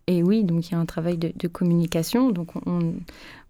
Et 0.07 0.23
oui, 0.23 0.45
donc 0.45 0.69
il 0.69 0.73
y 0.73 0.75
a 0.75 0.79
un 0.79 0.87
travail 0.87 1.19
de, 1.19 1.33
de 1.37 1.49
communication. 1.49 2.31
Donc 2.31 2.49
on, 2.67 2.95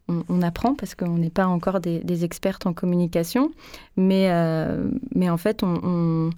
on- 0.08 0.24
on 0.28 0.42
apprend 0.42 0.74
parce 0.74 0.94
qu'on 0.96 1.16
n'est 1.18 1.30
pas 1.30 1.46
encore 1.46 1.78
des, 1.80 2.00
des 2.00 2.24
expertes 2.24 2.66
en 2.66 2.72
communication. 2.72 3.52
Mais, 3.96 4.26
euh, 4.30 4.90
mais 5.14 5.30
en 5.30 5.36
fait, 5.38 5.62
on, 5.62 6.30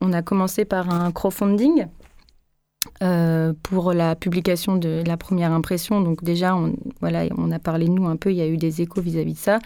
on- 0.00 0.12
a 0.12 0.22
commencé 0.22 0.64
par 0.64 0.88
un 0.90 1.10
crowdfunding. 1.12 1.86
euh, 3.02 3.52
pour 3.62 3.92
la 3.92 4.14
publication 4.16 4.76
de 4.76 5.02
la 5.06 5.16
première 5.16 5.52
impression. 5.52 6.00
Donc 6.00 6.24
déjà, 6.24 6.56
on, 6.56 6.74
voilà, 7.00 7.24
on 7.36 7.50
a 7.52 7.58
parlé 7.58 7.86
de 7.86 7.90
nous 7.92 8.06
un 8.06 8.16
peu, 8.16 8.30
il 8.30 8.36
y 8.36 8.40
a 8.40 8.46
eu 8.48 8.56
des 8.56 8.80
échos 8.80 9.00
vis-à-vis 9.02 9.34
de 9.34 9.38
ça. 9.38 9.58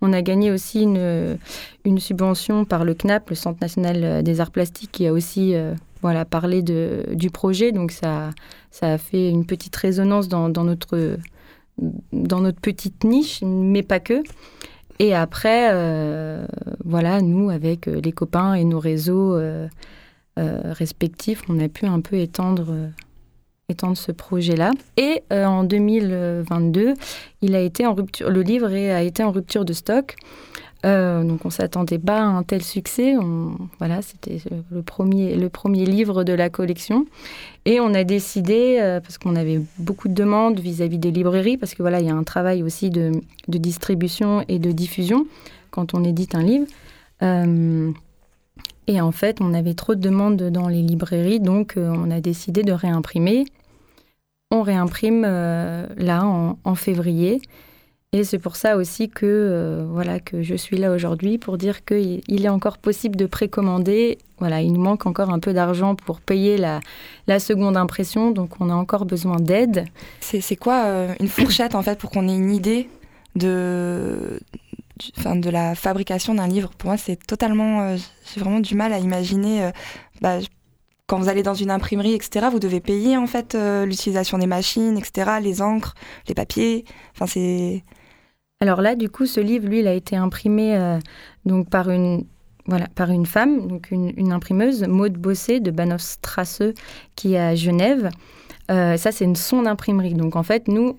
On 0.00 0.12
a 0.12 0.22
gagné 0.22 0.50
aussi 0.50 0.82
une, 0.82 1.98
subvention 1.98 2.64
par 2.64 2.84
le 2.84 2.94
CNAP, 2.94 3.30
le 3.30 3.36
Centre 3.36 3.58
national 3.60 4.22
des 4.22 4.40
arts 4.40 4.52
plastiques, 4.52 4.92
qui 4.92 5.06
a 5.06 5.12
aussi 5.12 5.54
euh, 5.54 5.74
voilà, 6.02 6.24
parlé 6.24 6.62
de, 6.62 7.04
du 7.14 7.30
projet. 7.30 7.72
Donc 7.72 7.90
ça, 7.90 8.30
ça 8.70 8.92
a 8.92 8.98
fait 8.98 9.28
une 9.28 9.44
petite 9.44 9.74
résonance 9.74 10.28
dans, 10.28 10.48
notre, 10.48 11.16
dans 12.12 12.40
notre 12.40 12.60
petite 12.60 13.04
niche, 13.04 13.42
mais 13.42 13.82
pas 13.82 14.00
que. 14.00 14.22
Et 14.98 15.14
après, 15.14 15.70
euh, 15.72 16.44
voilà, 16.84 17.20
nous, 17.20 17.50
avec 17.50 17.86
euh, 17.86 18.00
les 18.02 18.12
copains 18.12 18.54
et 18.54 18.64
nos 18.64 18.80
réseaux 18.80 19.34
euh, 19.36 19.68
euh, 20.38 20.60
respectifs, 20.64 21.42
on 21.48 21.58
a 21.60 21.68
pu 21.68 21.86
un 21.86 22.00
peu 22.00 22.16
étendre, 22.16 22.74
euh, 23.68 23.72
étendre 23.72 23.96
ce 23.96 24.12
projet-là. 24.12 24.70
Et 24.96 25.22
euh, 25.32 25.44
en 25.44 25.64
2022, 25.64 26.94
il 27.42 27.54
a 27.54 27.60
été 27.60 27.86
en 27.86 27.94
rupture, 27.94 28.30
le 28.30 28.42
livre 28.42 28.68
a 28.68 29.02
été 29.02 29.22
en 29.22 29.30
rupture 29.30 29.64
de 29.64 29.72
stock. 29.72 30.16
Euh, 30.86 31.24
donc 31.24 31.44
on 31.44 31.50
s'attendait 31.50 31.98
pas 31.98 32.20
à 32.20 32.24
un 32.24 32.42
tel 32.44 32.62
succès. 32.62 33.14
Voilà, 33.78 34.00
c'était 34.02 34.40
euh, 34.52 34.60
le 34.70 34.82
premier, 34.82 35.36
le 35.36 35.48
premier 35.48 35.84
livre 35.84 36.24
de 36.24 36.32
la 36.32 36.50
collection. 36.50 37.06
Et 37.64 37.80
on 37.80 37.94
a 37.94 38.04
décidé, 38.04 38.78
euh, 38.80 39.00
parce 39.00 39.18
qu'on 39.18 39.34
avait 39.34 39.60
beaucoup 39.78 40.08
de 40.08 40.14
demandes 40.14 40.60
vis-à-vis 40.60 40.98
des 40.98 41.10
librairies, 41.10 41.56
parce 41.56 41.74
que 41.74 41.82
voilà, 41.82 42.00
il 42.00 42.06
y 42.06 42.10
a 42.10 42.14
un 42.14 42.24
travail 42.24 42.62
aussi 42.62 42.90
de, 42.90 43.12
de 43.48 43.58
distribution 43.58 44.44
et 44.48 44.58
de 44.58 44.70
diffusion 44.70 45.26
quand 45.70 45.94
on 45.94 46.04
édite 46.04 46.34
un 46.34 46.42
livre. 46.42 46.66
Et 48.90 49.02
en 49.02 49.12
fait, 49.12 49.42
on 49.42 49.52
avait 49.52 49.74
trop 49.74 49.94
de 49.94 50.00
demandes 50.00 50.42
dans 50.42 50.68
les 50.68 50.80
librairies, 50.80 51.40
donc 51.40 51.74
on 51.76 52.10
a 52.10 52.20
décidé 52.20 52.62
de 52.62 52.72
réimprimer. 52.72 53.44
On 54.50 54.62
réimprime 54.62 55.24
euh, 55.26 55.86
là 55.96 56.24
en, 56.24 56.74
février. 56.74 57.42
Et 58.12 58.24
c'est 58.24 58.38
pour 58.38 58.56
ça 58.56 58.78
aussi 58.78 59.10
que, 59.10 59.26
euh, 59.26 59.86
voilà, 59.86 60.20
que 60.20 60.42
je 60.42 60.54
suis 60.54 60.78
là 60.78 60.90
aujourd'hui 60.90 61.36
pour 61.36 61.58
dire 61.58 61.84
qu'il 61.84 62.22
il 62.28 62.46
est 62.46 62.48
encore 62.48 62.78
possible 62.78 63.16
de 63.16 63.26
précommander. 63.26 64.16
Voilà, 64.38 64.62
il 64.62 64.72
nous 64.72 64.80
manque 64.80 65.04
encore 65.04 65.28
un 65.28 65.38
peu 65.38 65.52
d'argent 65.52 65.94
pour 65.94 66.22
payer 66.22 66.56
la, 66.56 66.80
seconde 67.38 67.76
impression, 67.76 68.30
donc 68.30 68.58
on 68.60 68.70
a 68.70 68.74
encore 68.74 69.04
besoin 69.04 69.36
d'aide. 69.36 69.84
C'est 70.20 70.56
quoi 70.56 70.84
euh, 70.86 71.14
une 71.20 71.28
fourchette 71.28 71.74
en 71.74 71.82
fait 71.82 71.98
pour 71.98 72.10
qu'on 72.10 72.26
ait 72.26 72.36
une 72.36 72.54
idée 72.54 72.88
de, 73.36 74.40
de 75.26 75.50
la 75.50 75.74
fabrication 75.74 76.34
d'un 76.34 76.46
livre? 76.46 76.70
Pour 76.78 76.88
moi, 76.88 76.96
c'est 76.96 77.16
totalement. 77.16 77.96
J'ai 78.32 78.40
vraiment 78.40 78.60
du 78.60 78.74
mal 78.74 78.94
à 78.94 78.98
imaginer. 78.98 79.70
bah, 80.22 80.38
quand 81.08 81.18
vous 81.18 81.28
allez 81.28 81.42
dans 81.42 81.54
une 81.54 81.70
imprimerie, 81.70 82.12
etc., 82.12 82.46
vous 82.52 82.60
devez 82.60 82.80
payer 82.80 83.16
en 83.16 83.26
fait 83.26 83.54
euh, 83.54 83.86
l'utilisation 83.86 84.38
des 84.38 84.46
machines, 84.46 84.96
etc., 84.96 85.38
les 85.42 85.62
encres, 85.62 85.94
les 86.28 86.34
papiers. 86.34 86.84
Enfin, 87.14 87.26
c'est. 87.26 87.82
Alors 88.60 88.82
là, 88.82 88.94
du 88.94 89.08
coup, 89.08 89.24
ce 89.26 89.40
livre, 89.40 89.66
lui, 89.68 89.80
il 89.80 89.86
a 89.86 89.94
été 89.94 90.16
imprimé 90.16 90.76
euh, 90.76 90.98
donc 91.46 91.70
par 91.70 91.90
une, 91.90 92.26
voilà, 92.66 92.88
par 92.94 93.10
une 93.10 93.24
femme, 93.24 93.66
donc 93.68 93.90
une, 93.90 94.12
une 94.16 94.32
imprimeuse, 94.32 94.82
Maude 94.82 95.14
Bossé 95.14 95.60
de 95.60 95.70
Banovstrasse, 95.70 96.62
qui 97.16 97.34
est 97.34 97.38
à 97.38 97.54
Genève. 97.54 98.10
Euh, 98.70 98.98
ça, 98.98 99.12
c'est 99.12 99.24
une 99.24 99.36
son 99.36 99.64
imprimerie. 99.64 100.12
Donc, 100.12 100.36
en 100.36 100.42
fait, 100.42 100.68
nous, 100.68 100.94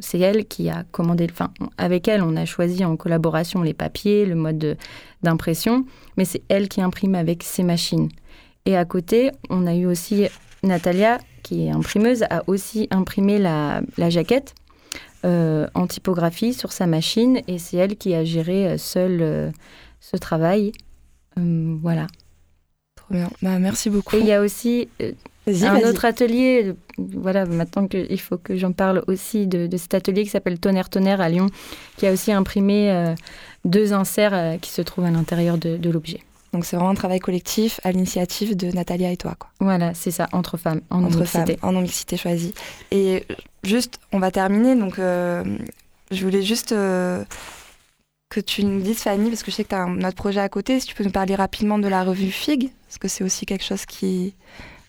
c'est 0.00 0.20
elle 0.20 0.46
qui 0.46 0.70
a 0.70 0.84
commandé. 0.92 1.26
Enfin, 1.30 1.50
avec 1.76 2.08
elle, 2.08 2.22
on 2.22 2.36
a 2.36 2.46
choisi 2.46 2.86
en 2.86 2.96
collaboration 2.96 3.60
les 3.60 3.74
papiers, 3.74 4.24
le 4.24 4.34
mode 4.34 4.58
de- 4.58 4.76
d'impression, 5.22 5.84
mais 6.16 6.24
c'est 6.24 6.42
elle 6.48 6.68
qui 6.70 6.80
imprime 6.80 7.14
avec 7.14 7.42
ses 7.42 7.64
machines. 7.64 8.08
Et 8.66 8.76
à 8.76 8.84
côté, 8.84 9.30
on 9.50 9.66
a 9.66 9.74
eu 9.74 9.86
aussi 9.86 10.28
Natalia, 10.62 11.18
qui 11.42 11.66
est 11.66 11.70
imprimeuse, 11.70 12.22
a 12.30 12.44
aussi 12.46 12.86
imprimé 12.90 13.38
la, 13.38 13.82
la 13.98 14.10
jaquette 14.10 14.54
euh, 15.24 15.66
en 15.74 15.86
typographie 15.86 16.52
sur 16.52 16.72
sa 16.72 16.86
machine 16.86 17.42
et 17.48 17.58
c'est 17.58 17.76
elle 17.76 17.96
qui 17.96 18.14
a 18.14 18.24
géré 18.24 18.68
euh, 18.68 18.78
seule 18.78 19.18
euh, 19.20 19.50
ce 20.00 20.16
travail. 20.16 20.72
Euh, 21.38 21.76
voilà. 21.80 22.06
Trop 22.96 23.14
bien. 23.14 23.30
Bah, 23.40 23.58
merci 23.58 23.90
beaucoup. 23.90 24.16
Et 24.16 24.20
il 24.20 24.26
y 24.26 24.32
a 24.32 24.40
aussi 24.40 24.88
un 25.46 25.80
autre 25.88 26.04
atelier, 26.04 26.74
voilà, 26.98 27.46
maintenant 27.46 27.88
qu'il 27.88 28.20
faut 28.20 28.38
que 28.38 28.56
j'en 28.56 28.72
parle 28.72 29.02
aussi 29.08 29.46
de, 29.48 29.66
de 29.66 29.76
cet 29.76 29.94
atelier 29.94 30.22
qui 30.22 30.30
s'appelle 30.30 30.60
Tonnerre 30.60 30.88
Tonnerre 30.88 31.20
à 31.20 31.28
Lyon, 31.28 31.46
qui 31.96 32.06
a 32.06 32.12
aussi 32.12 32.30
imprimé 32.30 33.14
deux 33.64 33.92
inserts 33.92 34.60
qui 34.60 34.70
se 34.70 34.82
trouvent 34.82 35.06
à 35.06 35.10
l'intérieur 35.10 35.58
de, 35.58 35.76
de 35.76 35.90
l'objet. 35.90 36.20
Donc, 36.52 36.66
c'est 36.66 36.76
vraiment 36.76 36.90
un 36.90 36.94
travail 36.94 37.18
collectif 37.18 37.80
à 37.82 37.92
l'initiative 37.92 38.56
de 38.56 38.70
Natalia 38.72 39.10
et 39.10 39.16
toi, 39.16 39.34
quoi. 39.38 39.50
Voilà, 39.60 39.94
c'est 39.94 40.10
ça, 40.10 40.28
entre 40.32 40.58
femmes, 40.58 40.82
en 40.90 41.04
entre 41.04 41.24
femmes, 41.24 41.46
en 41.62 41.72
non-mixité 41.72 42.16
choisie. 42.16 42.52
Et 42.90 43.24
euh, 43.30 43.34
juste, 43.62 43.98
on 44.12 44.18
va 44.18 44.30
terminer. 44.30 44.76
Donc, 44.76 44.98
euh, 44.98 45.44
je 46.10 46.22
voulais 46.22 46.42
juste 46.42 46.72
euh, 46.72 47.24
que 48.28 48.40
tu 48.40 48.64
nous 48.64 48.82
dises, 48.82 48.98
Fanny, 48.98 49.30
parce 49.30 49.42
que 49.42 49.50
je 49.50 49.56
sais 49.56 49.64
que 49.64 49.70
tu 49.70 49.74
as 49.74 49.82
un 49.82 49.98
autre 50.04 50.14
projet 50.14 50.40
à 50.40 50.48
côté, 50.50 50.78
si 50.78 50.86
tu 50.86 50.94
peux 50.94 51.04
nous 51.04 51.10
parler 51.10 51.34
rapidement 51.34 51.78
de 51.78 51.88
la 51.88 52.04
revue 52.04 52.30
FIG, 52.30 52.70
parce 52.86 52.98
que 52.98 53.08
c'est 53.08 53.24
aussi 53.24 53.46
quelque 53.46 53.64
chose 53.64 53.86
qui, 53.86 54.34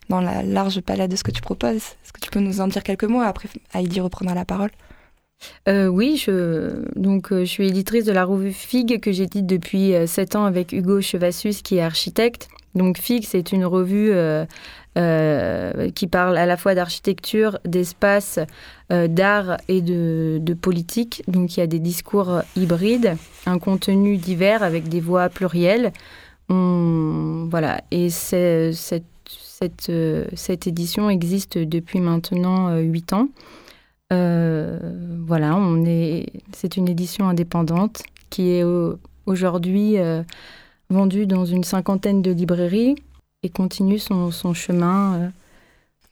dans 0.10 0.20
la 0.20 0.44
large 0.44 0.82
palette 0.82 1.12
de 1.12 1.16
ce 1.16 1.24
que 1.24 1.32
tu 1.32 1.42
proposes. 1.42 1.76
Est-ce 1.76 2.12
que 2.12 2.20
tu 2.20 2.30
peux 2.30 2.42
nous 2.42 2.60
en 2.60 2.68
dire 2.68 2.84
quelques 2.84 3.06
mots 3.06 3.22
Après, 3.22 3.48
Heidi 3.74 4.02
reprendra 4.02 4.36
la 4.36 4.44
parole. 4.44 4.72
Euh, 5.68 5.88
oui, 5.88 6.18
je, 6.18 6.72
donc, 6.96 7.32
euh, 7.32 7.40
je 7.40 7.50
suis 7.50 7.68
éditrice 7.68 8.06
de 8.06 8.12
la 8.12 8.26
revue 8.26 8.54
FIG 8.54 9.00
que 9.00 9.12
j'édite 9.12 9.46
depuis 9.46 9.94
7 10.06 10.36
ans 10.36 10.46
avec 10.46 10.72
Hugo 10.72 11.02
Chevassus 11.02 11.62
qui 11.64 11.78
est 11.78 11.82
architecte. 11.82 12.50
Donc 12.76 12.98
FIG, 12.98 13.24
c'est 13.24 13.52
une 13.52 13.66
revue 13.66 14.12
euh, 14.12 14.46
euh, 14.96 15.90
qui 15.90 16.06
parle 16.06 16.38
à 16.38 16.46
la 16.46 16.56
fois 16.56 16.76
d'architecture, 16.76 17.58
d'espace, 17.66 18.40
euh, 18.92 19.08
d'art 19.08 19.58
et 19.68 19.82
de, 19.82 20.54
politique. 20.54 21.24
Donc 21.28 21.58
il 21.58 21.62
y 21.62 21.64
a 21.64 21.68
des 21.68 21.80
discours 21.80 22.42
hybrides, 22.56 23.16
un 23.46 23.58
contenu 23.58 24.18
divers 24.18 24.62
avec 24.64 24.90
des 24.90 25.02
voix 25.02 25.30
plurielles. 25.30 25.92
Voilà, 26.50 27.82
et 27.90 28.12
cette, 28.12 29.04
euh, 29.90 30.26
cette 30.36 30.68
édition 30.68 31.10
existe 31.10 31.58
depuis 31.58 32.00
maintenant 32.00 32.78
8 32.78 33.14
ans. 33.14 33.30
Euh, 34.14 34.78
voilà, 35.26 35.56
on 35.56 35.84
est, 35.86 36.28
c'est 36.56 36.78
une 36.78 36.88
édition 36.88 37.28
indépendante 37.28 38.04
qui 38.30 38.52
est 38.52 38.64
aujourd'hui 39.26 39.98
euh, 39.98 40.22
vendue 40.90 41.26
dans 41.26 41.46
une 41.46 41.64
cinquantaine 41.64 42.22
de 42.22 42.32
librairies 42.32 42.96
et 43.44 43.50
continue 43.50 44.00
son, 44.00 44.32
son 44.32 44.54
chemin. 44.54 45.16
euh. 45.16 45.30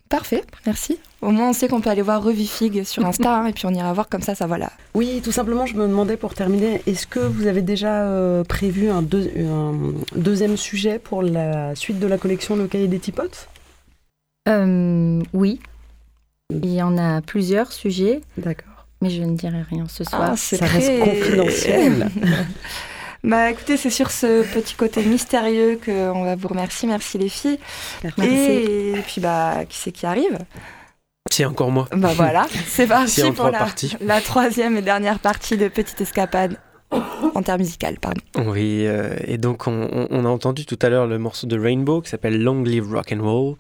Parfait, 0.09 0.43
merci. 0.65 0.99
Au 1.21 1.29
moins, 1.31 1.51
on 1.51 1.53
sait 1.53 1.69
qu'on 1.69 1.79
peut 1.79 1.89
aller 1.89 2.01
voir 2.01 2.21
Revifig 2.21 2.83
sur 2.83 3.05
Insta 3.05 3.39
hein, 3.39 3.45
et 3.45 3.53
puis 3.53 3.65
on 3.65 3.73
ira 3.73 3.93
voir 3.93 4.09
comme 4.09 4.21
ça, 4.21 4.35
ça 4.35 4.45
voilà. 4.45 4.69
Oui, 4.93 5.21
tout 5.23 5.31
simplement, 5.31 5.65
je 5.65 5.75
me 5.77 5.87
demandais 5.87 6.17
pour 6.17 6.33
terminer, 6.33 6.81
est-ce 6.85 7.07
que 7.07 7.19
vous 7.19 7.47
avez 7.47 7.61
déjà 7.61 8.03
euh, 8.03 8.43
prévu 8.43 8.89
un, 8.89 9.01
deux- 9.01 9.31
un 9.37 9.73
deuxième 10.15 10.57
sujet 10.57 10.99
pour 10.99 11.21
la 11.23 11.75
suite 11.75 11.99
de 11.99 12.07
la 12.07 12.17
collection 12.17 12.57
Le 12.57 12.67
Cahier 12.67 12.89
des 12.89 12.99
Tipotes? 12.99 13.47
Euh, 14.49 15.21
oui, 15.33 15.61
il 16.63 16.73
y 16.73 16.81
en 16.81 16.97
a 16.97 17.21
plusieurs 17.21 17.71
sujets, 17.71 18.21
D'accord. 18.37 18.85
mais 19.01 19.09
je 19.09 19.23
ne 19.23 19.35
dirai 19.35 19.61
rien 19.69 19.85
ce 19.87 20.03
soir. 20.03 20.31
Ah, 20.31 20.33
c'est 20.37 20.57
Ça 20.57 20.65
reste 20.65 20.99
confidentiel. 20.99 22.09
Bah 23.23 23.51
écoutez, 23.51 23.77
c'est 23.77 23.91
sur 23.91 24.09
ce 24.09 24.41
petit 24.51 24.73
côté 24.73 25.03
mystérieux 25.03 25.79
qu'on 25.83 26.23
va 26.23 26.35
vous 26.35 26.47
remercier. 26.47 26.87
Merci 26.87 27.19
les 27.19 27.29
filles. 27.29 27.59
Merci. 28.03 28.25
Et, 28.25 29.03
puis 29.05 29.21
bah, 29.21 29.63
qui 29.69 29.77
c'est 29.77 29.91
qui 29.91 30.07
arrive? 30.07 30.39
C'est 31.29 31.45
encore 31.45 31.69
moi. 31.69 31.87
Bah 31.95 32.13
voilà, 32.15 32.47
c'est 32.67 32.87
parti 32.87 33.21
pour 33.21 33.35
trois 33.35 33.51
la, 33.51 33.59
parties. 33.59 33.95
la 34.01 34.21
troisième 34.21 34.75
et 34.75 34.81
dernière 34.81 35.19
partie 35.19 35.55
de 35.55 35.67
Petite 35.67 36.01
Escapade 36.01 36.57
intermusicale, 37.35 37.97
pardon. 37.99 38.21
Oui, 38.45 38.85
euh, 38.85 39.15
et 39.25 39.37
donc 39.37 39.67
on, 39.67 39.87
on- 39.91 40.07
on 40.09 40.25
a 40.25 40.29
entendu 40.29 40.65
tout 40.65 40.77
à 40.81 40.89
l'heure 40.89 41.07
le 41.07 41.17
morceau 41.17 41.47
de 41.47 41.57
Rainbow 41.59 42.01
qui 42.01 42.09
s'appelle 42.09 42.41
Long 42.41 42.63
Live 42.63 42.91
Rock 42.91 43.13
and 43.13 43.23
Roll, 43.23 43.55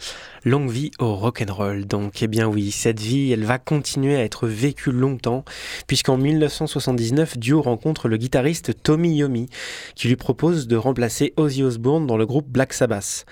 longue 0.45 0.69
vie 0.69 0.91
au 0.99 1.15
rock 1.15 1.43
and 1.47 1.53
roll. 1.53 1.85
Donc, 1.85 2.21
eh 2.21 2.27
bien 2.27 2.47
oui, 2.47 2.71
cette 2.71 2.99
vie, 2.99 3.31
elle 3.31 3.43
va 3.45 3.57
continuer 3.59 4.15
à 4.15 4.23
être 4.23 4.47
vécue 4.47 4.91
longtemps, 4.91 5.45
puisqu'en 5.87 6.17
1979, 6.17 7.37
Dio 7.37 7.61
rencontre 7.61 8.07
le 8.07 8.17
guitariste 8.17 8.81
Tommy 8.83 9.15
Yomi, 9.15 9.47
qui 9.95 10.07
lui 10.07 10.15
propose 10.15 10.67
de 10.67 10.75
remplacer 10.75 11.33
Ozzy 11.37 11.63
Osbourne 11.63 12.07
dans 12.07 12.17
le 12.17 12.25
groupe 12.25 12.47
Black 12.49 12.73
Sabbath. 12.73 13.25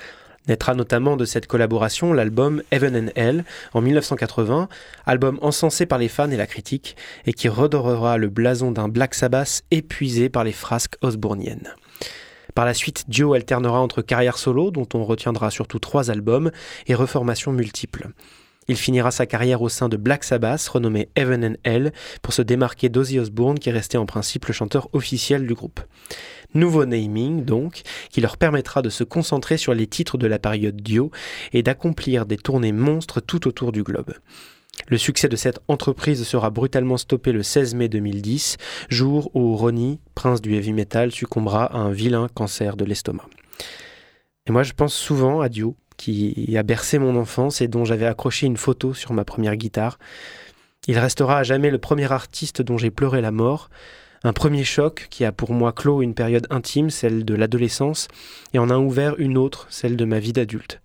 Naîtra 0.49 0.73
notamment 0.73 1.15
de 1.15 1.25
cette 1.25 1.45
collaboration 1.47 2.11
l'album 2.11 2.63
Heaven 2.71 2.95
and 2.95 3.11
Hell 3.15 3.45
en 3.73 3.81
1980, 3.81 4.67
album 5.05 5.37
encensé 5.41 5.85
par 5.85 5.99
les 5.99 6.07
fans 6.07 6.31
et 6.31 6.37
la 6.37 6.47
critique, 6.47 6.95
et 7.25 7.33
qui 7.33 7.47
redorera 7.47 8.17
le 8.17 8.29
blason 8.29 8.71
d'un 8.71 8.89
Black 8.89 9.13
Sabbath 9.13 9.63
épuisé 9.69 10.27
par 10.27 10.43
les 10.43 10.51
frasques 10.51 10.97
osbourniennes. 11.01 11.75
Par 12.55 12.65
la 12.65 12.73
suite, 12.73 13.05
Dio 13.07 13.33
alternera 13.33 13.79
entre 13.79 14.01
carrière 14.01 14.39
solo, 14.39 14.71
dont 14.71 14.87
on 14.95 15.05
retiendra 15.05 15.51
surtout 15.51 15.79
trois 15.79 16.09
albums, 16.09 16.51
et 16.87 16.95
reformations 16.95 17.53
multiples. 17.53 18.09
Il 18.69 18.77
finira 18.77 19.09
sa 19.09 19.25
carrière 19.25 19.63
au 19.63 19.67
sein 19.67 19.89
de 19.89 19.97
Black 19.97 20.23
Sabbath, 20.23 20.67
renommé 20.67 21.09
Heaven 21.15 21.43
and 21.43 21.55
Hell, 21.63 21.91
pour 22.21 22.33
se 22.33 22.43
démarquer 22.43 22.87
d'Ozzy 22.87 23.17
Osbourne, 23.17 23.57
qui 23.57 23.71
restait 23.71 23.97
en 23.97 24.05
principe 24.05 24.45
le 24.45 24.53
chanteur 24.53 24.89
officiel 24.93 25.47
du 25.47 25.55
groupe. 25.55 25.79
Nouveau 26.53 26.85
naming, 26.85 27.43
donc, 27.43 27.81
qui 28.11 28.21
leur 28.21 28.37
permettra 28.37 28.83
de 28.83 28.89
se 28.89 29.03
concentrer 29.03 29.57
sur 29.57 29.73
les 29.73 29.87
titres 29.87 30.19
de 30.19 30.27
la 30.27 30.37
période 30.37 30.75
Dio 30.75 31.09
et 31.51 31.63
d'accomplir 31.63 32.27
des 32.27 32.37
tournées 32.37 32.71
monstres 32.71 33.21
tout 33.21 33.47
autour 33.47 33.71
du 33.71 33.81
globe. 33.81 34.13
Le 34.87 34.99
succès 34.99 35.27
de 35.27 35.35
cette 35.35 35.59
entreprise 35.67 36.23
sera 36.23 36.51
brutalement 36.51 36.97
stoppé 36.97 37.31
le 37.31 37.41
16 37.41 37.73
mai 37.73 37.89
2010, 37.89 38.57
jour 38.89 39.31
où 39.33 39.55
Ronnie, 39.55 39.99
prince 40.13 40.41
du 40.41 40.53
heavy 40.53 40.73
metal, 40.73 41.11
succombera 41.11 41.65
à 41.65 41.79
un 41.79 41.91
vilain 41.91 42.27
cancer 42.35 42.77
de 42.77 42.85
l'estomac. 42.85 43.25
Et 44.45 44.51
moi, 44.51 44.61
je 44.61 44.73
pense 44.73 44.93
souvent 44.93 45.41
à 45.41 45.49
Dio, 45.49 45.75
qui 45.99 46.55
a 46.57 46.63
bercé 46.63 46.97
mon 46.97 47.17
enfance 47.17 47.59
et 47.59 47.67
dont 47.67 47.83
j'avais 47.83 48.05
accroché 48.05 48.47
une 48.47 48.57
photo 48.57 48.93
sur 48.93 49.11
ma 49.13 49.25
première 49.25 49.57
guitare. 49.57 49.99
Il 50.87 50.97
restera 50.97 51.39
à 51.39 51.43
jamais 51.43 51.69
le 51.69 51.77
premier 51.77 52.11
artiste 52.11 52.61
dont 52.61 52.77
j'ai 52.77 52.89
pleuré 52.89 53.19
la 53.19 53.31
mort, 53.31 53.69
un 54.23 54.31
premier 54.31 54.63
choc 54.63 55.07
qui 55.09 55.25
a 55.25 55.33
pour 55.33 55.53
moi 55.53 55.73
clos 55.73 56.01
une 56.01 56.13
période 56.13 56.47
intime, 56.49 56.89
celle 56.89 57.25
de 57.25 57.35
l'adolescence, 57.35 58.07
et 58.53 58.59
en 58.59 58.69
a 58.69 58.77
ouvert 58.77 59.15
une 59.19 59.37
autre, 59.37 59.67
celle 59.69 59.97
de 59.97 60.05
ma 60.05 60.19
vie 60.19 60.33
d'adulte. 60.33 60.81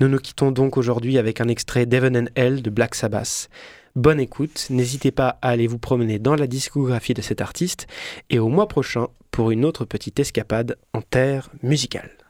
Nous 0.00 0.08
nous 0.08 0.18
quittons 0.18 0.50
donc 0.50 0.76
aujourd'hui 0.76 1.16
avec 1.16 1.40
un 1.40 1.48
extrait 1.48 1.86
d'Heaven 1.86 2.16
and 2.16 2.26
Hell 2.34 2.60
de 2.62 2.70
Black 2.70 2.96
Sabbath. 2.96 3.48
Bonne 3.94 4.18
écoute, 4.18 4.66
n'hésitez 4.70 5.12
pas 5.12 5.38
à 5.42 5.50
aller 5.50 5.68
vous 5.68 5.78
promener 5.78 6.18
dans 6.18 6.34
la 6.34 6.48
discographie 6.48 7.14
de 7.14 7.22
cet 7.22 7.40
artiste, 7.40 7.86
et 8.30 8.40
au 8.40 8.48
mois 8.48 8.66
prochain 8.66 9.06
pour 9.30 9.52
une 9.52 9.64
autre 9.64 9.84
petite 9.84 10.18
escapade 10.18 10.76
en 10.92 11.02
terre 11.02 11.50
musicale. 11.62 12.23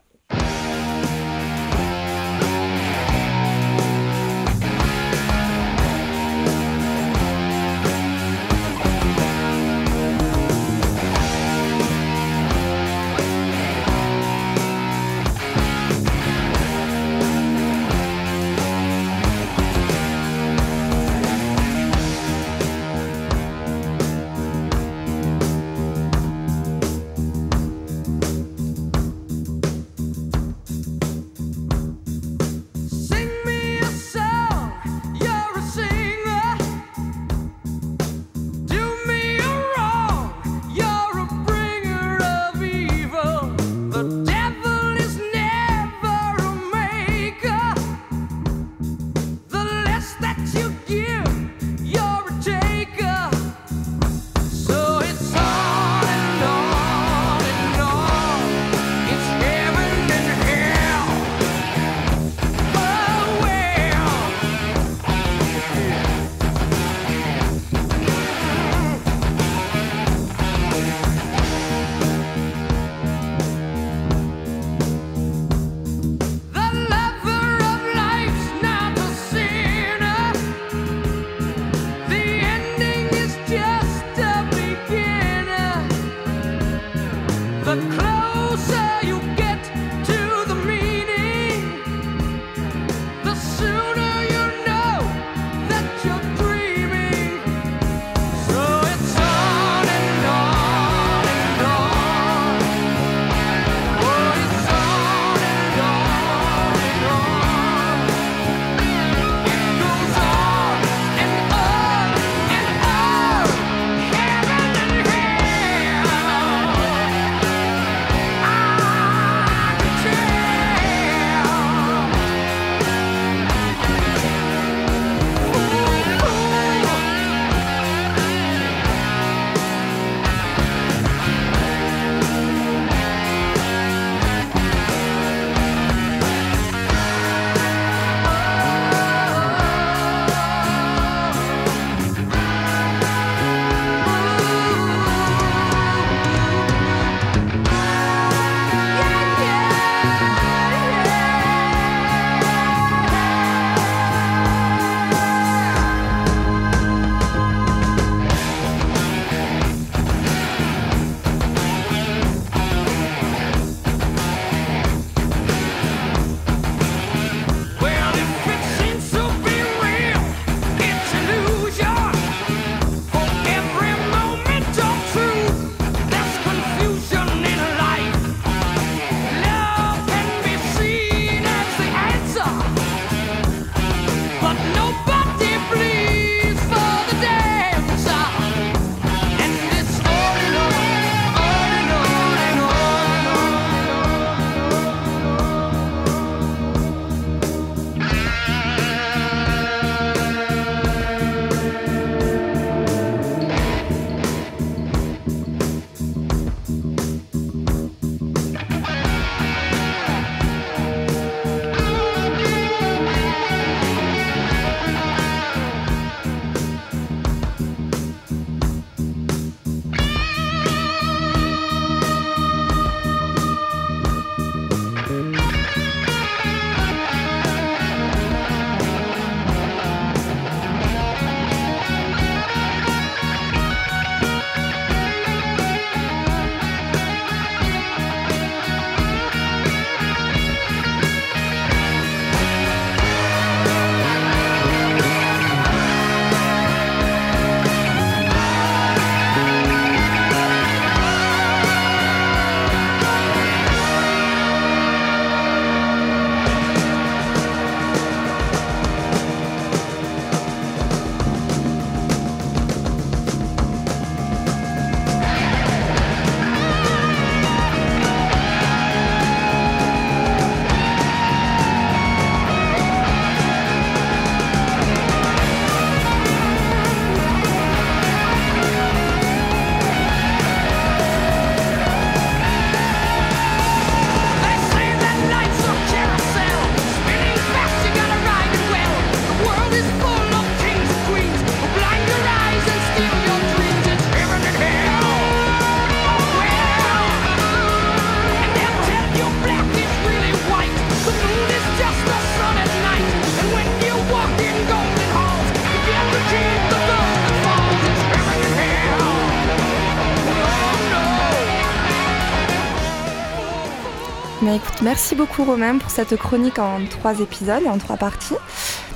Merci 314.82 315.14
beaucoup 315.14 315.44
Romain 315.44 315.78
pour 315.78 315.90
cette 315.90 316.16
chronique 316.16 316.58
en 316.58 316.84
trois 316.86 317.20
épisodes, 317.20 317.66
en 317.66 317.78
trois 317.78 317.96
parties. 317.96 318.34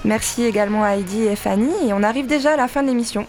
Merci 0.04 0.44
également 0.44 0.84
à 0.84 0.90
Heidi 0.90 1.24
et 1.24 1.36
Fanny. 1.36 1.70
Et 1.86 1.92
on 1.92 2.02
arrive 2.02 2.26
déjà 2.26 2.52
à 2.52 2.56
la 2.56 2.68
fin 2.68 2.82
de 2.82 2.88
l'émission. 2.88 3.26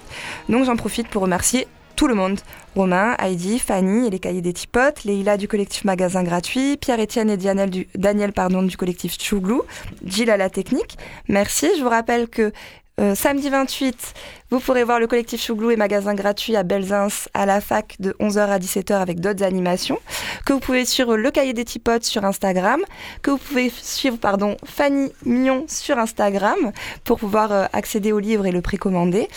Donc 0.50 0.66
j'en 0.66 0.76
profite 0.76 1.08
pour 1.08 1.22
remercier 1.22 1.68
tout 1.96 2.08
le 2.08 2.16
monde. 2.16 2.40
Romain, 2.76 3.16
Heidi, 3.20 3.60
Fanny 3.60 4.08
et 4.08 4.10
les 4.10 4.20
cahiers 4.20 4.42
des 4.42 4.54
Tipotes, 4.54 5.04
Leïla 5.04 5.38
du 5.38 5.48
collectif 5.48 5.84
Magasin 5.84 6.24
Gratuit, 6.24 6.78
Pierre-Étienne 6.78 7.30
et 7.30 7.38
Daniel 7.38 7.70
du, 7.70 7.88
Daniel 7.96 8.32
pardon, 8.32 8.64
du 8.64 8.78
collectif 8.78 9.18
Chouglou, 9.22 9.64
Gilles 10.06 10.30
à 10.30 10.38
la 10.38 10.50
technique. 10.50 10.98
Merci. 11.28 11.68
Je 11.78 11.84
vous 11.84 11.90
rappelle 11.90 12.28
que 12.28 12.54
euh, 13.00 13.16
samedi 13.16 13.50
28, 13.50 14.14
vous 14.50 14.60
pourrez 14.60 14.84
voir 14.84 15.00
le 15.00 15.08
collectif 15.08 15.42
Chouglou 15.42 15.72
et 15.72 15.78
Magasin 15.78 16.14
Gratuit 16.14 16.58
à 16.58 16.64
Belzins 16.64 17.08
à 17.34 17.46
la 17.46 17.62
fac 17.62 17.96
de 18.00 18.12
11h 18.20 18.40
à 18.40 18.60
17h 18.60 18.94
avec 18.94 19.22
d'autres 19.22 19.44
animations. 19.44 20.00
Que 20.46 20.52
vous 20.52 20.60
pouvez 20.60 20.84
suivre 20.84 21.16
le 21.16 21.32
cahier 21.32 21.54
des 21.54 21.64
Tipotes 21.64 22.04
sur 22.04 22.26
Instagram. 22.26 22.82
Que 23.22 23.32
vous 23.32 23.38
pouvez 23.38 23.70
suivre 23.70 24.18
pardon, 24.18 24.58
Fanny 24.66 25.14
Mion 25.26 25.66
sur 25.68 25.98
Instagram 25.98 26.72
pour 27.06 27.20
pouvoir 27.20 27.52
euh, 27.54 27.66
accéder 27.72 28.12
au 28.12 28.20
livre 28.20 28.46
et 28.46 28.52
le 28.52 28.62
précommander. 28.62 29.30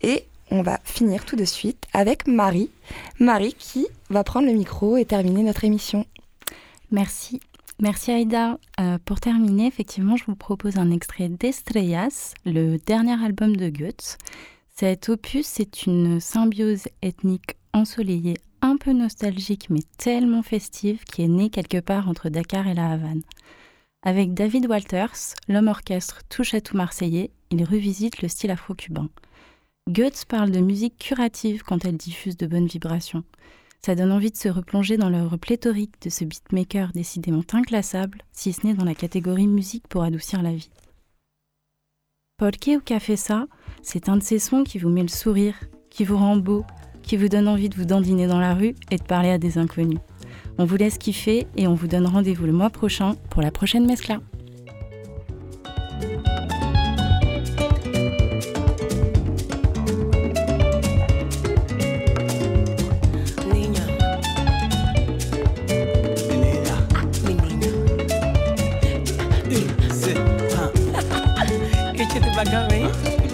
Et 0.00 0.24
on 0.50 0.62
va 0.62 0.80
finir 0.84 1.26
tout 1.26 1.36
de 1.36 1.44
suite 1.44 1.84
avec 1.92 2.26
Marie. 2.26 2.70
Marie 3.18 3.54
qui 3.58 3.86
va 4.08 4.24
prendre 4.24 4.46
le 4.46 4.54
micro 4.54 4.96
et 4.96 5.04
terminer 5.04 5.42
notre 5.42 5.64
émission. 5.64 6.06
Merci. 6.90 7.40
Merci 7.80 8.12
Aïda. 8.12 8.58
Euh, 8.80 8.98
pour 9.04 9.20
terminer, 9.20 9.66
effectivement, 9.66 10.16
je 10.16 10.24
vous 10.24 10.36
propose 10.36 10.76
un 10.76 10.90
extrait 10.90 11.28
d'Estrellas, 11.28 12.34
le 12.44 12.76
dernier 12.78 13.22
album 13.24 13.56
de 13.56 13.68
Goethe. 13.68 14.18
Cet 14.70 15.08
opus, 15.08 15.46
c'est 15.46 15.86
une 15.86 16.20
symbiose 16.20 16.84
ethnique 17.02 17.56
ensoleillée, 17.72 18.38
un 18.60 18.76
peu 18.76 18.92
nostalgique, 18.92 19.68
mais 19.70 19.82
tellement 19.98 20.42
festive, 20.42 21.04
qui 21.04 21.22
est 21.22 21.28
née 21.28 21.50
quelque 21.50 21.80
part 21.80 22.08
entre 22.08 22.28
Dakar 22.28 22.68
et 22.68 22.74
la 22.74 22.90
Havane. 22.90 23.22
Avec 24.04 24.34
David 24.34 24.66
Walters, 24.66 25.34
l'homme 25.48 25.68
orchestre 25.68 26.22
touche 26.28 26.54
à 26.54 26.60
tout 26.60 26.76
marseillais, 26.76 27.30
il 27.50 27.64
revisite 27.64 28.22
le 28.22 28.28
style 28.28 28.50
afro-cubain. 28.50 29.08
Goethe 29.88 30.24
parle 30.26 30.50
de 30.50 30.60
musique 30.60 30.98
curative 30.98 31.62
quand 31.64 31.84
elle 31.84 31.96
diffuse 31.96 32.36
de 32.36 32.46
bonnes 32.46 32.66
vibrations. 32.66 33.24
Ça 33.84 33.96
donne 33.96 34.12
envie 34.12 34.30
de 34.30 34.36
se 34.36 34.48
replonger 34.48 34.96
dans 34.96 35.10
l'œuvre 35.10 35.36
pléthorique 35.36 36.00
de 36.02 36.08
ce 36.08 36.24
beatmaker 36.24 36.92
décidément 36.92 37.42
inclassable, 37.52 38.18
si 38.30 38.52
ce 38.52 38.64
n'est 38.64 38.74
dans 38.74 38.84
la 38.84 38.94
catégorie 38.94 39.48
musique 39.48 39.88
pour 39.88 40.04
adoucir 40.04 40.40
la 40.40 40.52
vie. 40.52 40.70
Polke 42.36 42.70
ou 42.76 42.80
Café 42.80 43.16
Ça, 43.16 43.48
c'est 43.82 44.08
un 44.08 44.16
de 44.18 44.22
ces 44.22 44.38
sons 44.38 44.62
qui 44.62 44.78
vous 44.78 44.88
met 44.88 45.02
le 45.02 45.08
sourire, 45.08 45.56
qui 45.90 46.04
vous 46.04 46.16
rend 46.16 46.36
beau, 46.36 46.64
qui 47.02 47.16
vous 47.16 47.28
donne 47.28 47.48
envie 47.48 47.68
de 47.68 47.74
vous 47.74 47.84
dandiner 47.84 48.28
dans 48.28 48.38
la 48.38 48.54
rue 48.54 48.76
et 48.92 48.98
de 48.98 49.02
parler 49.02 49.30
à 49.30 49.38
des 49.38 49.58
inconnus. 49.58 49.98
On 50.58 50.64
vous 50.64 50.76
laisse 50.76 50.96
kiffer 50.96 51.48
et 51.56 51.66
on 51.66 51.74
vous 51.74 51.88
donne 51.88 52.06
rendez-vous 52.06 52.46
le 52.46 52.52
mois 52.52 52.70
prochain 52.70 53.16
pour 53.30 53.42
la 53.42 53.50
prochaine 53.50 53.86
Mescla. 53.86 54.20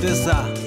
Hein? 0.08 0.57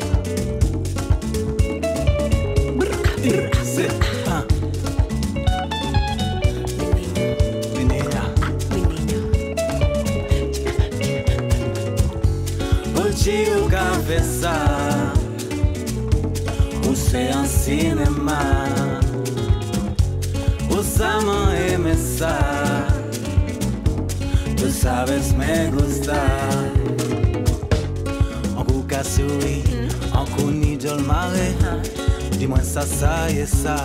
Dis-moi 32.52 32.64
ça, 32.66 32.82
ça 32.82 33.30
et 33.30 33.46
ça 33.46 33.78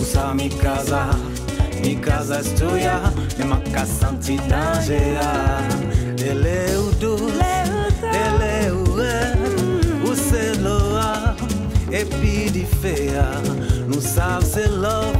Usa 0.00 0.32
mi 0.34 0.48
casa 0.48 1.10
Mi 1.82 1.96
casa 1.96 2.38
es 2.38 2.54
tuya. 2.54 3.00
E 3.40 3.44
ma 3.44 3.56
casa 3.72 4.10
anti-danger 4.10 5.18
Ele 6.18 6.48
é 6.48 6.78
o 6.78 6.92
doce 7.00 7.32
Ele 8.04 8.44
é 8.44 8.72
o 8.72 9.00
é 9.00 9.34
O 10.08 10.14
celular 10.14 11.34
Et 11.90 12.04
puis 12.04 12.50
de 12.52 12.64
faire 12.80 13.42
Nous 13.88 14.00
savons 14.00 14.46
c'est 14.46 14.68
love 14.68 15.16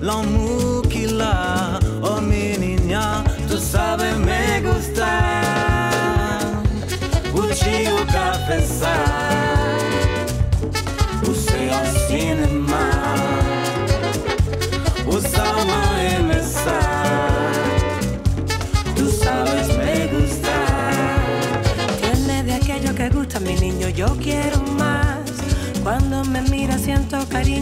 L'amour 0.00 0.82
qu'il 0.88 1.20
a 1.20 1.80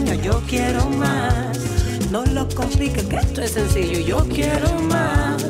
cariño, 0.05 0.23
yo 0.23 0.41
quiero 0.47 0.85
más. 0.91 1.57
No 2.11 2.25
lo 2.25 2.47
compliques, 2.49 3.03
que 3.03 3.15
esto 3.17 3.41
es 3.41 3.51
sencillo, 3.51 3.99
yo 3.99 4.27
quiero 4.27 4.71
más. 4.81 5.45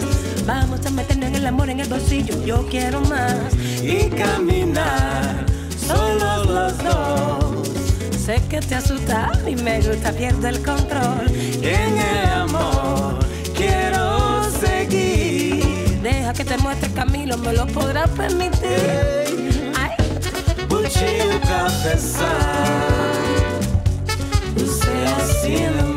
Vamos 0.46 0.86
a 0.86 0.90
meternos 0.92 1.30
en 1.30 1.36
el 1.36 1.48
amor 1.48 1.70
en 1.70 1.80
el 1.80 1.90
bolsillo, 1.90 2.44
yo 2.46 2.66
quiero 2.68 3.02
más. 3.02 3.54
Y 3.84 4.10
caminar 4.10 5.46
Solos 5.78 6.48
los 6.48 6.78
dos 6.84 7.68
Sé 8.18 8.42
que 8.50 8.60
te 8.60 8.76
asusta 8.76 9.32
y 9.48 9.56
me 9.56 9.80
gusta, 9.82 10.12
pierdo 10.12 10.48
el 10.48 10.64
control. 10.64 11.28
En 11.62 11.98
el 11.98 12.30
amor 12.32 13.20
Quiero 13.56 14.44
seguir 14.60 16.00
Deja 16.02 16.34
que 16.34 16.46
te 16.46 16.58
muestre 16.58 16.88
el 16.88 16.94
camino, 16.94 17.38
me 17.38 17.54
lo 17.54 17.68
podrás 17.68 18.10
permitir. 18.12 19.72
Ay. 19.78 19.92
O 20.70 21.48
cabeça 21.48 22.26
O 22.92 22.95
ceiling 25.46 25.95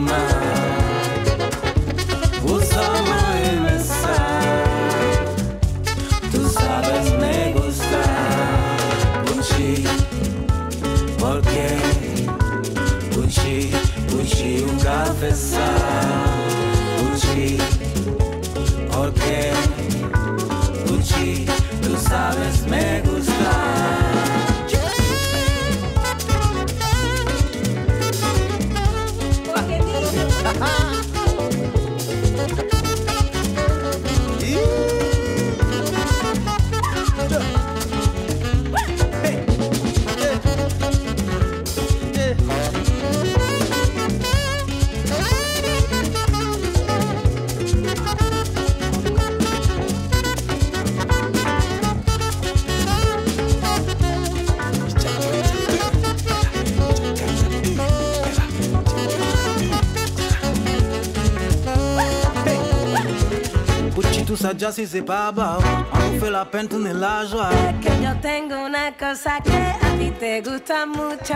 ça, 64.38 64.54
déjà, 64.54 64.72
si 64.72 64.86
c'est 64.86 65.02
pas 65.02 65.32
bas, 65.32 65.58
on 65.92 66.12
nous 66.12 66.20
fait 66.20 66.30
la 66.30 66.44
peine, 66.44 66.68
tourner 66.68 66.92
la 66.92 67.26
joie. 67.26 67.50
que 67.80 67.88
yo 68.02 68.10
tengo 68.22 68.66
una 68.66 68.92
cosa 68.92 69.40
que 69.42 69.50
a 69.50 69.98
ti 69.98 70.10
te 70.18 70.40
gusta 70.40 70.86
mucho. 70.86 71.34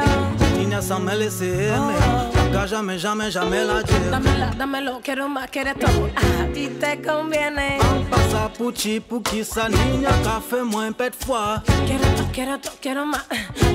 Niña, 0.56 0.78
esa 0.78 0.98
me 0.98 1.12
LCM. 1.12 1.90
Acá 2.52 2.66
jamais, 2.66 2.98
jamais, 2.98 3.30
jamais 3.30 3.64
la 3.64 3.82
llevo. 3.82 4.10
Dámela, 4.10 4.50
dámelo, 4.56 5.00
quiero 5.02 5.28
más, 5.28 5.48
quiero 5.50 5.74
todo. 5.74 6.08
Ah, 6.16 6.46
y 6.54 6.68
te 6.68 7.00
conviene. 7.02 7.78
Pasa 8.10 8.48
puchi, 8.56 9.00
puki, 9.00 9.44
sa 9.44 9.68
niña, 9.68 10.10
café, 10.22 10.62
moins 10.62 10.92
pet 10.92 11.14
fois. 11.14 11.62
Quiero 11.86 12.04
todo, 12.16 12.28
quiero 12.32 12.58
todo, 12.58 12.74
quiero 12.80 13.06
más. 13.06 13.24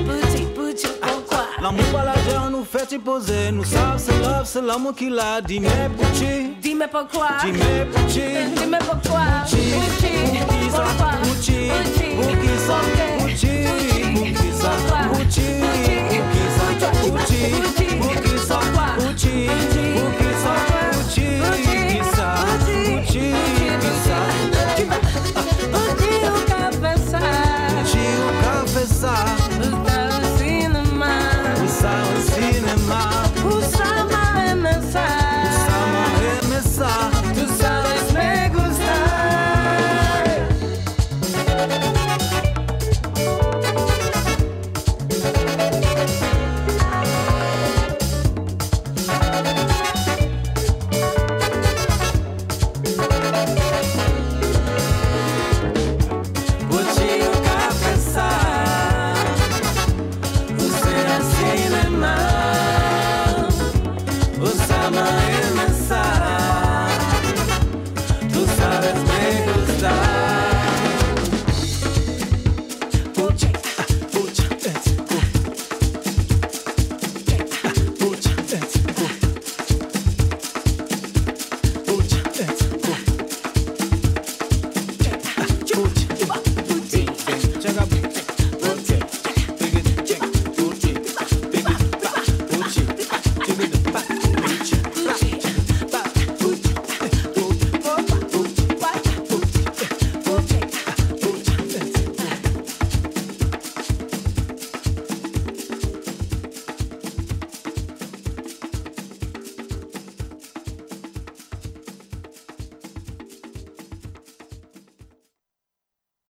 Puchi, 0.06 0.44
puchi, 0.54 0.88
pourquoi? 1.00 1.46
L'amour 1.60 1.84
gère, 2.28 2.50
nous 2.50 2.64
fait 2.64 2.92
y 2.92 2.98
poser. 2.98 3.50
Nous 3.52 3.64
savons, 3.64 3.98
c'est 3.98 4.18
love, 4.22 4.44
c'est 4.44 4.62
l'amour 4.62 4.94
qui 4.94 5.10
l'a. 5.10 5.40
Dis-moi, 5.40 5.70
puchi. 5.98 6.54
Dime 6.62 6.86
pourquoi. 6.90 7.28
Dis-moi, 7.42 7.86
puchi. 7.92 8.20
Dime 8.56 8.78
pourquoi. 8.80 9.17